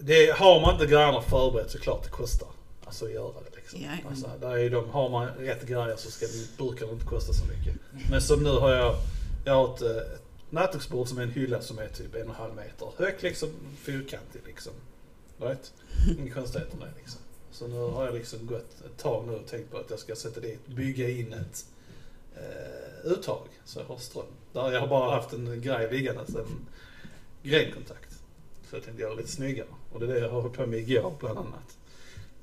det 0.00 0.28
är, 0.28 0.34
har 0.34 0.60
man 0.60 0.74
inte 0.74 0.86
grejerna 0.86 1.22
förberett 1.22 1.70
så 1.70 1.78
klart 1.78 2.04
det 2.04 2.10
kostar. 2.10 2.48
Alltså 2.84 3.04
att 3.04 3.12
göra 3.12 3.32
det 3.50 3.56
liksom. 3.56 3.80
Ja, 3.82 3.88
ja. 4.02 4.08
Alltså, 4.08 4.30
där 4.40 4.58
är 4.58 4.70
de, 4.70 4.90
har 4.90 5.10
man 5.10 5.26
rätt 5.26 5.66
grejer 5.66 5.96
så 5.96 6.10
ska 6.10 6.26
det, 6.26 6.56
brukar 6.56 6.86
det 6.86 6.92
inte 6.92 7.06
kosta 7.06 7.32
så 7.32 7.44
mycket. 7.44 7.74
Men 8.10 8.20
som 8.20 8.42
nu 8.42 8.50
har 8.50 8.70
jag, 8.70 8.96
jag 9.44 9.54
har 9.54 9.74
ett, 9.74 9.82
eh, 9.82 10.14
ett 10.14 10.23
nattduksbord 10.54 11.08
som 11.08 11.18
är 11.18 11.22
en 11.22 11.30
hylla 11.30 11.60
som 11.60 11.78
är 11.78 11.88
typ 11.88 12.14
en 12.14 12.22
och 12.22 12.28
en 12.28 12.34
halv 12.34 12.54
meter 12.54 12.88
hög 12.96 13.14
liksom, 13.20 13.48
fyrkantig 13.76 14.40
liksom. 14.46 14.72
Right? 15.38 15.72
Inga 16.18 16.34
konstigheter 16.34 16.76
med 16.76 16.88
det 16.88 17.00
liksom. 17.00 17.20
Så 17.50 17.66
nu 17.66 17.76
har 17.76 18.04
jag 18.04 18.14
liksom 18.14 18.46
gått 18.46 18.80
ett 18.86 18.98
tag 18.98 19.26
nu 19.26 19.32
och 19.32 19.46
tänkt 19.46 19.70
på 19.70 19.78
att 19.78 19.90
jag 19.90 19.98
ska 19.98 20.16
sätta 20.16 20.40
dit, 20.40 20.66
bygga 20.66 21.08
in 21.08 21.32
ett 21.32 21.66
eh, 22.36 23.12
uttag 23.12 23.48
så 23.64 23.78
jag 23.80 23.86
har 23.86 23.98
ström. 23.98 24.24
Där 24.52 24.72
jag 24.72 24.80
har 24.80 24.88
bara 24.88 25.14
haft 25.14 25.32
en 25.32 25.60
grej 25.60 25.90
liggande, 25.90 26.20
alltså 26.20 26.38
en 26.38 26.66
grenkontakt. 27.42 28.10
Så 28.70 28.76
jag 28.76 28.84
tänkte 28.84 29.02
göra 29.02 29.14
det 29.14 29.20
lite 29.20 29.32
snyggare. 29.32 29.66
Och 29.92 30.00
det 30.00 30.06
är 30.06 30.14
det 30.14 30.18
jag 30.18 30.30
har 30.30 30.40
hållit 30.40 30.56
på 30.56 30.66
med 30.66 30.78
igår 30.78 31.14
bland 31.20 31.38
annat. 31.38 31.76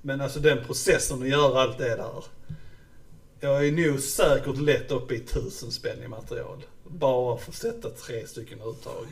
Men 0.02 0.22
alltså 0.22 0.40
den 0.40 0.66
processen 0.66 1.22
att 1.22 1.30
göra 1.30 1.62
allt 1.62 1.78
det 1.78 1.96
där. 1.96 2.24
Jag 3.40 3.68
är 3.68 3.72
nog 3.72 4.00
säkert 4.00 4.58
lätt 4.58 4.92
uppe 4.92 5.16
i 5.16 5.20
tusen 5.20 5.72
spänn 5.72 6.04
i 6.04 6.08
material. 6.08 6.66
Bara 6.92 7.34
att 7.34 7.56
sätta 7.56 7.90
tre 7.90 8.28
stycken 8.28 8.60
uttag. 8.62 9.06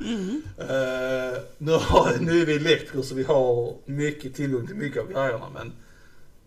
Mm. 0.00 0.42
Eh, 0.58 1.42
nu, 1.58 1.72
har, 1.72 2.20
nu 2.20 2.42
är 2.42 2.46
vi 2.46 2.56
elektriker 2.56 3.02
så 3.02 3.14
vi 3.14 3.22
har 3.22 3.74
mycket 3.84 4.34
tillgång 4.34 4.66
till 4.66 4.76
mycket 4.76 5.02
av 5.02 5.08
grejerna 5.08 5.48
men 5.54 5.72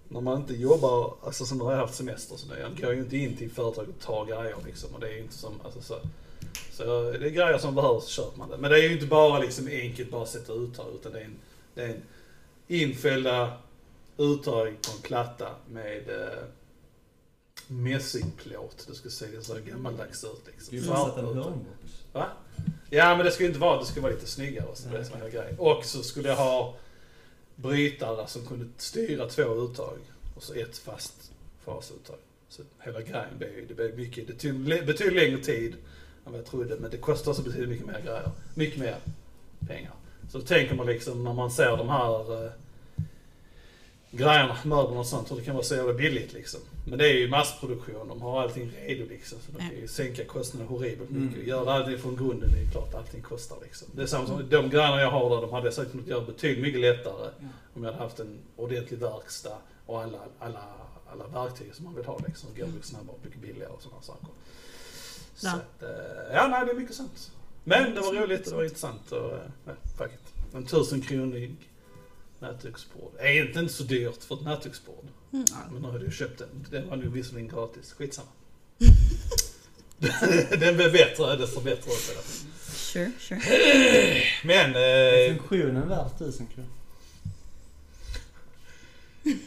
när 0.07 0.21
man 0.21 0.37
inte 0.41 0.53
jobbar, 0.53 1.13
alltså 1.23 1.45
som 1.45 1.57
nu 1.57 1.63
har 1.63 1.71
jag 1.71 1.79
haft 1.79 1.95
semester 1.95 2.35
så 2.35 2.47
nu, 2.47 2.59
jag 2.59 2.81
går 2.81 2.93
ju 2.93 2.99
inte 2.99 3.17
in 3.17 3.37
till 3.37 3.51
företag 3.51 3.85
och 3.89 4.05
tar 4.05 4.25
grejer 4.25 4.55
liksom 4.65 4.93
och 4.93 4.99
det 4.99 5.07
är 5.07 5.17
inte 5.17 5.33
som, 5.33 5.61
alltså 5.63 5.81
så. 5.81 5.95
Så 6.71 7.11
det 7.11 7.25
är 7.25 7.29
grejer 7.29 7.57
som 7.57 7.75
behövs 7.75 8.03
så 8.03 8.09
köper 8.09 8.37
man 8.37 8.49
det. 8.49 8.57
Men 8.57 8.71
det 8.71 8.79
är 8.79 8.83
ju 8.83 8.93
inte 8.93 9.05
bara 9.05 9.39
liksom 9.39 9.67
enkelt 9.67 10.11
bara 10.11 10.25
sätta 10.25 10.53
uttag 10.53 10.85
utan 10.93 11.11
det 11.11 11.19
är 11.19 11.25
en, 11.25 11.35
det 11.73 11.81
är 11.81 11.87
en 11.87 12.01
infällda 12.67 13.53
uttag 14.17 14.65
på 14.81 14.91
en 14.95 15.01
platta 15.01 15.49
med, 15.69 16.09
eh, 16.09 16.43
mässingplåt. 17.69 18.87
Det 18.87 18.95
ska 18.95 19.09
se 19.09 19.41
så 19.41 19.55
gammaldags 19.65 20.23
ut 20.23 20.41
liksom. 20.45 20.65
Skulle 20.65 20.81
du 20.81 20.87
Svart 20.87 21.09
sätta 21.09 21.19
en 21.19 21.25
hörnbox? 21.25 22.03
Va? 22.13 22.27
Ja, 22.89 23.15
men 23.15 23.25
det 23.25 23.31
ska 23.31 23.43
ju 23.43 23.49
inte 23.49 23.59
vara, 23.59 23.79
det 23.79 23.85
ska 23.85 24.01
vara 24.01 24.11
lite 24.11 24.27
snyggare. 24.27 24.67
Så 24.73 24.89
det 24.89 24.97
är 24.97 25.29
grejer. 25.29 25.55
Och 25.57 25.85
så 25.85 26.03
skulle 26.03 26.29
jag 26.29 26.35
ha 26.35 26.75
brytare 27.55 28.27
som 28.27 28.45
kunde 28.45 28.65
styra 28.77 29.29
två 29.29 29.65
uttag. 29.65 29.97
Och 30.35 30.43
så 30.43 30.53
ett 30.53 30.77
fast 30.77 31.31
fasuttag. 31.65 32.17
Så 32.49 32.63
hela 32.79 33.01
grejen 33.01 33.37
blev 33.37 33.55
ju, 33.55 33.65
det 33.65 33.73
blev 33.73 33.97
mycket, 33.97 34.27
det 34.27 34.33
tog 34.33 34.63
betydligt 34.63 35.13
längre 35.23 35.37
tid 35.37 35.73
än 36.25 36.31
vad 36.31 36.39
jag 36.39 36.45
trodde. 36.45 36.75
Men 36.79 36.91
det 36.91 36.97
kostar 36.97 37.33
så 37.33 37.41
betydligt 37.41 37.69
mycket 37.69 37.85
mer 37.85 38.01
grejer. 38.01 38.31
Mycket 38.55 38.79
mer 38.79 38.95
pengar. 39.67 39.93
Så 40.31 40.41
tänker 40.41 40.75
man 40.75 40.85
liksom 40.85 41.23
när 41.23 41.33
man 41.33 41.51
ser 41.51 41.77
de 41.77 41.89
här 41.89 42.45
eh, 42.45 42.51
grejerna, 44.11 44.57
möblerna 44.65 44.99
och 44.99 45.05
sånt, 45.05 45.31
hur 45.31 45.35
det 45.35 45.43
kan 45.43 45.55
vara 45.55 45.65
så 45.65 45.75
jävla 45.75 45.93
billigt 45.93 46.33
liksom. 46.33 46.59
Men 46.85 46.97
det 46.97 47.07
är 47.09 47.13
ju 47.13 47.29
massproduktion, 47.29 48.07
de 48.07 48.21
har 48.21 48.41
allting 48.41 48.71
redo 48.85 49.05
liksom. 49.09 49.37
Så 49.45 49.51
de 49.51 49.57
kan 49.69 49.75
ju 49.77 49.87
sänka 49.87 50.25
kostnaderna 50.25 50.69
horribelt 50.71 51.09
mycket. 51.09 51.35
Mm. 51.35 51.47
Göra 51.49 51.73
allting 51.73 51.97
från 51.97 52.15
grunden, 52.15 52.49
det 52.51 52.61
är 52.67 52.71
klart 52.71 52.93
allting 52.95 53.21
kostar 53.21 53.57
liksom. 53.63 53.87
Det 53.95 54.01
är 54.01 54.05
samma 54.05 54.27
som 54.27 54.49
de 54.49 54.69
grejerna 54.69 55.01
jag 55.01 55.11
har 55.11 55.29
där, 55.29 55.41
de 55.41 55.53
hade 55.53 55.67
jag 55.67 55.73
säkert 55.73 55.91
kunnat 55.91 56.07
göra 56.07 56.21
betydligt 56.25 56.61
mycket 56.63 56.81
lättare 56.81 57.29
Ja. 57.39 57.47
om 57.73 57.83
jag 57.83 57.91
hade 57.91 58.03
haft 58.03 58.19
en 58.19 58.39
ordentlig 58.55 58.99
verkstad 58.99 59.57
och 59.85 60.01
alla, 60.01 60.19
alla, 60.39 60.63
alla 61.11 61.27
verktyg 61.43 61.75
som 61.75 61.85
man 61.85 61.95
vill 61.95 62.05
ha 62.05 62.19
liksom. 62.27 62.49
Går 62.57 62.65
mycket 62.67 62.85
snabbare 62.85 63.15
och 63.19 63.25
mycket 63.25 63.41
billigare 63.41 63.71
och 63.71 63.81
sådana 63.81 64.01
saker. 64.01 64.27
Så 65.35 65.47
Ja. 65.47 65.53
att, 65.53 65.83
eh, 65.83 66.33
ja, 66.35 66.47
nej, 66.47 66.65
det 66.65 66.71
är 66.71 66.75
mycket 66.75 66.95
sant. 66.95 67.31
Men 67.63 67.95
det 67.95 68.01
var 68.01 68.13
roligt 68.13 68.45
och 68.45 68.49
det 68.51 68.55
var 68.55 68.63
intressant 68.63 69.11
och 69.11 69.31
eh, 69.31 69.39
ja, 69.65 69.71
faktiskt. 69.97 70.23
En 70.55 70.65
tusen 70.65 71.01
kronig 71.01 71.55
nattduksbord. 72.41 73.11
Det 73.17 73.37
är 73.37 73.57
inte 73.57 73.73
så 73.73 73.83
dyrt 73.83 74.23
för 74.23 74.35
ett 74.35 74.41
nattduksbord. 74.41 75.05
Mm. 75.33 75.45
Men 75.71 75.81
nu 75.81 75.87
har 75.87 75.99
du 75.99 76.11
köpt 76.11 76.39
den. 76.39 76.67
Den 76.71 76.89
var 76.89 76.97
nu 76.97 77.09
visserligen 77.09 77.47
gratis. 77.47 77.91
Skitsamma. 77.91 78.29
den 80.59 80.75
blev 80.75 80.91
bättre 80.91 81.35
desto 81.35 81.61
bättre. 81.61 81.91
också. 81.91 82.11
Sure, 82.71 83.11
sure. 83.19 83.41
Men... 84.43 84.75
Är 84.75 85.29
Eh, 85.29 85.35
funktionen 85.35 85.89
värd 85.89 86.11
1000 86.15 86.47
kronor? 86.47 86.69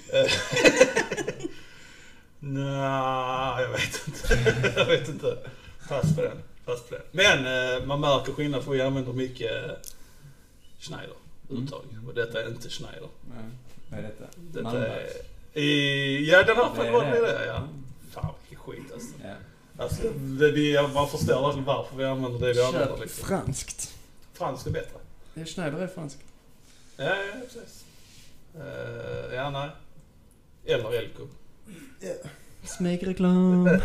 Nej, 2.41 3.63
jag 3.63 3.69
vet 3.69 4.07
inte. 4.07 4.73
jag 4.77 4.87
vet 4.87 5.09
inte. 5.09 5.39
Pass 5.89 6.17
på 6.17 6.23
den. 6.23 6.43
Pass 6.65 6.83
på 6.89 6.95
den. 6.95 7.05
Men 7.13 7.39
eh, 7.47 7.87
man 7.87 8.01
märker 8.01 8.33
skillnad 8.33 8.65
för 8.65 8.71
vi 8.71 8.81
använder 8.81 9.13
mycket 9.13 9.65
eh, 9.65 9.71
Schneider 10.79 11.17
uttag. 11.53 11.85
Och 12.09 12.15
detta 12.15 12.43
är 12.43 12.49
inte 12.49 12.71
Schneider. 12.71 13.09
Nej. 13.35 13.45
Vad 13.91 13.99
är 13.99 14.03
detta? 14.03 14.25
Detta 14.37 14.63
Malmbergs? 14.63 15.13
är... 15.55 15.61
I, 15.61 16.31
ja, 16.31 16.43
den 16.43 16.57
här 16.57 16.71
Det 16.77 16.89
är 16.89 16.93
var 16.93 17.05
det, 17.05 17.11
det. 17.11 17.21
det 17.21 17.47
ja. 17.47 17.69
Fan 18.11 18.35
vilken 18.49 18.59
skit 18.67 18.93
alltså. 18.93 19.09
Ja. 19.25 19.35
alltså 19.85 20.03
det, 20.13 20.51
vi, 20.51 20.89
man 20.95 21.09
förstår 21.09 21.43
verkligen 21.43 21.65
varför 21.65 21.97
vi 21.97 22.05
använder 22.05 22.47
det 22.47 22.53
vi 22.53 22.63
använder. 22.63 22.89
Köp 22.89 23.01
Liksom. 23.01 23.27
franskt. 23.29 23.95
Franskt 24.33 24.67
är 24.67 24.71
bättre. 24.71 24.99
Ja, 25.35 25.45
Schneider 25.45 25.79
är 25.79 25.87
fransk. 25.87 26.19
Ja, 26.97 27.05
ja 27.05 27.33
precis. 27.45 27.85
Uh, 28.57 29.35
ja, 29.35 29.51
nej. 29.51 29.71
Eller 30.65 30.93
Elko. 30.99 31.27
Smekreklam. 32.65 33.69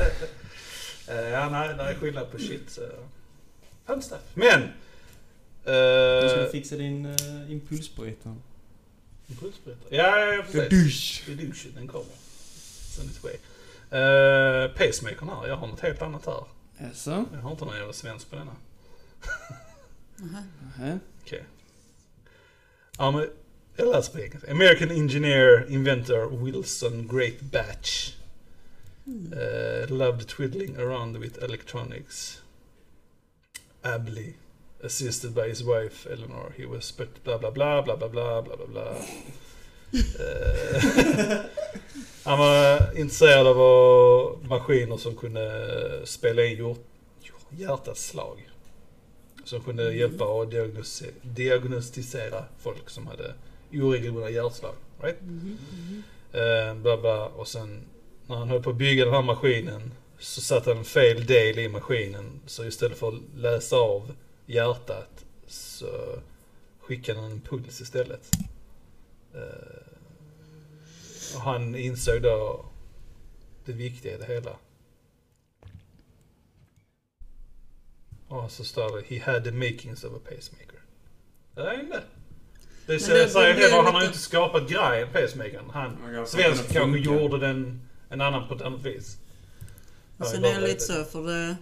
Eh, 1.09 1.15
ja, 1.29 1.49
nej, 1.49 1.67
det 1.77 1.83
är 1.83 1.93
skillnad 1.95 2.31
på 2.31 2.37
shit. 2.37 2.69
så- 2.69 2.81
Fun 3.85 4.01
Men! 5.67 6.23
Du 6.23 6.29
skulle 6.29 6.49
fixa 6.49 6.75
din 6.75 7.05
uh, 7.05 7.51
impulsbrytare. 7.51 8.35
Impulsbrytare. 9.27 9.87
Ja, 9.89 10.19
ja, 10.19 10.33
ja, 10.33 10.43
precis. 10.51 10.69
Dusch. 10.69 11.23
Det 11.25 11.31
är 11.31 11.35
douchen, 11.35 11.71
den 11.75 11.87
kommer. 11.87 12.15
Sen 12.95 13.07
det 13.07 13.13
sker. 13.13 13.37
Uh, 13.91 14.71
pacemakern 14.71 15.29
här, 15.29 15.47
jag 15.47 15.55
har 15.55 15.67
något 15.67 15.79
helt 15.79 16.01
annat 16.01 16.25
här. 16.25 16.43
Jaså? 16.77 17.25
Jag 17.33 17.39
har 17.39 17.51
inte 17.51 17.65
någon 17.65 17.75
jävla 17.77 17.93
svensk 17.93 18.29
på 18.29 18.35
denna. 18.35 18.55
Okej. 21.23 21.43
Ja, 22.97 23.11
men 23.11 23.29
jag 23.75 23.87
läser 23.87 24.13
på 24.13 24.19
engelska. 24.19 24.51
American 24.51 24.91
engineer, 24.91 25.65
inventor 25.69 26.45
Wilson 26.45 27.07
Great 27.07 27.39
Batch. 27.41 28.13
Uh, 29.07 29.97
loved 29.97 30.27
twiddling 30.27 30.75
around 30.75 31.17
with 31.17 31.43
electronics. 31.43 32.41
Ably. 33.81 34.33
Assisted 34.87 35.31
by 35.35 35.49
his 35.49 35.63
wife 35.63 36.07
Eleanor. 36.13 36.53
He 36.57 36.65
was 36.65 36.97
but 36.97 37.23
bla 37.23 37.37
bla 37.37 37.51
bla 37.51 37.81
bla 37.81 37.95
bla 37.95 38.07
bla 38.07 38.41
bla 38.41 38.65
bla. 38.65 38.95
Eh, 39.93 40.81
han 42.23 42.39
var 42.39 42.97
intresserad 42.97 43.47
av 43.47 43.57
uh, 43.57 44.49
maskiner 44.49 44.97
som 44.97 45.15
kunde 45.15 46.01
spela 46.03 46.45
in 46.45 46.75
hjärtats 47.49 48.07
slag. 48.07 48.49
Som 49.43 49.61
kunde 49.61 49.93
hjälpa 49.93 50.25
och 50.25 50.47
diagnostisera 51.21 52.45
folk 52.59 52.89
som 52.89 53.07
hade 53.07 53.33
oregelbundna 53.73 54.29
hjärtslag. 54.29 54.75
Right? 55.01 55.17
Eh, 56.31 56.75
bla 56.75 56.97
bla. 56.97 57.25
Och 57.25 57.47
sen 57.47 57.81
när 58.27 58.35
han 58.35 58.49
höll 58.49 58.63
på 58.63 58.69
att 58.69 58.75
bygga 58.75 59.05
den 59.05 59.13
här 59.13 59.21
maskinen 59.21 59.91
så 60.19 60.41
satte 60.41 60.73
han 60.73 60.85
fel 60.85 61.25
del 61.25 61.59
i 61.59 61.69
maskinen. 61.69 62.39
Så 62.45 62.65
istället 62.65 62.97
för 62.97 63.07
att 63.07 63.21
läsa 63.35 63.75
av 63.75 64.11
hjärtat 64.47 65.25
så 65.47 66.19
skickade 66.79 67.19
han 67.19 67.31
en 67.31 67.41
puls 67.41 67.81
istället. 67.81 68.29
Eh, 69.33 69.87
och 71.35 71.41
han 71.41 71.75
insåg 71.75 72.21
då 72.21 72.65
det 73.65 73.71
viktiga 73.71 74.13
i 74.13 74.17
det 74.17 74.25
hela. 74.25 74.57
Och 78.27 78.51
så 78.51 78.63
står 78.63 78.97
det 78.97 79.15
He 79.15 79.31
had 79.31 79.43
the 79.43 79.51
makings 79.51 80.03
of 80.03 80.13
a 80.13 80.19
pacemaker. 80.23 80.79
Det 81.55 81.61
är. 81.61 82.03
Det 82.85 82.93
det 82.93 82.99
säger 82.99 83.53
blir 83.55 83.63
heller, 83.63 83.83
han 83.83 83.93
har 83.93 84.01
ju 84.01 84.07
inte 84.07 84.19
skapat 84.19 84.69
grejen, 84.69 85.07
pacemakern. 85.13 85.69
Han, 85.69 85.97
svensk 86.27 86.73
kanske 86.73 86.99
gjorde 86.99 87.39
den 87.39 87.81
en 88.09 88.21
annan 88.21 88.47
på 88.47 88.55
ett 88.55 88.61
annat 88.61 88.81
vis. 88.81 89.17
Sen 90.25 90.41
bara 90.41 90.51
är 90.51 90.55
det 90.55 90.61
lite 90.61 90.67
lite. 90.67 90.79
så 90.79 91.03
för 91.03 91.23
det... 91.23 91.55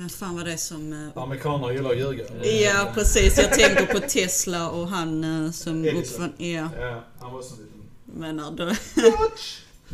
Vem 0.00 0.08
fan 0.08 0.36
var 0.36 0.44
det 0.44 0.58
som... 0.58 0.92
eh, 1.16 1.22
Amerikaner 1.22 1.70
gillar 1.70 1.90
att 1.90 1.98
ljuga. 1.98 2.24
Ja 2.44 2.90
precis, 2.94 3.38
jag 3.38 3.52
tänker 3.52 3.86
på 3.86 4.00
Tesla 4.00 4.70
och 4.70 4.88
han 4.88 5.24
eh, 5.44 5.50
som 5.52 5.84
Edison. 5.84 6.02
uppfann... 6.24 6.32
Ja, 6.46 6.68
Ja, 6.80 7.04
han 7.20 7.32
var 7.32 7.42
så 7.42 7.54
liten. 7.56 7.80
menar 8.20 8.50
då... 8.50 8.72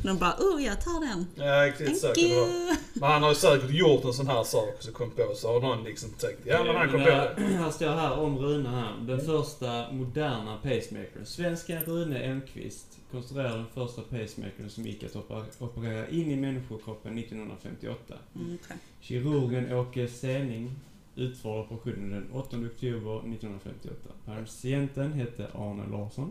De 0.03 0.19
bara 0.19 0.35
oh 0.39 0.63
jag 0.63 0.81
tar 0.81 1.01
den. 1.01 1.27
Ja, 1.35 1.67
riktigt 1.67 2.03
Thank 2.03 2.19
you. 2.19 2.47
Men 2.93 3.11
han 3.11 3.23
har 3.23 3.29
ju 3.29 3.35
säkert 3.35 3.71
gjort 3.71 4.05
en 4.05 4.13
sån 4.13 4.27
här 4.27 4.45
sak 4.45 4.77
så 4.81 4.93
kom 4.93 5.11
på 5.11 5.35
så 5.35 5.53
har 5.53 5.61
någon 5.61 5.85
liksom 5.85 6.11
tänkt 6.11 6.41
ja 6.45 6.65
men 6.65 6.77
han 6.77 6.91
kom 6.91 7.01
på 7.05 7.09
det. 7.11 7.35
Här 7.59 7.71
står 7.71 7.87
här 7.87 8.19
om 8.19 8.39
Rune 8.39 8.69
här. 8.69 8.95
Den 9.01 9.21
första 9.21 9.93
moderna 9.93 10.57
pacemakern. 10.57 11.27
Svenska 11.27 11.81
Rune 11.81 12.19
Elmqvist 12.19 12.87
konstruerade 13.11 13.57
den 13.57 13.67
första 13.75 14.03
pacemaker'n 14.03 14.69
som 14.69 14.87
gick 14.87 15.03
att 15.03 15.15
oper- 15.15 15.45
operera 15.59 16.09
in 16.09 16.31
i 16.31 16.37
människokroppen 16.37 17.19
1958. 17.19 18.15
Mm. 18.35 18.59
Kirurgen 19.01 19.73
Åke 19.73 20.09
Sening 20.09 20.71
utförde 21.17 21.61
operationen 21.61 22.11
den 22.11 22.31
8 22.33 22.57
oktober 22.57 23.17
1958. 23.19 23.97
Patienten 24.27 25.13
hette 25.13 25.47
Arne 25.55 25.87
Larsson 25.91 26.31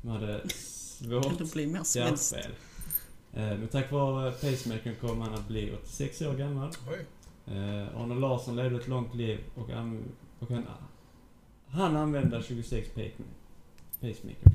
som 0.00 0.10
hade 0.10 0.48
svårt 0.48 1.56
hjärtfel. 1.96 2.50
Eh, 3.36 3.58
Men 3.58 3.68
tack 3.68 3.92
vare 3.92 4.32
pacemakern 4.32 4.94
kom 5.00 5.20
han 5.20 5.34
att 5.34 5.48
bli 5.48 5.72
86 5.82 6.22
år 6.22 6.34
gammal. 6.34 6.70
Oj. 6.88 7.06
Eh, 7.56 8.00
Arne 8.00 8.14
Larsson 8.14 8.56
levde 8.56 8.76
ett 8.76 8.88
långt 8.88 9.14
liv 9.14 9.38
och, 9.54 9.70
an- 9.70 10.04
och 10.38 10.48
han, 10.50 10.64
han 11.68 11.96
använde 11.96 12.42
26 12.42 12.88
pacem- 12.94 13.10
pacemakers. 14.00 14.52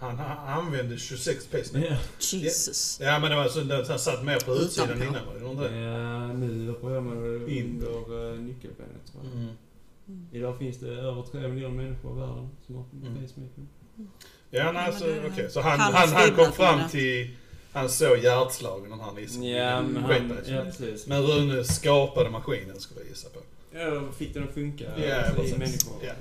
Han, 0.00 0.18
han 0.18 0.58
använde 0.58 0.98
26 0.98 1.46
pacemaker. 1.46 1.90
Ja. 1.90 2.38
Jesus. 2.38 3.00
Ja 3.02 3.18
men 3.18 3.30
det 3.30 3.36
var 3.36 3.48
så 3.48 3.72
att 3.74 3.88
han 3.88 3.98
satt 3.98 4.24
mer 4.24 4.40
på 4.40 4.52
utsidan 4.54 4.88
Utanpå. 4.90 5.04
innan 5.04 5.26
var 5.26 5.34
det 5.34 5.50
inte 5.50 5.68
det? 5.68 5.80
Ja, 5.80 6.26
nu 6.32 6.70
opererar 6.70 7.00
man 7.00 7.16
under 7.16 8.32
uh, 8.32 8.40
nyckelbenet 8.40 9.06
tror 9.12 9.24
jag. 9.24 9.32
Mm. 9.32 9.48
Idag 10.32 10.58
finns 10.58 10.78
det 10.78 10.88
över 10.88 11.22
3 11.22 11.48
miljoner 11.48 11.74
människor 11.82 12.16
i 12.16 12.20
världen 12.20 12.48
som 12.66 12.74
har 12.74 12.84
Mm. 12.92 13.14
pacemaker. 13.22 13.62
Ja 14.50 14.72
nej, 14.72 14.92
så 14.92 15.04
men 15.06 15.14
det- 15.14 15.28
okej. 15.32 15.50
Så 15.50 15.60
han, 15.60 15.80
han 15.80 15.94
han, 15.94 16.08
han, 16.08 16.30
kom 16.36 16.52
fram 16.52 16.78
det. 16.78 16.88
till... 16.88 17.36
Han 17.78 17.88
såg 17.90 18.18
hjärtslagen 18.18 18.90
den 18.90 19.00
här 19.00 19.12
nissen. 19.12 19.42
Ja, 19.42 19.82
men 19.82 20.02
han, 20.02 20.38
ja 20.46 20.64
precis. 20.64 21.06
Men 21.06 21.22
Rune 21.22 21.64
skapade 21.64 22.30
maskinen 22.30 22.80
skulle 22.80 23.00
jag 23.00 23.08
gissa 23.08 23.28
på. 23.28 23.40
Ja, 23.72 24.12
fick 24.18 24.34
den 24.34 24.44
att 24.48 24.54
funka 24.54 24.84
Ja, 25.08 25.22
alltså, 25.24 25.42
i 25.42 25.58
människor. 25.58 25.96
Ja. 26.02 26.12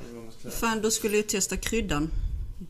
Fan, 0.52 0.82
du 0.82 0.92
skulle 0.92 1.18
ju 1.18 1.24
testa 1.24 1.58
kryddan. 1.58 2.12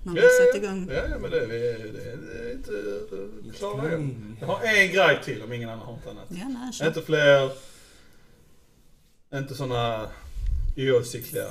När 0.04 0.14
vi 0.14 0.20
Ja, 0.22 0.28
sätter 0.46 0.68
igång. 0.68 0.90
Ja, 0.92 1.02
ja 1.10 1.20
men 1.20 1.32
det, 1.32 1.40
det, 1.46 1.74
det, 1.78 1.92
det 1.92 2.40
är 2.40 2.52
inte 2.52 3.58
klarar 3.58 3.92
jag. 3.92 4.10
Jag 4.40 4.48
har 4.48 4.62
en 4.64 4.92
grej 4.92 5.20
till 5.26 5.42
om 5.42 5.54
ingen 5.54 5.70
annan 5.70 5.86
har 5.86 5.94
något 5.94 6.08
annat. 6.08 6.26
Ja, 6.30 6.48
nej. 6.48 6.88
Inte 6.88 7.02
fler... 7.02 7.52
Inte 9.34 9.56
såna 9.56 10.10
oavsiktliga 10.78 11.48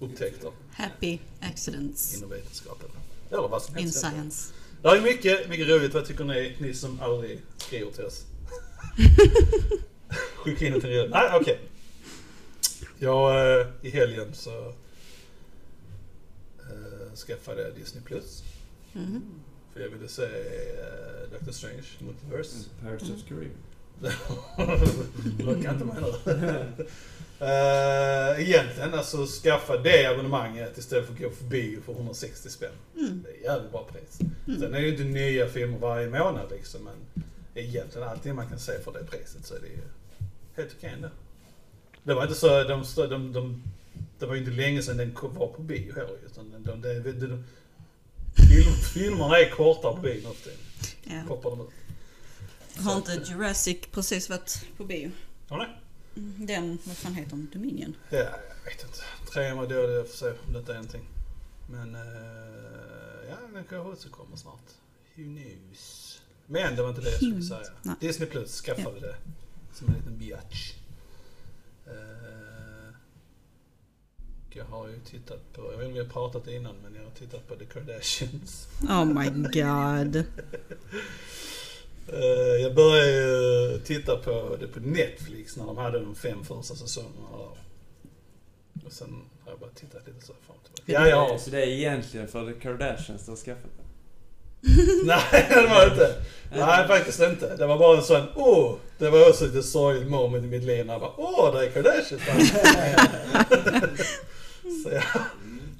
upptäckter 0.00 0.50
Happy 0.72 1.18
accidents 1.40 2.16
inom 2.16 2.30
vetenskapen. 2.30 2.88
Eller 3.30 3.48
vad 3.48 3.62
som 3.62 3.76
in 3.76 3.82
helst. 3.82 4.00
science. 4.00 4.52
Det 4.86 4.98
är 4.98 5.02
mycket, 5.02 5.48
mycket 5.48 5.68
roligt. 5.68 5.94
Vad 5.94 6.04
tycker 6.06 6.24
ni, 6.24 6.56
ni 6.58 6.74
som 6.74 7.00
aldrig 7.00 7.40
skriver 7.56 7.92
till 7.92 8.04
oss? 8.04 8.24
Skicka 10.36 10.66
in 10.66 10.72
det 10.72 10.80
till 10.80 10.90
redan. 10.90 11.10
Nej, 11.10 11.30
okej. 11.40 11.60
Jag, 12.98 13.60
eh, 13.60 13.66
i 13.82 13.90
helgen 13.90 14.34
så 14.34 14.74
eh, 16.58 17.14
skaffade 17.26 17.62
jag 17.62 17.74
Disney 17.74 18.04
Plus. 18.04 18.42
Mhm. 18.92 19.22
För 19.72 19.80
jag 19.80 19.88
ville 19.88 20.08
se 20.08 20.22
eh, 20.22 21.30
Doctor 21.32 21.52
Strange, 21.52 21.86
Multiverse. 21.98 22.68
Pirates 22.80 23.10
of 23.10 23.28
Caribbean. 23.28 23.65
Locka 25.38 25.70
inte 25.70 25.84
mig 25.84 25.96
nu. 26.00 26.86
Uh, 27.40 28.40
egentligen 28.40 28.94
alltså 28.94 29.26
skaffa 29.26 29.76
det 29.76 30.06
abonnemanget 30.06 30.78
istället 30.78 31.06
för 31.06 31.12
att 31.12 31.20
gå 31.20 31.30
för 31.30 31.44
bio 31.44 31.80
för 31.80 31.92
160 31.92 32.48
spänn. 32.48 32.70
Mm. 32.96 33.22
Det 33.22 33.30
är 33.30 33.52
jävligt 33.52 33.72
bra 33.72 33.88
pris. 33.92 34.18
Sen 34.44 34.74
är 34.74 34.80
det 34.80 34.86
ju 34.86 34.90
inte 34.90 35.04
nya 35.04 35.48
filmer 35.48 35.78
varje 35.78 36.10
månad 36.10 36.50
liksom 36.50 36.80
men 36.84 37.24
egentligen 37.54 38.08
allting 38.08 38.34
man 38.34 38.48
kan 38.48 38.58
se 38.58 38.72
för 38.84 38.92
det 38.92 39.04
priset 39.04 39.46
så 39.46 39.54
är 39.54 39.60
det 39.60 39.66
ju 39.66 39.80
helt 40.56 40.74
okej 40.78 40.92
ändå. 40.94 41.08
Det 42.02 42.14
var 42.14 42.22
inte 42.22 42.34
så, 42.34 42.48
de, 42.48 42.84
de, 42.96 43.08
de, 43.08 43.32
de, 43.32 43.62
det 44.18 44.26
var 44.26 44.34
ju 44.34 44.40
inte 44.40 44.52
länge 44.52 44.82
sedan 44.82 44.96
den 44.96 45.16
var 45.22 45.46
på 45.46 45.62
bio 45.62 45.94
heller 45.94 46.16
utan 46.26 46.50
de, 46.50 46.80
de, 46.82 47.02
de, 47.02 47.12
de, 47.12 47.44
film, 48.36 48.72
filmerna 48.94 49.38
är 49.38 49.50
kortare 49.50 49.94
på 49.94 50.00
bio 50.00 50.14
nu 50.14 50.34
för 50.34 50.50
tiden. 50.50 50.58
Ja. 51.04 51.22
Poppar 51.28 51.50
de 51.50 51.60
ut. 51.60 51.66
Har 52.76 52.96
inte 52.96 53.12
Jurassic 53.12 53.78
precis 53.90 54.30
varit 54.30 54.66
på 54.76 54.84
bio? 54.84 55.10
Ja, 55.48 55.56
nej. 55.56 55.68
Den, 56.36 56.78
vad 56.84 56.96
fan 56.96 57.14
heter 57.14 57.30
den? 57.30 57.48
Dominion? 57.52 57.96
Ja, 58.10 58.18
jag 58.18 58.70
vet 58.70 58.82
inte. 58.82 58.98
Trean 59.32 59.56
var 59.56 59.66
dålig, 59.66 59.94
jag 59.94 60.08
får 60.08 60.16
se 60.16 60.30
om 60.46 60.52
detta 60.52 60.72
är 60.72 60.76
någonting. 60.76 61.08
Men 61.70 61.94
uh, 61.94 62.02
ja, 63.28 63.36
den 63.52 63.64
kanske 63.64 63.92
också 63.92 64.08
kommer 64.08 64.36
snart. 64.36 64.70
Who 65.14 65.22
knows? 65.22 66.20
Men 66.46 66.76
det 66.76 66.82
var 66.82 66.88
inte 66.88 67.00
det 67.00 67.10
jag 67.10 67.16
skulle 67.16 67.42
säga. 67.42 67.72
Nej. 67.82 67.94
Disney 68.00 68.28
Plus 68.28 68.60
skaffade 68.60 69.00
det 69.00 69.16
som 69.72 69.88
en 69.88 69.94
liten 69.94 70.18
biatch. 70.18 70.74
Uh, 71.86 72.16
jag 74.50 74.64
har 74.64 74.88
ju 74.88 75.00
tittat 75.00 75.52
på, 75.52 75.62
jag 75.72 75.78
vet 75.78 75.78
inte 75.78 75.86
om 75.86 75.92
vi 75.92 76.00
har 76.00 76.06
pratat 76.06 76.48
innan, 76.48 76.76
men 76.82 76.94
jag 76.94 77.04
har 77.04 77.10
tittat 77.10 77.48
på 77.48 77.56
The 77.56 77.64
Kardashians. 77.64 78.68
Oh 78.82 79.04
my 79.04 79.30
god. 79.30 80.24
Eh, 82.12 82.62
jag 82.62 82.74
började 82.74 83.10
ju 83.10 83.78
titta 83.78 84.16
på 84.16 84.56
det 84.60 84.66
på 84.66 84.80
Netflix 84.80 85.56
när 85.56 85.66
de 85.66 85.76
hade 85.76 86.00
de 86.00 86.14
fem 86.14 86.44
första 86.44 86.74
säsongerna. 86.74 87.26
Och 88.84 88.92
sen 88.92 89.22
har 89.44 89.52
jag 89.52 89.60
bara 89.60 89.70
tittat 89.70 90.06
lite 90.06 90.26
så 90.26 90.32
fram 90.46 90.56
och 90.56 90.64
tillbaka. 90.64 91.08
Ja, 91.08 91.08
ja. 91.08 91.38
Så 91.38 91.50
det 91.50 91.62
är 91.62 91.66
egentligen 91.66 92.28
för 92.28 92.60
Kardashians 92.60 93.24
du 93.24 93.30
har 93.30 93.36
skaffat 93.36 93.70
det? 93.76 93.82
Nej, 95.04 95.46
det 95.48 95.68
var 95.68 95.90
inte. 95.90 96.14
Nej, 96.50 96.86
faktiskt 96.86 97.20
inte. 97.20 97.56
Det 97.56 97.66
var 97.66 97.78
bara 97.78 97.96
en 97.96 98.02
sån, 98.02 98.26
åh! 98.34 98.74
det 98.98 99.10
var 99.10 99.28
också 99.28 99.44
lite 99.44 99.62
sorgligt 99.62 100.10
moment 100.10 100.44
i 100.44 100.46
mitt 100.46 100.64
liv 100.64 100.86
när 100.86 100.94
jag 100.94 101.00
bara, 101.00 101.12
åh, 101.16 101.54
det 101.54 101.66
är 101.66 101.70
Kardashians 101.70 102.22
Så 104.82 104.90
ja. 104.92 105.02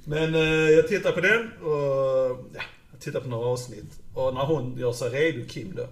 Men 0.05 0.35
eh, 0.35 0.71
jag 0.71 0.89
tittar 0.89 1.13
på 1.13 1.21
den 1.21 1.53
och 1.63 2.47
ja, 2.55 2.63
jag 2.93 3.01
tittar 3.01 3.21
på 3.21 3.29
några 3.29 3.47
avsnitt. 3.47 4.01
Och 4.15 4.35
när 4.35 4.45
hon 4.45 4.79
gör 4.79 4.93
sig 4.93 5.11
redo, 5.11 5.49
Kim 5.49 5.73
då. 5.77 5.87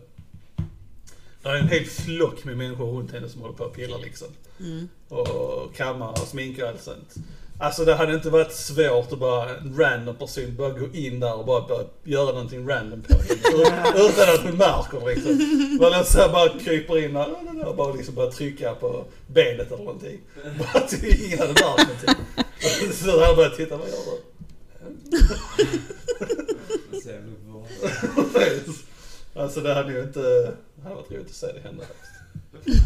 Det 1.45 1.51
är 1.51 1.55
en 1.55 1.69
hel 1.69 1.85
flock 1.85 2.45
med 2.45 2.57
människor 2.57 2.87
runt 2.99 3.13
henne 3.13 3.29
som 3.29 3.41
håller 3.41 3.55
på 3.55 3.65
och 3.65 3.75
pillar 3.75 3.99
liksom. 3.99 4.29
Mm. 4.61 4.89
Och 5.09 5.75
kammar 5.77 6.11
och 6.11 6.19
sminkar 6.29 6.63
och 6.63 6.69
allt 6.69 6.83
sånt. 6.83 7.15
Alltså 7.59 7.85
det 7.85 7.95
hade 7.95 8.15
inte 8.15 8.31
varit 8.31 8.53
svårt 8.53 9.13
att 9.13 9.19
bara 9.19 9.57
en 9.57 9.77
random 9.79 10.17
person 10.17 10.57
bara 10.57 10.71
gå 10.71 10.87
in 10.93 11.21
där 11.21 11.35
och 11.35 11.47
bara, 11.47 11.69
bara 11.69 11.85
göra 12.05 12.33
någonting 12.33 12.69
random 12.69 13.03
på 13.03 13.13
henne. 13.15 13.25
Ut- 13.35 14.11
Utan 14.11 14.35
att 14.35 14.41
hon 14.43 14.57
märker 14.57 15.07
liksom. 15.15 15.79
Man 15.81 16.05
så 16.05 16.19
här 16.19 16.29
bara 16.33 16.49
kryper 16.59 17.05
in 17.05 17.15
där 17.15 17.67
och 17.69 17.77
bara 17.77 17.95
liksom 17.95 18.15
bara 18.15 18.31
trycka 18.31 18.75
på 18.75 19.05
benet 19.27 19.67
eller 19.73 19.85
någonting. 19.85 20.21
Bara 20.59 20.85
att 20.85 20.93
ingen 20.93 21.39
hade 21.39 21.53
märkt 21.53 21.63
någonting. 21.63 22.93
Så 22.93 23.09
jag 23.09 23.37
börjat 23.37 23.57
titta, 23.57 23.77
vad 23.77 23.89
gör 23.89 23.97
du? 23.97 25.19
Alltså 29.35 29.61
det 29.61 29.75
hade 29.75 29.93
ju 29.93 30.03
inte, 30.03 30.21
det 30.77 30.83
hade 30.83 30.95
varit 30.95 31.11
roligt 31.11 31.27
att 31.27 31.33
se 31.35 31.47
det 31.53 31.61
hända 31.61 31.85
faktiskt. 32.53 32.83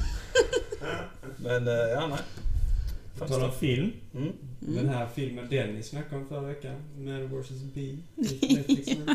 Men 1.36 1.68
eh, 1.68 1.74
ja, 1.74 2.06
nej. 2.06 2.18
På 3.18 3.28
tal 3.28 3.42
om 3.42 3.52
film. 3.52 3.92
Mm. 4.14 4.32
Den 4.60 4.88
här 4.88 5.08
filmen 5.14 5.48
Dennis 5.50 5.88
snackade 5.88 6.16
om 6.16 6.28
förra 6.28 6.40
veckan. 6.40 6.74
Man 6.96 7.40
vs. 7.40 7.50
Bee. 7.74 7.96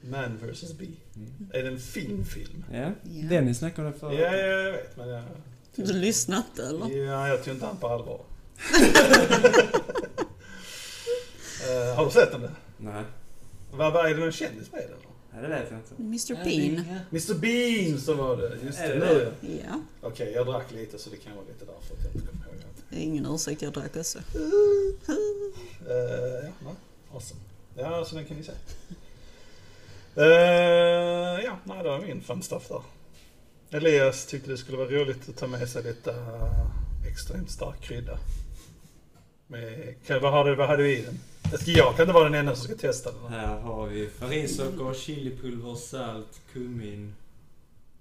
Man 0.00 0.38
vs. 0.38 0.72
Bee. 0.78 0.88
Mm. 1.16 1.50
Är 1.52 1.62
det 1.62 1.68
en 1.68 1.78
filmfilm? 1.78 2.64
Ja. 2.72 2.78
Ja. 3.02 3.28
Dennis 3.28 3.58
snackade 3.58 3.86
om 3.88 3.92
det 3.92 3.98
förra 3.98 4.14
Ja, 4.14 4.30
veckan. 4.30 4.38
ja, 4.48 4.56
jag 4.56 4.72
vet 4.72 4.96
men 4.96 5.08
jag... 5.08 5.22
Du 5.76 5.92
lyssnar 5.92 6.36
inte 6.36 6.66
eller? 6.66 6.96
Ja, 7.06 7.28
jag 7.28 7.44
tog 7.44 7.54
inte 7.54 7.66
han 7.66 7.76
på 7.76 7.88
allvar. 7.88 8.20
Eh, 11.70 11.94
har 11.96 12.04
du 12.04 12.10
sett 12.10 12.32
den? 12.32 12.50
Nej. 12.76 13.04
Vad, 13.72 13.92
vad 13.92 14.06
är 14.06 14.14
det 14.14 14.20
någon 14.20 14.32
kändis 14.32 14.72
med 14.72 14.80
den? 14.80 14.98
Nej, 15.34 15.42
det 15.42 15.48
vet 15.48 15.70
jag 15.70 15.80
inte. 15.80 15.94
Mr 16.02 16.44
Bean? 16.44 16.86
Mr 17.10 17.34
Bean 17.34 18.00
så 18.00 18.14
var 18.14 18.36
det. 18.36 18.58
Just 18.64 18.78
Är 18.78 18.88
det, 18.88 19.00
det 19.00 19.14
nu 19.14 19.32
det? 19.40 19.62
ja. 19.66 19.80
Okej, 20.00 20.32
jag 20.32 20.46
drack 20.46 20.72
lite 20.72 20.98
så 20.98 21.10
det 21.10 21.16
kan 21.16 21.36
vara 21.36 21.46
lite 21.46 21.64
därför 21.64 21.94
att 21.94 22.04
jag 22.04 22.14
inte 22.14 22.28
kommer 22.28 22.44
ihåg 22.44 22.54
allt. 22.54 22.84
Det 22.90 22.96
är 22.96 23.00
ingen 23.00 23.26
ursäkt, 23.26 23.62
jag 23.62 23.72
drack 23.72 23.96
också. 23.96 24.18
Uh, 24.18 24.24
ja, 26.42 26.52
nej. 26.64 26.74
Awesome. 27.12 27.40
Ja, 27.76 28.04
så 28.04 28.16
den 28.16 28.24
kan 28.24 28.36
ni 28.36 28.42
se. 28.42 28.52
Uh, 30.16 31.44
ja, 31.44 31.58
nej, 31.64 31.82
det 31.82 31.88
var 31.88 32.00
min 32.00 32.20
fun 32.22 32.42
stuff 32.42 32.68
där. 32.68 32.82
Elias 33.78 34.26
tyckte 34.26 34.50
det 34.50 34.56
skulle 34.56 34.78
vara 34.78 34.88
roligt 34.88 35.28
att 35.28 35.36
ta 35.36 35.46
med 35.46 35.68
sig 35.68 35.82
lite 35.82 36.10
uh, 36.10 37.06
extremt 37.10 37.50
stark 37.50 37.80
krydda. 37.80 38.18
Med, 39.46 39.94
kan, 40.06 40.22
vad, 40.22 40.32
har 40.32 40.44
du, 40.44 40.54
vad 40.54 40.68
hade 40.68 40.82
du 40.82 40.92
i 40.98 41.02
den? 41.02 41.20
Jag, 41.54 41.60
ska, 41.60 41.70
jag 41.70 41.96
kan 41.96 42.02
inte 42.02 42.12
vara 42.12 42.24
den 42.24 42.34
enda 42.34 42.54
som 42.54 42.64
ska 42.64 42.74
testa 42.74 43.10
den. 43.12 43.32
Här 43.32 43.60
har 43.60 43.86
vi 43.86 44.08
farinsocker, 44.08 44.94
chilipulver, 44.94 45.74
salt, 45.74 46.40
kummin, 46.52 47.14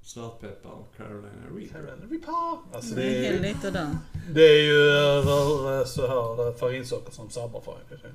svartpeppar 0.01 0.69
och 0.69 0.93
Carolina 0.97 1.27
Reaper. 1.55 1.73
Carolina 1.73 2.05
Reaper. 2.11 2.75
Alltså 2.75 2.95
det, 2.95 3.01
Det 3.01 3.27
är 3.27 3.33
är, 3.33 3.39
lite 3.41 3.71
där. 3.71 3.97
det 4.31 4.41
är 4.47 4.61
ju 4.63 4.73
över 4.81 5.79
eh, 5.79 5.85
så 5.85 6.07
här 6.07 6.47
eh, 6.47 6.55
farinsocker 6.55 7.11
som 7.11 7.29
sabbar 7.29 7.61
farin. 7.61 8.11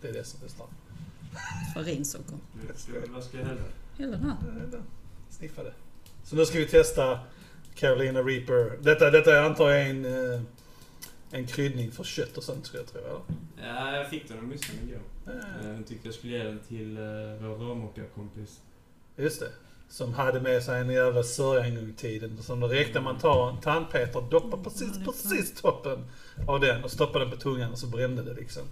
Det 0.00 0.08
är 0.08 0.12
det 0.12 0.24
som 0.24 0.40
är 0.44 0.48
starkt. 0.48 0.72
Farinsocker. 1.74 2.36
Vad 3.08 3.24
ska 3.24 3.38
jag 3.38 3.44
hälla? 3.46 3.60
Hela 3.98 4.16
den 4.16 4.24
här. 4.24 4.82
Sniffa 5.30 5.62
det. 5.62 5.72
Så 6.24 6.36
nu 6.36 6.46
ska 6.46 6.58
vi 6.58 6.66
testa 6.66 7.18
Carolina 7.74 8.20
Reaper. 8.22 8.78
Detta, 8.82 9.10
detta 9.10 9.40
antar 9.44 9.70
jag 9.70 9.80
är 9.82 9.90
en, 9.90 10.04
en 11.30 11.46
kryddning 11.46 11.90
för 11.92 12.04
kött 12.04 12.36
och 12.36 12.42
sånt 12.44 12.66
skulle 12.66 12.82
jag 12.82 12.92
tro. 12.92 13.00
Eller? 13.00 13.20
Ja, 13.68 13.96
jag 13.96 14.10
fick 14.10 14.28
den 14.28 14.38
av 14.38 14.44
Mussan 14.44 14.76
igår. 14.88 15.00
Eh, 15.26 15.66
Eh, 15.66 15.72
Hon 15.74 15.84
tyckte 15.84 16.08
jag 16.08 16.14
skulle 16.14 16.32
ge 16.32 16.44
den 16.44 16.60
till 16.68 16.96
eh, 16.96 17.02
vår 17.40 17.54
rörmokarkompis. 17.66 18.60
Just 19.16 19.40
det. 19.40 19.48
Som 19.88 20.14
hade 20.14 20.40
med 20.40 20.62
sig 20.62 20.80
en 20.80 20.90
jävla 20.90 21.22
sörja 21.22 21.64
en 21.64 21.74
gång 21.74 21.88
i 21.90 21.92
tiden. 21.92 22.42
Som 22.42 22.60
det 22.60 22.66
räckte 22.68 23.00
man 23.00 23.18
tar 23.18 23.50
en 23.50 23.60
tandpetare, 23.60 24.24
doppar 24.30 24.58
precis, 24.58 25.04
precis 25.04 25.54
toppen 25.62 26.04
av 26.48 26.60
den 26.60 26.84
och 26.84 26.90
stoppar 26.90 27.20
den 27.20 27.30
på 27.30 27.36
tungan 27.36 27.72
och 27.72 27.78
så 27.78 27.86
brände 27.86 28.22
det 28.22 28.34
liksom. 28.34 28.62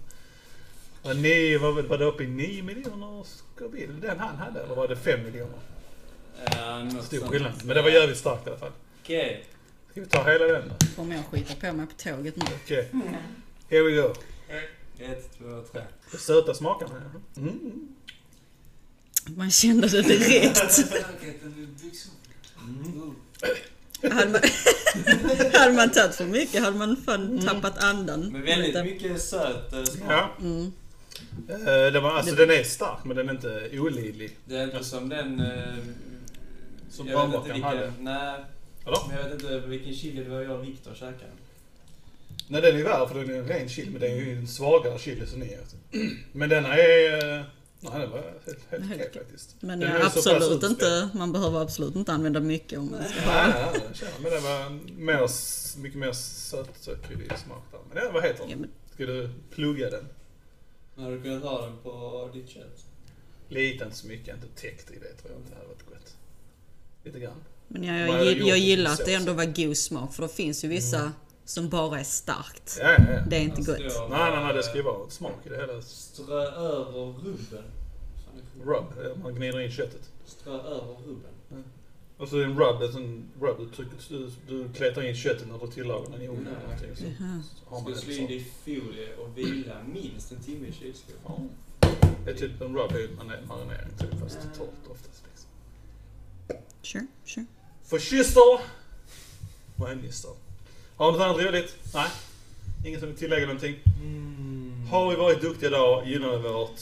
Och 1.03 1.15
ni, 1.15 1.57
var, 1.57 1.71
väl- 1.71 1.87
var 1.87 1.97
det 1.97 2.05
uppe 2.05 2.23
i 2.23 2.27
9 2.27 2.63
miljoner 2.63 3.23
Scoville 3.23 3.93
den 4.01 4.19
han 4.19 4.35
hade? 4.37 4.61
Eller 4.61 4.75
var 4.75 4.87
det 4.87 4.95
5 4.95 5.23
miljoner? 5.23 5.59
Ja, 6.55 6.83
något 6.83 7.03
Stor 7.05 7.17
skillnad. 7.27 7.53
Men 7.65 7.75
det 7.75 7.81
var 7.81 7.89
jävligt 7.89 8.17
starkt 8.17 8.47
i 8.47 8.49
alla 8.49 8.59
fall. 8.59 8.71
Okej. 9.03 9.45
Ska 9.99 10.19
vi 10.19 10.23
ta 10.25 10.31
hela 10.31 10.45
den 10.45 10.69
då? 10.69 10.75
Kommer 10.95 11.15
jag 11.15 11.25
skita 11.25 11.67
på 11.67 11.73
mig 11.75 11.85
på 11.87 11.93
tåget 11.93 12.35
nu? 12.35 12.45
Okej. 12.63 12.89
Here 13.69 13.83
we 13.83 14.01
go. 14.01 14.13
Ett, 14.99 15.37
två, 15.37 15.61
tre. 15.71 15.81
Det 16.11 16.17
söta 16.17 16.53
smakerna. 16.53 16.91
ja. 17.13 17.41
Mm. 17.41 17.87
Man 19.25 19.51
kände 19.51 19.87
det 19.87 20.01
direkt. 20.01 20.79
Mm. 24.01 24.15
hade, 24.15 24.29
man, 24.31 24.41
hade 25.53 25.73
man 25.73 25.91
tagit 25.91 26.15
för 26.15 26.25
mycket 26.25 26.61
hade 26.63 26.77
man 26.77 26.97
fan 27.05 27.39
tappat 27.47 27.83
andan. 27.83 28.29
Men 28.31 28.41
väldigt 28.41 28.67
Lite. 28.67 28.83
mycket 28.83 29.21
söt 29.21 29.73
eh, 29.73 29.83
smak. 29.83 30.11
Ja. 30.11 30.29
Mm. 30.41 30.71
Eh, 31.49 31.93
det 31.93 31.99
var, 31.99 32.11
alltså 32.11 32.35
den 32.35 32.49
är 32.51 32.63
stark 32.63 33.03
men 33.03 33.17
den 33.17 33.29
är 33.29 33.33
inte 33.33 33.69
olidlig. 33.73 34.37
Det 34.45 34.55
är 34.55 34.63
inte 34.63 34.83
som 34.83 35.09
den... 35.09 35.39
Eh, 35.39 35.75
Som 36.89 37.05
vilken... 37.05 37.63
hade. 37.63 37.93
Nej, 37.99 38.35
Eller? 38.85 38.97
men 39.07 39.17
jag 39.17 39.23
vet 39.23 39.33
inte 39.33 39.59
vilken 39.59 39.93
chili 39.93 40.23
det 40.23 40.29
var 40.29 40.41
jag 40.41 40.59
och 40.59 40.63
Viktor 40.65 40.93
käkade. 40.93 41.31
Nej 42.47 42.61
den 42.61 42.75
är 42.79 42.83
värre 42.83 43.07
för 43.07 43.15
den 43.15 43.29
är 43.29 43.33
en 43.39 43.47
ren 43.47 43.69
chili 43.69 43.89
men 43.91 44.01
den 44.01 44.11
är 44.11 44.15
ju 44.15 44.37
en 44.37 44.47
svagare 44.47 44.99
chili 44.99 45.25
som 45.27 45.39
ni 45.39 45.47
är. 45.53 45.59
Men 46.31 46.49
denna 46.49 46.77
är... 46.77 47.45
Nej 47.81 47.99
den 47.99 48.11
var 48.11 48.17
helt, 48.45 48.71
helt 48.71 48.83
Helt 48.85 49.01
okej 49.01 49.11
faktiskt. 49.13 49.55
Men 49.59 49.79
Den 49.79 50.01
pass 50.01 50.27
absolut 50.27 50.63
inte, 50.63 51.09
man 51.13 51.31
behöver 51.31 51.61
absolut 51.61 51.95
inte 51.95 52.13
använda 52.13 52.39
mycket 52.39 52.79
om 52.79 52.91
man 52.91 53.03
ska 53.03 53.15
Nej, 53.25 53.51
ha. 53.51 53.71
nej, 53.71 53.71
nej, 53.73 53.81
jag. 54.01 54.21
Men 54.21 54.31
den 54.31 54.43
var 54.43 54.69
mer, 54.97 55.29
mycket 55.81 55.99
mer 55.99 56.11
söt, 56.11 56.69
sötkryddig 56.79 57.37
smak 57.37 57.63
där. 57.71 57.79
Men 57.93 58.03
den, 58.03 58.13
vad 58.13 58.23
heter 58.23 58.43
Ja, 58.43 58.49
den? 58.49 58.59
men, 58.59 58.69
Ska 58.93 59.05
du 59.05 59.29
plugga 59.51 59.89
den? 59.89 60.07
Har 60.95 61.11
du 61.11 61.21
kunnat 61.21 61.43
ha 61.43 61.65
den 61.65 61.77
på 61.83 62.29
ditt 62.33 62.49
kött? 62.49 62.85
Lite, 63.47 63.83
inte 63.83 63.97
så 63.97 64.07
mycket. 64.07 64.35
Inte 64.35 64.61
täckt 64.61 64.91
i 64.91 64.93
det 64.99 65.13
tror 65.21 65.31
jag 65.31 65.41
inte 65.41 65.55
hade 65.55 65.67
varit 65.67 65.85
gott. 65.89 66.15
Lite 67.03 67.19
grann. 67.19 67.43
Men 67.71 67.83
jag, 67.83 68.07
Man 68.07 68.25
jag, 68.25 68.37
jag 68.37 68.57
gillar 68.57 68.91
att 68.91 69.05
det 69.05 69.13
ändå 69.13 69.33
var 69.33 69.45
god 69.45 69.77
smak 69.77 70.13
för 70.13 70.23
det 70.23 70.29
finns 70.29 70.63
ju 70.63 70.67
vissa 70.67 71.11
som 71.45 71.69
bara 71.69 71.99
är 71.99 72.03
starkt. 72.03 72.77
Ja, 72.81 72.91
ja, 72.91 73.03
ja. 73.13 73.19
Det 73.29 73.35
är 73.35 73.41
inte 73.41 73.55
Alltså, 73.57 73.71
gott. 73.71 74.09
Nej, 74.09 74.31
nej, 74.31 74.43
nej. 74.43 74.53
Det 74.53 74.63
ska 74.63 74.75
ju 74.75 74.81
vara 74.83 75.09
smak 75.09 75.45
i 75.45 75.49
det 75.49 75.55
hela. 75.57 75.81
Strö 75.81 76.41
över 76.41 77.13
rubben. 77.13 77.63
Är. 78.61 78.65
Rub. 78.65 79.19
Man 79.23 79.35
gnider 79.35 79.59
in 79.59 79.71
köttet. 79.71 80.09
Strö 80.25 80.53
över 80.53 80.95
rubben. 81.07 81.63
Och 82.17 82.27
så 82.27 82.35
är 82.35 82.39
det 82.39 82.45
en 82.45 82.59
rub. 82.59 82.79
Det 82.79 82.85
är 82.85 82.97
en 82.97 83.23
rub. 83.41 83.57
Du, 83.59 83.69
trycker, 83.75 83.97
du, 84.09 84.31
du 84.47 84.73
kletar 84.73 85.01
in 85.09 85.15
köttet 85.15 85.47
när 85.47 85.59
du 85.59 85.71
tillagar 85.71 86.11
den 86.11 86.21
i 86.21 86.27
ugnen 86.27 86.53
man 87.71 87.81
Ska 87.83 87.95
slå 88.01 88.13
in 88.13 88.27
det 88.27 88.33
i 88.33 88.45
folie 88.65 89.15
och 89.15 89.37
vila 89.37 89.75
minst 89.93 90.31
en 90.31 90.39
timme 90.39 90.67
i 90.67 90.71
kylskåpet. 90.71 91.19
Ja. 91.25 91.39
Det 92.25 92.31
är 92.31 92.35
typ 92.35 92.61
en 92.61 92.75
rub 92.77 92.91
är 92.91 92.99
ju 92.99 93.07
mari- 93.07 93.45
marinering 93.47 93.89
typ, 93.99 94.19
fast 94.19 94.37
torrt 94.57 94.91
oftast. 94.91 95.23
Liksom. 95.29 95.49
Sure, 96.81 97.07
sure. 97.25 97.45
Fascister! 97.89 98.59
Kommunister. 99.77 100.31
Har 100.97 101.11
du 101.11 101.17
något 101.17 101.25
annat 101.25 101.45
roligt? 101.45 101.75
Nej? 101.93 102.09
Ingen 102.85 102.99
som 102.99 103.09
vill 103.09 103.17
tillägga 103.17 103.45
någonting? 103.45 103.79
Mm. 104.01 104.87
Har 104.91 105.09
vi 105.09 105.15
varit 105.15 105.41
duktiga 105.41 105.69
idag 105.69 106.07
gynnar 106.07 106.37
vi 106.37 106.49
vårt 106.49 106.79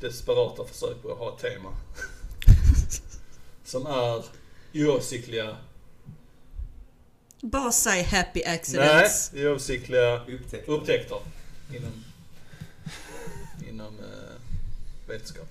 desperata 0.00 0.64
försök 0.64 1.02
på 1.02 1.12
att 1.12 1.18
ha 1.18 1.34
ett 1.36 1.40
tema. 1.42 1.70
Som 3.64 3.86
är 3.86 4.24
oavsiktliga... 4.74 5.56
Bara 7.40 7.72
säg 7.72 8.02
happy 8.02 8.42
Nej, 8.46 8.54
accidents. 8.54 9.32
oavsiktliga 9.34 10.24
Upptäckt. 10.26 10.68
upptäckter. 10.68 11.18
Inom, 11.74 12.04
inom 13.68 13.98
eh, 13.98 15.08
vetenskap. 15.08 15.48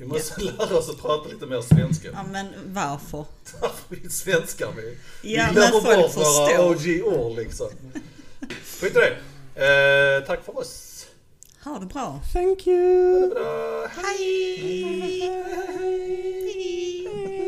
Vi 0.00 0.06
måste 0.06 0.40
lära 0.58 0.76
oss 0.78 0.90
att 0.90 1.02
prata 1.02 1.28
lite 1.28 1.46
mer 1.46 1.60
svenska. 1.60 2.08
Ja, 2.12 2.22
men 2.32 2.46
varför? 2.66 3.24
Därför 3.60 3.72
vi 3.88 4.10
svenskar 4.10 4.72
vi. 4.76 4.96
Ja, 5.34 5.46
vi 5.48 5.54
glömmer 5.54 6.02
bort 6.02 6.16
våra 6.16 6.70
OG-ord 6.70 7.36
liksom. 7.36 7.68
Skit 8.80 8.96
i 8.96 8.98
det. 8.98 9.16
Eh, 10.18 10.26
tack 10.26 10.44
för 10.44 10.58
oss. 10.58 11.06
Ha 11.64 11.78
det 11.78 11.86
bra. 11.86 12.20
Thank 12.32 12.66
you. 12.66 13.20
Ha 13.20 13.26
det 13.26 13.34
bra. 13.34 13.86
Hej. 13.86 14.56
Hej. 14.60 15.20
Hej. 15.78 17.08
Hej. 17.26 17.39